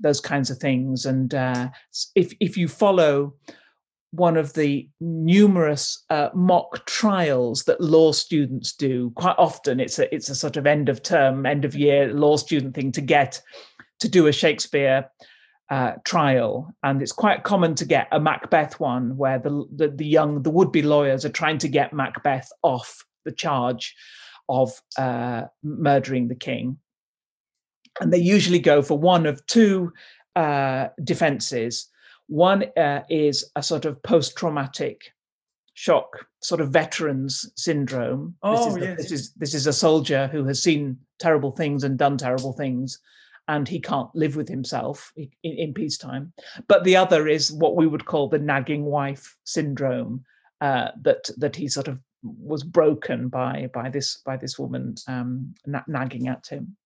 those 0.00 0.20
kinds 0.20 0.50
of 0.50 0.58
things. 0.58 1.06
And 1.06 1.34
uh, 1.34 1.70
if 2.14 2.32
if 2.40 2.56
you 2.56 2.68
follow 2.68 3.34
one 4.12 4.36
of 4.36 4.54
the 4.54 4.88
numerous 5.00 6.04
uh, 6.10 6.30
mock 6.34 6.84
trials 6.86 7.64
that 7.64 7.80
law 7.80 8.12
students 8.12 8.72
do, 8.72 9.10
quite 9.14 9.36
often 9.38 9.80
it's 9.80 9.98
a 9.98 10.12
it's 10.14 10.28
a 10.28 10.34
sort 10.34 10.56
of 10.56 10.66
end 10.66 10.88
of 10.88 11.02
term, 11.02 11.46
end 11.46 11.64
of 11.64 11.74
year 11.74 12.12
law 12.12 12.36
student 12.36 12.74
thing 12.74 12.92
to 12.92 13.00
get 13.00 13.40
to 14.00 14.08
do 14.08 14.26
a 14.26 14.32
Shakespeare 14.32 15.08
uh, 15.70 15.92
trial, 16.04 16.74
and 16.82 17.00
it's 17.00 17.12
quite 17.12 17.44
common 17.44 17.74
to 17.76 17.84
get 17.84 18.08
a 18.10 18.18
Macbeth 18.18 18.80
one 18.80 19.16
where 19.16 19.38
the, 19.38 19.64
the, 19.74 19.88
the 19.88 20.06
young, 20.06 20.42
the 20.42 20.50
would 20.50 20.72
be 20.72 20.82
lawyers 20.82 21.24
are 21.24 21.30
trying 21.30 21.58
to 21.58 21.68
get 21.68 21.92
Macbeth 21.92 22.50
off 22.62 23.04
the 23.24 23.32
charge 23.32 23.94
of 24.48 24.80
uh, 24.96 25.44
murdering 25.62 26.28
the 26.28 26.34
king. 26.34 26.78
And 28.00 28.12
they 28.12 28.18
usually 28.18 28.58
go 28.58 28.82
for 28.82 28.98
one 28.98 29.26
of 29.26 29.44
two 29.46 29.92
uh, 30.36 30.88
defenses. 31.02 31.88
One 32.28 32.64
uh, 32.76 33.02
is 33.08 33.50
a 33.56 33.62
sort 33.62 33.84
of 33.84 34.02
post 34.02 34.36
traumatic 34.36 35.12
shock, 35.74 36.26
sort 36.42 36.60
of 36.60 36.70
veterans 36.70 37.50
syndrome. 37.56 38.36
Oh, 38.42 38.66
this 38.66 38.76
is, 38.76 38.82
yes. 38.82 38.96
this 38.96 39.12
is 39.12 39.32
this 39.34 39.54
is 39.54 39.66
a 39.66 39.72
soldier 39.72 40.28
who 40.28 40.44
has 40.44 40.62
seen 40.62 40.98
terrible 41.18 41.52
things 41.52 41.84
and 41.84 41.98
done 41.98 42.18
terrible 42.18 42.52
things, 42.52 42.98
and 43.48 43.66
he 43.66 43.80
can't 43.80 44.14
live 44.14 44.36
with 44.36 44.48
himself 44.48 45.12
in, 45.16 45.30
in 45.42 45.74
peacetime. 45.74 46.32
But 46.68 46.84
the 46.84 46.96
other 46.96 47.28
is 47.28 47.52
what 47.52 47.76
we 47.76 47.86
would 47.86 48.04
call 48.04 48.28
the 48.28 48.38
nagging 48.38 48.84
wife 48.84 49.36
syndrome, 49.44 50.24
uh, 50.60 50.90
that 51.02 51.30
that 51.38 51.56
he 51.56 51.68
sort 51.68 51.88
of 51.88 51.98
was 52.22 52.62
broken 52.62 53.28
by 53.28 53.70
by 53.72 53.88
this 53.88 54.18
by 54.24 54.36
this 54.36 54.58
woman 54.58 54.94
um, 55.08 55.54
na- 55.66 55.82
nagging 55.86 56.28
at 56.28 56.46
him. 56.46 56.76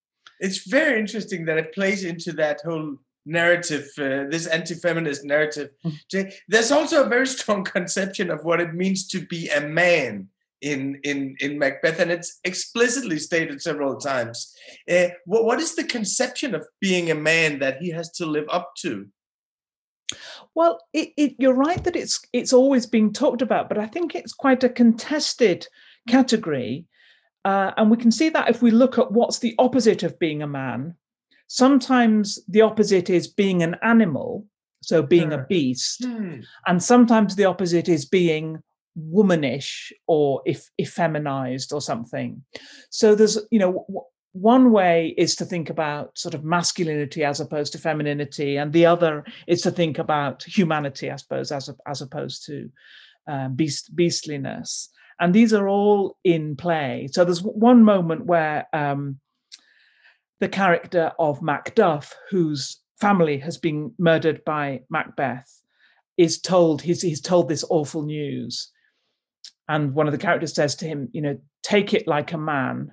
It's 0.41 0.67
very 0.67 0.99
interesting 0.99 1.45
that 1.47 1.59
it 1.59 1.75
plays 1.75 2.05
into 2.05 2.33
that 2.33 2.61
whole 2.65 2.99
narrative, 3.27 3.89
uh, 3.99 4.25
this 4.31 4.47
anti-feminist 4.47 5.25
narrative. 5.25 5.71
Mm. 5.85 6.35
There's 6.49 6.71
also 6.71 7.05
a 7.05 7.09
very 7.09 7.27
strong 7.37 7.65
conception 7.65 8.31
of 8.31 8.45
what 8.45 8.61
it 8.61 8.75
means 8.75 9.09
to 9.09 9.27
be 9.27 9.49
a 9.49 9.61
man 9.61 10.29
in 10.61 10.99
in 11.05 11.37
in 11.41 11.59
Macbeth, 11.59 12.01
and 12.01 12.11
it's 12.11 12.41
explicitly 12.45 13.19
stated 13.19 13.61
several 13.61 13.97
times. 13.97 14.55
Uh, 14.91 15.09
what 15.27 15.45
what 15.45 15.61
is 15.61 15.75
the 15.75 15.85
conception 15.85 16.55
of 16.55 16.67
being 16.81 17.11
a 17.11 17.15
man 17.15 17.59
that 17.59 17.79
he 17.79 17.91
has 17.91 18.11
to 18.13 18.27
live 18.27 18.47
up 18.51 18.73
to? 18.79 19.07
Well, 20.55 20.81
it, 20.93 21.11
it, 21.17 21.35
you're 21.39 21.55
right 21.55 21.83
that 21.85 21.97
it's 21.97 22.21
it's 22.33 22.53
always 22.53 22.87
being 22.87 23.13
talked 23.13 23.43
about, 23.43 23.69
but 23.69 23.79
I 23.79 23.87
think 23.87 24.15
it's 24.15 24.33
quite 24.33 24.65
a 24.65 24.69
contested 24.69 25.67
category, 26.09 26.87
uh, 27.45 27.73
and 27.77 27.91
we 27.91 27.97
can 27.97 28.11
see 28.11 28.29
that 28.31 28.51
if 28.51 28.63
we 28.63 28.71
look 28.71 28.99
at 28.99 29.13
what's 29.13 29.39
the 29.39 29.55
opposite 29.59 30.03
of 30.03 30.19
being 30.19 30.43
a 30.43 30.47
man. 30.47 30.95
Sometimes 31.47 32.39
the 32.49 32.63
opposite 32.63 33.11
is 33.11 33.29
being 33.29 33.63
an 33.63 33.77
animal, 33.83 34.47
so 34.83 35.03
being 35.03 35.33
a 35.33 35.45
beast, 35.49 36.05
Hmm. 36.05 36.41
and 36.67 36.83
sometimes 36.83 37.37
the 37.37 37.45
opposite 37.45 37.89
is 37.89 38.05
being 38.07 38.63
womanish 38.97 39.93
or 40.07 40.41
if 40.47 40.71
effeminized 40.81 41.73
or 41.73 41.81
something. 41.81 42.45
So 42.91 43.15
there's 43.15 43.39
you 43.51 43.59
know 43.59 43.87
one 44.35 44.73
way 44.73 45.15
is 45.17 45.37
to 45.37 45.45
think 45.45 45.71
about 45.71 46.19
sort 46.19 46.35
of 46.35 46.43
masculinity 46.43 47.23
as 47.23 47.39
opposed 47.39 47.73
to 47.73 47.79
femininity, 47.79 48.57
and 48.57 48.73
the 48.73 48.85
other 48.85 49.25
is 49.47 49.63
to 49.63 49.71
think 49.71 49.97
about 49.97 50.43
humanity, 50.43 51.09
I 51.09 51.17
suppose, 51.17 51.53
as 51.53 51.71
as 51.87 52.03
opposed 52.03 52.45
to 52.47 52.69
um, 53.29 53.55
beast 53.55 53.95
beastliness. 53.95 54.89
And 55.21 55.33
these 55.33 55.53
are 55.53 55.69
all 55.69 56.19
in 56.25 56.57
play. 56.57 57.09
So 57.13 57.25
there's 57.25 57.45
one 57.45 57.85
moment 57.85 58.27
where 58.27 58.67
um, 58.73 59.21
the 60.41 60.49
character 60.49 61.13
of 61.21 61.39
Macduff, 61.39 62.13
whose 62.29 62.81
family 63.01 63.39
has 63.39 63.57
been 63.57 63.95
murdered 63.99 64.45
by 64.45 64.81
Macbeth, 64.91 65.63
is 66.17 66.41
told 66.41 66.83
he's 66.83 67.03
he's 67.03 67.21
told 67.21 67.49
this 67.49 67.65
awful 67.71 68.03
news, 68.03 68.73
and 69.69 69.95
one 69.95 70.09
of 70.09 70.13
the 70.13 70.19
characters 70.19 70.55
says 70.55 70.75
to 70.77 70.87
him, 70.87 71.09
you 71.13 71.23
know, 71.23 71.39
take 71.63 71.95
it 71.95 72.09
like 72.09 72.33
a 72.33 72.39
man 72.39 72.93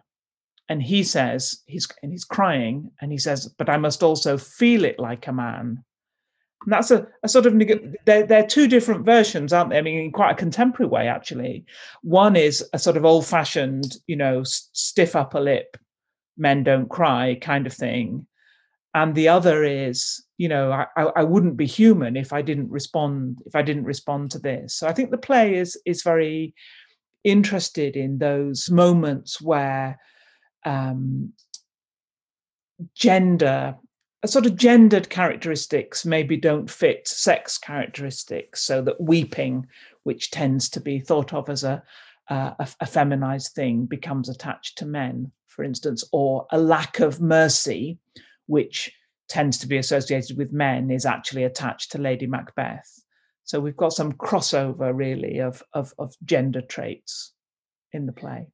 and 0.71 0.81
he 0.81 1.03
says 1.03 1.61
he's 1.65 1.85
and 2.01 2.13
he's 2.13 2.23
crying 2.23 2.89
and 3.01 3.11
he 3.11 3.17
says 3.17 3.53
but 3.57 3.69
i 3.69 3.75
must 3.75 4.01
also 4.01 4.37
feel 4.37 4.85
it 4.85 4.97
like 4.97 5.27
a 5.27 5.33
man. 5.33 5.83
And 6.63 6.73
that's 6.73 6.91
a, 6.91 7.07
a 7.23 7.27
sort 7.27 7.47
of 7.47 7.59
they're, 8.05 8.25
they're 8.25 8.45
two 8.45 8.67
different 8.67 9.03
versions 9.03 9.51
aren't 9.51 9.71
they? 9.71 9.79
I 9.79 9.81
mean 9.81 9.99
in 9.99 10.11
quite 10.11 10.31
a 10.31 10.43
contemporary 10.45 10.89
way 10.89 11.07
actually. 11.07 11.65
One 12.03 12.35
is 12.35 12.63
a 12.71 12.79
sort 12.79 12.95
of 12.97 13.03
old 13.03 13.25
fashioned 13.25 13.97
you 14.07 14.15
know 14.15 14.43
stiff 14.45 15.13
upper 15.15 15.41
lip 15.41 15.75
men 16.37 16.63
don't 16.63 16.89
cry 16.89 17.37
kind 17.41 17.67
of 17.67 17.73
thing. 17.73 18.25
And 18.93 19.13
the 19.13 19.27
other 19.27 19.65
is 19.65 20.23
you 20.37 20.47
know 20.47 20.71
I, 20.71 20.85
I 21.21 21.23
wouldn't 21.23 21.57
be 21.57 21.65
human 21.65 22.15
if 22.15 22.31
i 22.31 22.41
didn't 22.41 22.69
respond 22.69 23.41
if 23.45 23.55
i 23.55 23.61
didn't 23.61 23.91
respond 23.93 24.31
to 24.31 24.39
this. 24.39 24.75
So 24.75 24.87
i 24.87 24.93
think 24.93 25.11
the 25.11 25.27
play 25.29 25.55
is 25.55 25.77
is 25.85 26.01
very 26.01 26.53
interested 27.25 27.97
in 27.97 28.19
those 28.19 28.69
moments 28.69 29.41
where 29.41 29.99
um, 30.65 31.33
gender 32.95 33.75
a 34.23 34.27
sort 34.27 34.45
of 34.45 34.55
gendered 34.55 35.09
characteristics 35.09 36.05
maybe 36.05 36.37
don't 36.37 36.69
fit 36.69 37.07
sex 37.07 37.57
characteristics 37.57 38.61
so 38.61 38.81
that 38.81 39.01
weeping 39.01 39.65
which 40.03 40.29
tends 40.31 40.69
to 40.69 40.79
be 40.79 40.99
thought 40.99 41.33
of 41.33 41.49
as 41.49 41.63
a, 41.63 41.81
uh, 42.29 42.51
a, 42.59 42.67
a 42.81 42.85
feminized 42.85 43.53
thing 43.53 43.85
becomes 43.85 44.29
attached 44.29 44.77
to 44.77 44.85
men 44.85 45.31
for 45.47 45.63
instance 45.63 46.03
or 46.11 46.45
a 46.51 46.57
lack 46.57 46.99
of 46.99 47.19
mercy 47.19 47.97
which 48.45 48.91
tends 49.31 49.57
to 49.57 49.67
be 49.67 49.77
associated 49.77 50.37
with 50.37 50.51
men 50.51 50.91
is 50.91 51.05
actually 51.05 51.45
attached 51.45 51.89
to 51.89 51.97
Lady 51.97 52.27
Macbeth. 52.27 53.01
So 53.45 53.61
we've 53.61 53.77
got 53.77 53.93
some 53.93 54.11
crossover 54.11 54.91
really 54.93 55.39
of 55.39 55.63
of, 55.73 55.93
of 55.97 56.13
gender 56.25 56.61
traits 56.61 57.31
in 57.93 58.05
the 58.05 58.11
play. 58.11 58.47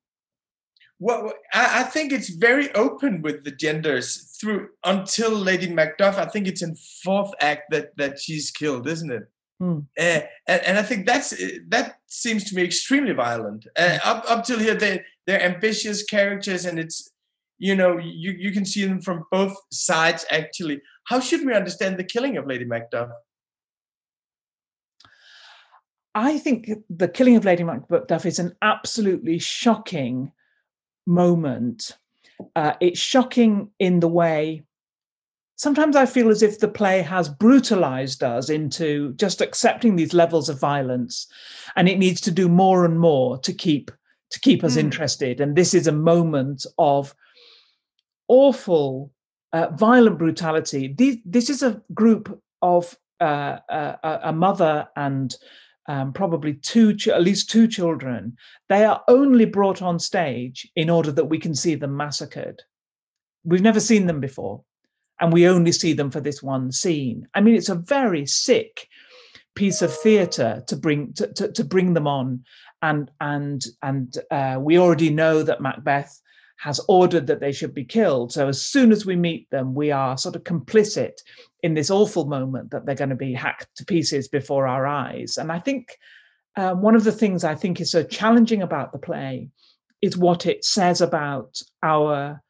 Well, 1.00 1.32
I, 1.54 1.82
I 1.82 1.84
think 1.84 2.12
it's 2.12 2.30
very 2.30 2.74
open 2.74 3.22
with 3.22 3.44
the 3.44 3.52
genders 3.52 4.36
through 4.40 4.70
until 4.84 5.32
Lady 5.32 5.68
Macduff. 5.68 6.16
I 6.16 6.26
think 6.26 6.48
it's 6.48 6.64
in 6.64 6.76
fourth 7.04 7.32
act 7.40 7.72
that 7.72 7.96
that 7.98 8.20
she's 8.20 8.52
killed, 8.52 8.88
isn't 8.88 9.12
it? 9.12 9.30
Uh, 10.00 10.22
and, 10.48 10.62
and 10.64 10.78
I 10.78 10.84
think 10.84 11.06
that's 11.06 11.32
that 11.70 12.00
seems 12.08 12.44
to 12.46 12.56
me 12.56 12.64
extremely 12.64 13.14
violent. 13.14 13.68
Uh, 13.78 13.98
up 14.04 14.24
up 14.28 14.46
till 14.46 14.60
here, 14.60 14.76
they 14.76 15.04
they're 15.26 15.42
ambitious 15.42 16.04
characters, 16.04 16.66
and 16.66 16.80
it's 16.80 17.12
you 17.58 17.76
know 17.76 17.98
you 17.98 18.32
you 18.32 18.52
can 18.52 18.66
see 18.66 18.86
them 18.86 19.02
from 19.02 19.26
both 19.32 19.56
sides 19.72 20.26
actually. 20.32 20.82
How 21.06 21.20
should 21.20 21.46
we 21.46 21.54
understand 21.54 21.98
the 21.98 22.04
killing 22.04 22.38
of 22.38 22.48
Lady 22.48 22.66
Macduff? 22.66 23.12
I 26.14 26.40
think 26.40 26.70
the 26.90 27.08
killing 27.08 27.36
of 27.36 27.46
Lady 27.46 27.64
Macduff 27.64 28.26
is 28.26 28.40
an 28.40 28.56
absolutely 28.62 29.38
shocking 29.38 30.32
moment. 31.08 31.98
Uh, 32.56 32.74
it's 32.80 33.00
shocking 33.00 33.72
in 33.80 34.00
the 34.00 34.08
way 34.08 34.64
sometimes 35.58 35.96
I 35.96 36.06
feel 36.06 36.30
as 36.30 36.42
if 36.42 36.60
the 36.60 36.68
play 36.68 37.02
has 37.02 37.28
brutalized 37.28 38.24
us 38.24 38.50
into 38.50 39.14
just 39.14 39.42
accepting 39.42 39.96
these 39.96 40.14
levels 40.14 40.48
of 40.48 40.60
violence, 40.60 41.28
and 41.76 41.90
it 41.90 42.00
needs 42.00 42.22
to 42.22 42.32
do 42.32 42.48
more 42.48 42.86
and 42.86 43.00
more 43.00 43.38
to 43.40 43.52
keep 43.52 43.92
to 44.30 44.40
keep 44.40 44.64
us 44.64 44.76
mm. 44.76 44.80
interested. 44.80 45.42
And 45.42 45.56
this 45.56 45.74
is 45.74 45.88
a 45.88 45.92
moment 45.92 46.66
of 46.78 47.16
awful, 48.28 49.12
uh, 49.54 49.68
violent 49.70 50.18
brutality. 50.18 50.94
These, 50.94 51.18
this 51.24 51.50
is 51.50 51.64
a 51.64 51.82
group 51.94 52.42
of 52.62 52.98
uh, 53.22 53.60
uh, 53.70 54.20
a 54.24 54.34
mother 54.34 54.90
and 54.98 55.34
um, 55.88 56.14
probably 56.14 56.54
two, 56.54 56.96
ch- 56.96 57.08
at 57.08 57.24
least 57.24 57.50
two 57.50 57.68
children, 57.68 58.38
they 58.70 58.84
are 58.84 59.04
only 59.08 59.46
brought 59.46 59.82
on 59.82 60.00
stage 60.00 60.70
in 60.76 60.90
order 60.90 61.12
that 61.12 61.26
we 61.26 61.40
can 61.40 61.56
see 61.56 61.76
them 61.76 61.96
massacred. 61.96 62.62
We've 63.44 63.62
never 63.62 63.80
seen 63.80 64.08
them 64.08 64.20
before, 64.20 64.64
and 65.20 65.32
we 65.32 65.48
only 65.48 65.72
see 65.72 65.94
them 65.94 66.12
for 66.12 66.20
this 66.20 66.44
one 66.44 66.72
scene. 66.72 67.28
I 67.34 67.42
mean, 67.42 67.56
it's 67.56 67.70
a 67.70 67.76
very 67.76 68.26
sick 68.26 68.88
piece 69.56 69.82
of 69.82 69.94
theatre 69.94 70.64
to 70.68 70.76
bring 70.76 71.14
to, 71.14 71.34
to, 71.34 71.52
to, 71.52 71.64
bring 71.64 71.94
them 71.94 72.08
on, 72.08 72.44
and 72.82 73.10
and 73.22 73.64
and 73.82 74.18
uh, 74.30 74.58
we 74.60 74.78
already 74.78 75.10
know 75.10 75.42
that 75.44 75.62
Macbeth 75.62 76.22
has 76.60 76.82
ordered 76.88 77.28
that 77.28 77.40
they 77.40 77.52
should 77.52 77.74
be 77.74 77.86
killed. 77.86 78.34
So 78.34 78.48
as 78.48 78.62
soon 78.62 78.92
as 78.92 79.06
we 79.06 79.16
meet 79.16 79.50
them, 79.52 79.74
we 79.74 79.92
are 79.92 80.18
sort 80.18 80.36
of 80.36 80.44
complicit 80.44 81.14
in 81.68 81.74
this 81.74 81.92
awful 81.92 82.26
moment 82.26 82.72
that 82.72 82.86
they're 82.86 82.96
going 83.04 83.10
to 83.18 83.26
be 83.28 83.34
hacked 83.34 83.68
to 83.76 83.86
pieces 83.86 84.30
before 84.30 84.66
our 84.68 84.88
eyes. 84.88 85.38
And 85.38 85.52
I 85.52 85.60
think 85.60 85.98
um, 86.56 86.82
one 86.82 86.96
of 86.96 87.04
the 87.04 87.12
things 87.12 87.44
I 87.44 87.56
think 87.56 87.82
is 87.82 87.92
so 87.92 88.04
challenging 88.04 88.62
about 88.62 88.94
the 88.94 88.98
play 89.10 89.50
is 90.02 90.18
what 90.18 90.46
it 90.46 90.64
says 90.64 91.02
about 91.02 91.60
our 91.84 92.42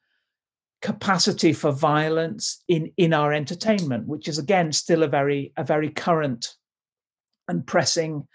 capacity 0.83 1.51
for 1.51 1.71
violence 1.71 2.63
in 2.67 2.91
in 2.97 3.11
our 3.11 3.33
entertainment, 3.33 4.07
which 4.07 4.27
is 4.27 4.37
again 4.37 4.71
still 4.71 5.01
a 5.01 5.07
very 5.07 5.51
a 5.57 5.63
very 5.63 5.89
current 5.89 6.53
and 7.47 7.65
pressing 7.65 8.27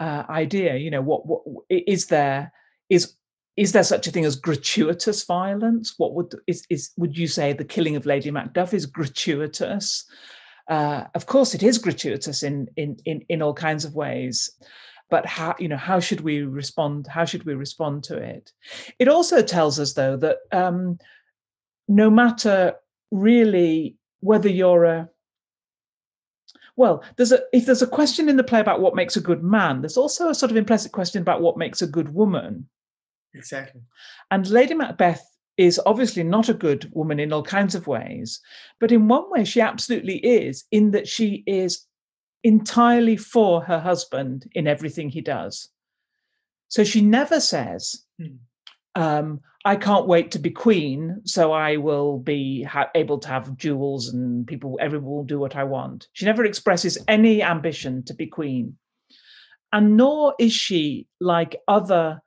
uh, 0.00 0.22
idea. 0.30 0.76
You 0.76 0.90
know, 0.90 1.02
what 1.02 1.26
what 1.26 1.64
is 1.68 2.06
there 2.06 2.50
is 2.88 3.14
is 3.56 3.72
there 3.72 3.84
such 3.84 4.06
a 4.06 4.10
thing 4.10 4.24
as 4.24 4.36
gratuitous 4.36 5.24
violence? 5.24 5.94
What 5.96 6.14
would 6.14 6.34
is 6.46 6.64
is 6.70 6.90
would 6.96 7.16
you 7.16 7.28
say 7.28 7.52
the 7.52 7.64
killing 7.64 7.96
of 7.96 8.06
Lady 8.06 8.30
Macduff 8.30 8.74
is 8.74 8.86
gratuitous? 8.86 10.04
Uh, 10.68 11.04
of 11.14 11.26
course, 11.26 11.54
it 11.54 11.62
is 11.62 11.78
gratuitous 11.78 12.42
in 12.42 12.68
in 12.76 12.96
in 13.04 13.24
in 13.28 13.42
all 13.42 13.54
kinds 13.54 13.84
of 13.84 13.94
ways, 13.94 14.50
but 15.08 15.26
how 15.26 15.54
you 15.58 15.68
know 15.68 15.76
how 15.76 16.00
should 16.00 16.22
we 16.22 16.42
respond? 16.42 17.06
How 17.06 17.24
should 17.24 17.44
we 17.44 17.54
respond 17.54 18.04
to 18.04 18.16
it? 18.16 18.52
It 18.98 19.08
also 19.08 19.42
tells 19.42 19.78
us 19.78 19.92
though 19.92 20.16
that 20.16 20.38
um, 20.50 20.98
no 21.86 22.10
matter 22.10 22.74
really 23.10 23.96
whether 24.20 24.48
you're 24.48 24.84
a 24.84 25.08
well, 26.76 27.04
there's 27.16 27.30
a 27.30 27.40
if 27.52 27.66
there's 27.66 27.82
a 27.82 27.86
question 27.86 28.28
in 28.28 28.36
the 28.36 28.42
play 28.42 28.58
about 28.58 28.80
what 28.80 28.96
makes 28.96 29.16
a 29.16 29.20
good 29.20 29.44
man, 29.44 29.80
there's 29.80 29.96
also 29.96 30.28
a 30.28 30.34
sort 30.34 30.50
of 30.50 30.56
implicit 30.56 30.90
question 30.90 31.22
about 31.22 31.40
what 31.40 31.56
makes 31.56 31.82
a 31.82 31.86
good 31.86 32.12
woman. 32.12 32.68
Exactly. 33.34 33.82
And 34.30 34.48
Lady 34.48 34.74
Macbeth 34.74 35.24
is 35.56 35.80
obviously 35.86 36.22
not 36.24 36.48
a 36.48 36.54
good 36.54 36.90
woman 36.94 37.20
in 37.20 37.32
all 37.32 37.42
kinds 37.42 37.74
of 37.74 37.86
ways, 37.86 38.40
but 38.80 38.92
in 38.92 39.08
one 39.08 39.30
way, 39.30 39.44
she 39.44 39.60
absolutely 39.60 40.16
is, 40.16 40.64
in 40.70 40.90
that 40.92 41.06
she 41.06 41.44
is 41.46 41.86
entirely 42.42 43.16
for 43.16 43.62
her 43.62 43.80
husband 43.80 44.48
in 44.52 44.66
everything 44.66 45.08
he 45.08 45.20
does. 45.20 45.68
So 46.68 46.84
she 46.84 47.00
never 47.00 47.40
says, 47.40 48.04
hmm. 48.18 48.36
um, 48.94 49.40
I 49.64 49.76
can't 49.76 50.06
wait 50.06 50.32
to 50.32 50.38
be 50.38 50.50
queen, 50.50 51.22
so 51.24 51.52
I 51.52 51.76
will 51.76 52.18
be 52.18 52.64
ha- 52.64 52.90
able 52.94 53.18
to 53.20 53.28
have 53.28 53.56
jewels 53.56 54.08
and 54.08 54.46
people, 54.46 54.78
everyone 54.80 55.10
will 55.10 55.24
do 55.24 55.38
what 55.38 55.56
I 55.56 55.64
want. 55.64 56.08
She 56.12 56.26
never 56.26 56.44
expresses 56.44 56.98
any 57.08 57.42
ambition 57.42 58.02
to 58.04 58.14
be 58.14 58.26
queen. 58.26 58.76
And 59.72 59.96
nor 59.96 60.34
is 60.38 60.52
she 60.52 61.06
like 61.20 61.56
other 61.66 62.20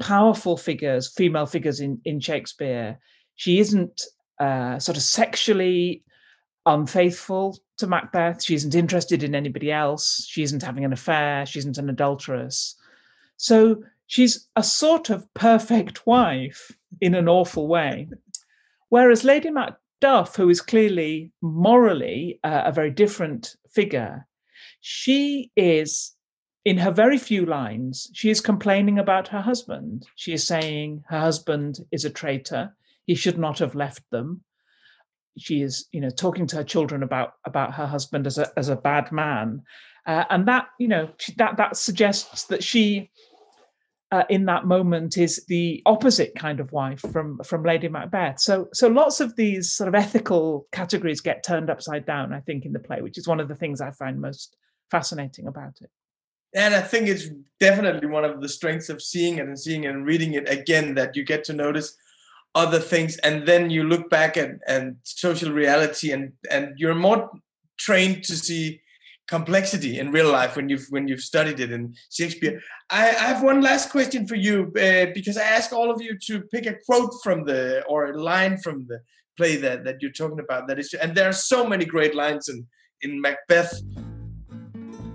powerful 0.00 0.56
figures, 0.56 1.08
female 1.08 1.46
figures 1.46 1.78
in, 1.78 2.00
in 2.04 2.18
Shakespeare. 2.18 2.98
She 3.36 3.60
isn't 3.60 4.02
uh, 4.40 4.78
sort 4.78 4.96
of 4.96 5.02
sexually 5.02 6.02
unfaithful 6.66 7.58
to 7.78 7.86
Macbeth. 7.86 8.42
She 8.42 8.54
isn't 8.54 8.74
interested 8.74 9.22
in 9.22 9.34
anybody 9.34 9.70
else. 9.70 10.26
She 10.28 10.42
isn't 10.42 10.62
having 10.62 10.84
an 10.84 10.92
affair. 10.92 11.46
She 11.46 11.58
isn't 11.60 11.78
an 11.78 11.88
adulteress. 11.88 12.74
So 13.36 13.82
she's 14.06 14.48
a 14.56 14.62
sort 14.62 15.10
of 15.10 15.32
perfect 15.34 16.06
wife 16.06 16.72
in 17.00 17.14
an 17.14 17.28
awful 17.28 17.68
way. 17.68 18.08
Whereas 18.88 19.24
Lady 19.24 19.50
Macduff, 19.50 20.36
who 20.36 20.48
is 20.48 20.60
clearly 20.60 21.32
morally 21.40 22.40
uh, 22.42 22.62
a 22.66 22.72
very 22.72 22.90
different 22.90 23.56
figure, 23.70 24.26
she 24.80 25.50
is 25.56 26.12
in 26.64 26.78
her 26.78 26.90
very 26.90 27.18
few 27.18 27.46
lines, 27.46 28.10
she 28.12 28.30
is 28.30 28.40
complaining 28.40 28.98
about 28.98 29.28
her 29.28 29.40
husband. 29.40 30.06
She 30.14 30.32
is 30.32 30.46
saying 30.46 31.04
her 31.08 31.20
husband 31.20 31.78
is 31.90 32.04
a 32.04 32.10
traitor. 32.10 32.76
He 33.06 33.14
should 33.14 33.38
not 33.38 33.58
have 33.60 33.74
left 33.74 34.02
them. 34.10 34.42
She 35.38 35.62
is, 35.62 35.86
you 35.90 36.00
know, 36.00 36.10
talking 36.10 36.46
to 36.48 36.56
her 36.56 36.64
children 36.64 37.02
about 37.02 37.34
about 37.46 37.74
her 37.74 37.86
husband 37.86 38.26
as 38.26 38.36
a 38.36 38.50
as 38.58 38.68
a 38.68 38.76
bad 38.76 39.10
man, 39.10 39.62
uh, 40.06 40.24
and 40.28 40.46
that, 40.48 40.66
you 40.78 40.88
know, 40.88 41.10
she, 41.18 41.32
that 41.38 41.56
that 41.56 41.76
suggests 41.76 42.44
that 42.46 42.62
she, 42.62 43.10
uh, 44.12 44.24
in 44.28 44.44
that 44.46 44.66
moment, 44.66 45.16
is 45.16 45.46
the 45.46 45.82
opposite 45.86 46.34
kind 46.34 46.60
of 46.60 46.72
wife 46.72 47.00
from 47.00 47.38
from 47.44 47.64
Lady 47.64 47.88
Macbeth. 47.88 48.40
So 48.40 48.68
so 48.74 48.88
lots 48.88 49.20
of 49.20 49.36
these 49.36 49.72
sort 49.72 49.88
of 49.88 49.94
ethical 49.94 50.66
categories 50.72 51.22
get 51.22 51.42
turned 51.42 51.70
upside 51.70 52.04
down. 52.04 52.34
I 52.34 52.40
think 52.40 52.66
in 52.66 52.72
the 52.72 52.80
play, 52.80 53.00
which 53.00 53.16
is 53.16 53.28
one 53.28 53.40
of 53.40 53.48
the 53.48 53.54
things 53.54 53.80
I 53.80 53.92
find 53.92 54.20
most 54.20 54.56
fascinating 54.90 55.46
about 55.46 55.80
it 55.80 55.90
and 56.54 56.74
I 56.74 56.80
think 56.80 57.08
it's 57.08 57.28
definitely 57.58 58.08
one 58.08 58.24
of 58.24 58.40
the 58.40 58.48
strengths 58.48 58.88
of 58.88 59.02
seeing 59.02 59.38
it 59.38 59.46
and 59.46 59.58
seeing 59.58 59.86
and 59.86 60.06
reading 60.06 60.34
it 60.34 60.48
again 60.48 60.94
that 60.94 61.14
you 61.16 61.24
get 61.24 61.44
to 61.44 61.52
notice 61.52 61.96
other 62.54 62.80
things 62.80 63.16
and 63.18 63.46
then 63.46 63.70
you 63.70 63.84
look 63.84 64.10
back 64.10 64.36
at 64.36 64.50
and 64.66 64.96
social 65.04 65.52
reality 65.52 66.10
and 66.10 66.32
and 66.50 66.72
you're 66.76 66.94
more 66.94 67.30
trained 67.78 68.24
to 68.24 68.34
see 68.34 68.80
complexity 69.28 70.00
in 70.00 70.10
real 70.10 70.30
life 70.30 70.56
when 70.56 70.68
you've 70.68 70.86
when 70.90 71.06
you've 71.06 71.20
studied 71.20 71.60
it 71.60 71.70
in 71.70 71.94
Shakespeare. 72.10 72.60
I, 72.90 73.10
I 73.10 73.26
have 73.32 73.42
one 73.44 73.60
last 73.60 73.90
question 73.90 74.26
for 74.26 74.34
you 74.34 74.72
uh, 74.76 75.06
because 75.14 75.36
I 75.36 75.44
ask 75.44 75.72
all 75.72 75.90
of 75.90 76.02
you 76.02 76.18
to 76.26 76.40
pick 76.52 76.66
a 76.66 76.74
quote 76.84 77.14
from 77.22 77.44
the 77.44 77.84
or 77.84 78.06
a 78.06 78.20
line 78.20 78.58
from 78.58 78.86
the 78.88 78.98
play 79.36 79.54
that 79.56 79.84
that 79.84 80.02
you're 80.02 80.10
talking 80.10 80.40
about. 80.40 80.66
That 80.66 80.80
is, 80.80 80.92
and 80.94 81.14
there 81.14 81.28
are 81.28 81.44
so 81.52 81.64
many 81.64 81.84
great 81.84 82.14
lines 82.16 82.48
in 82.48 82.66
in 83.02 83.20
Macbeth 83.20 83.80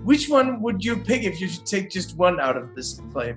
which 0.06 0.28
one 0.28 0.62
would 0.62 0.84
you 0.84 0.96
pick 0.96 1.24
if 1.24 1.40
you 1.40 1.48
should 1.48 1.66
take 1.66 1.90
just 1.90 2.16
one 2.16 2.38
out 2.38 2.56
of 2.56 2.76
this 2.76 3.00
play? 3.10 3.34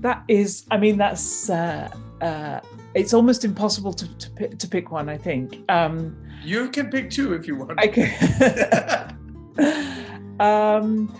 That 0.00 0.24
is, 0.26 0.64
I 0.72 0.78
mean, 0.78 0.98
that's 0.98 1.48
uh, 1.48 1.88
uh, 2.20 2.58
it's 2.94 3.14
almost 3.14 3.44
impossible 3.44 3.92
to 3.92 4.18
to 4.18 4.30
pick, 4.30 4.58
to 4.58 4.66
pick 4.66 4.90
one. 4.90 5.08
I 5.08 5.16
think 5.16 5.62
um, 5.70 6.16
you 6.42 6.68
can 6.70 6.90
pick 6.90 7.08
two 7.08 7.34
if 7.34 7.46
you 7.46 7.54
want. 7.54 7.78
I 7.78 7.86
can. 7.86 9.16
um, 10.40 11.14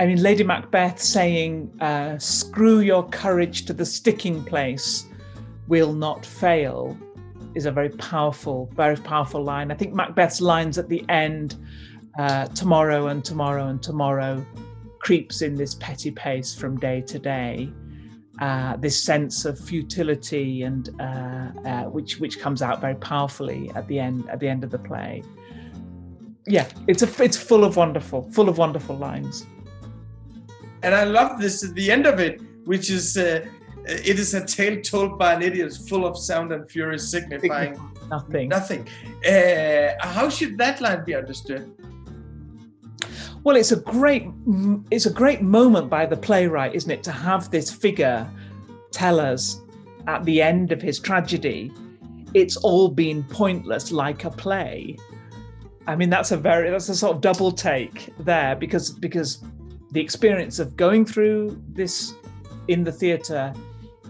I 0.00 0.06
mean, 0.06 0.20
Lady 0.20 0.42
Macbeth 0.42 1.00
saying, 1.00 1.72
uh, 1.80 2.18
"Screw 2.18 2.80
your 2.80 3.08
courage 3.10 3.64
to 3.66 3.72
the 3.72 3.86
sticking 3.86 4.42
place, 4.42 5.06
will 5.68 5.92
not 5.92 6.26
fail," 6.26 6.98
is 7.54 7.66
a 7.66 7.70
very 7.70 7.90
powerful, 7.90 8.68
very 8.74 8.96
powerful 8.96 9.44
line. 9.44 9.70
I 9.70 9.76
think 9.76 9.94
Macbeth's 9.94 10.40
lines 10.40 10.78
at 10.78 10.88
the 10.88 11.08
end 11.08 11.54
uh, 12.18 12.46
tomorrow 12.48 13.08
and 13.08 13.24
tomorrow 13.24 13.68
and 13.68 13.82
tomorrow 13.82 14.44
creeps 14.98 15.42
in 15.42 15.54
this 15.54 15.74
petty 15.74 16.10
pace 16.10 16.54
from 16.54 16.78
day 16.78 17.00
to 17.00 17.18
day. 17.18 17.70
uh, 18.40 18.76
this 18.76 19.00
sense 19.00 19.44
of 19.44 19.58
futility 19.58 20.62
and 20.62 20.88
uh, 21.00 21.50
uh, 21.64 21.84
which 21.84 22.18
which 22.18 22.40
comes 22.40 22.62
out 22.62 22.80
very 22.80 22.94
powerfully 22.96 23.70
at 23.74 23.86
the 23.88 23.98
end 23.98 24.28
at 24.30 24.40
the 24.40 24.48
end 24.48 24.64
of 24.64 24.70
the 24.70 24.78
play. 24.78 25.22
Yeah, 26.46 26.66
it's 26.88 27.02
a 27.02 27.22
it's 27.22 27.36
full 27.36 27.64
of 27.64 27.76
wonderful 27.76 28.30
full 28.32 28.48
of 28.48 28.58
wonderful 28.58 28.96
lines. 28.96 29.46
And 30.82 30.94
I 30.94 31.04
love 31.04 31.40
this 31.40 31.62
at 31.62 31.74
the 31.74 31.90
end 31.90 32.06
of 32.06 32.18
it, 32.18 32.40
which 32.64 32.90
is 32.90 33.16
uh, 33.16 33.46
it 33.86 34.18
is 34.18 34.34
a 34.34 34.44
tale 34.44 34.80
told 34.80 35.18
by 35.18 35.34
an 35.34 35.42
idiot, 35.42 35.76
full 35.88 36.06
of 36.06 36.18
sound 36.18 36.52
and 36.52 36.68
fury, 36.68 36.98
signifying 36.98 37.78
nothing. 38.10 38.48
Nothing. 38.48 38.88
Uh, 39.24 39.94
how 40.00 40.28
should 40.28 40.58
that 40.58 40.80
line 40.80 41.04
be 41.04 41.14
understood? 41.14 41.70
Well, 43.44 43.56
it's 43.56 43.72
a 43.72 43.76
great 43.76 44.28
it's 44.90 45.06
a 45.06 45.12
great 45.12 45.42
moment 45.42 45.90
by 45.90 46.06
the 46.06 46.16
playwright, 46.16 46.74
isn't 46.74 46.90
it, 46.90 47.02
to 47.04 47.12
have 47.12 47.50
this 47.50 47.70
figure 47.70 48.28
tell 48.92 49.18
us 49.18 49.60
at 50.06 50.24
the 50.24 50.40
end 50.40 50.70
of 50.72 50.80
his 50.80 51.00
tragedy, 51.00 51.72
it's 52.34 52.56
all 52.56 52.88
been 52.88 53.24
pointless 53.24 53.90
like 53.90 54.24
a 54.24 54.30
play. 54.30 54.96
I 55.86 55.96
mean, 55.96 56.10
that's 56.10 56.30
a 56.30 56.36
very 56.36 56.70
that's 56.70 56.88
a 56.88 56.94
sort 56.94 57.16
of 57.16 57.20
double 57.20 57.50
take 57.50 58.14
there 58.20 58.54
because 58.54 58.90
because 58.90 59.42
the 59.90 60.00
experience 60.00 60.60
of 60.60 60.76
going 60.76 61.04
through 61.04 61.60
this 61.68 62.14
in 62.68 62.84
the 62.84 62.92
theatre 62.92 63.52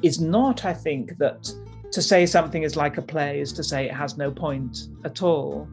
is 0.03 0.21
not, 0.21 0.65
I 0.67 0.75
think, 0.75 1.17
that 1.19 1.53
to 1.91 2.03
say 2.03 2.27
something 2.27 2.63
is 2.65 2.77
like 2.77 2.99
a 2.99 3.03
play 3.03 3.41
is 3.41 3.53
to 3.55 3.65
say 3.65 3.87
it 3.87 3.95
has 3.95 4.17
no 4.17 4.31
point 4.31 4.89
at 5.05 5.23
all 5.23 5.69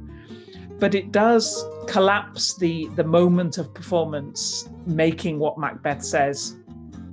but 0.80 0.96
it 0.96 1.12
does 1.12 1.66
collapse 1.88 2.56
the 2.56 2.88
the 2.96 3.04
moment 3.04 3.58
of 3.58 3.74
performance 3.74 4.70
making 4.86 5.40
what 5.40 5.58
macbeth 5.58 6.04
says 6.04 6.56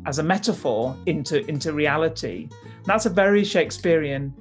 as 0.07 0.19
a 0.19 0.23
metaphor 0.23 0.97
into 1.07 1.45
into 1.49 1.73
reality. 1.73 2.49
That's 2.85 3.07
a 3.07 3.11
very 3.11 3.45
shakespearean 3.45 4.33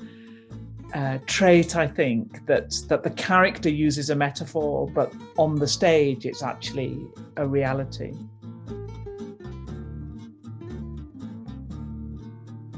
uh, 0.94 1.18
trait 1.26 1.76
i 1.76 1.88
think 1.88 2.46
that 2.46 2.72
that 2.90 3.04
the 3.04 3.10
character 3.10 3.70
uses 3.70 4.10
a 4.10 4.16
metaphor 4.16 4.88
but 4.88 5.12
on 5.38 5.56
the 5.56 5.68
stage 5.68 6.26
it's 6.26 6.44
actually 6.44 6.98
a 7.38 7.48
reality. 7.48 8.14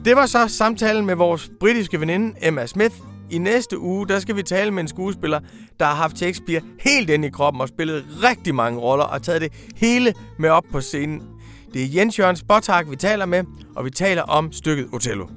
Det 0.06 0.16
var 0.16 0.26
så 0.26 0.48
samtalen 0.48 1.06
med 1.06 1.16
vores 1.16 1.52
britiske 1.60 2.00
veninde 2.00 2.36
Emma 2.42 2.66
Smith 2.66 2.96
I 3.30 3.38
næste 3.38 3.80
uge, 3.80 4.08
der 4.08 4.20
skal 4.20 4.36
vi 4.36 4.44
tale 4.44 4.72
med 4.72 4.82
en 4.82 4.88
skuespiller, 4.88 5.40
der 5.80 5.86
har 5.86 5.96
haft 5.96 6.18
Shakespeare 6.18 6.62
helt 6.80 7.10
ind 7.10 7.26
i 7.26 7.30
kroppen 7.30 7.62
og 7.62 7.68
spillet 7.68 8.06
rigtig 8.24 8.56
mange 8.56 8.80
roller 8.80 9.06
og 9.06 9.24
taget 9.24 9.42
det 9.42 9.54
hele 9.76 10.14
med 10.40 10.50
op 10.50 10.64
på 10.72 10.82
scenen. 10.82 11.22
Det 11.74 11.84
er 11.84 11.88
Jens 11.96 12.20
Jørgens 12.20 12.44
Botak, 12.44 12.90
vi 12.90 12.96
taler 12.96 13.26
med, 13.26 13.44
og 13.76 13.86
vi 13.86 13.90
taler 13.90 14.22
om 14.22 14.52
stykket 14.52 14.88
Othello. 14.94 15.28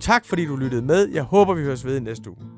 Tak 0.00 0.24
fordi 0.26 0.46
du 0.46 0.56
lyttede 0.56 0.82
med. 0.82 1.08
Jeg 1.08 1.22
håber, 1.22 1.54
vi 1.54 1.62
høres 1.62 1.84
ved 1.84 1.96
i 1.96 2.00
næste 2.00 2.30
uge. 2.30 2.53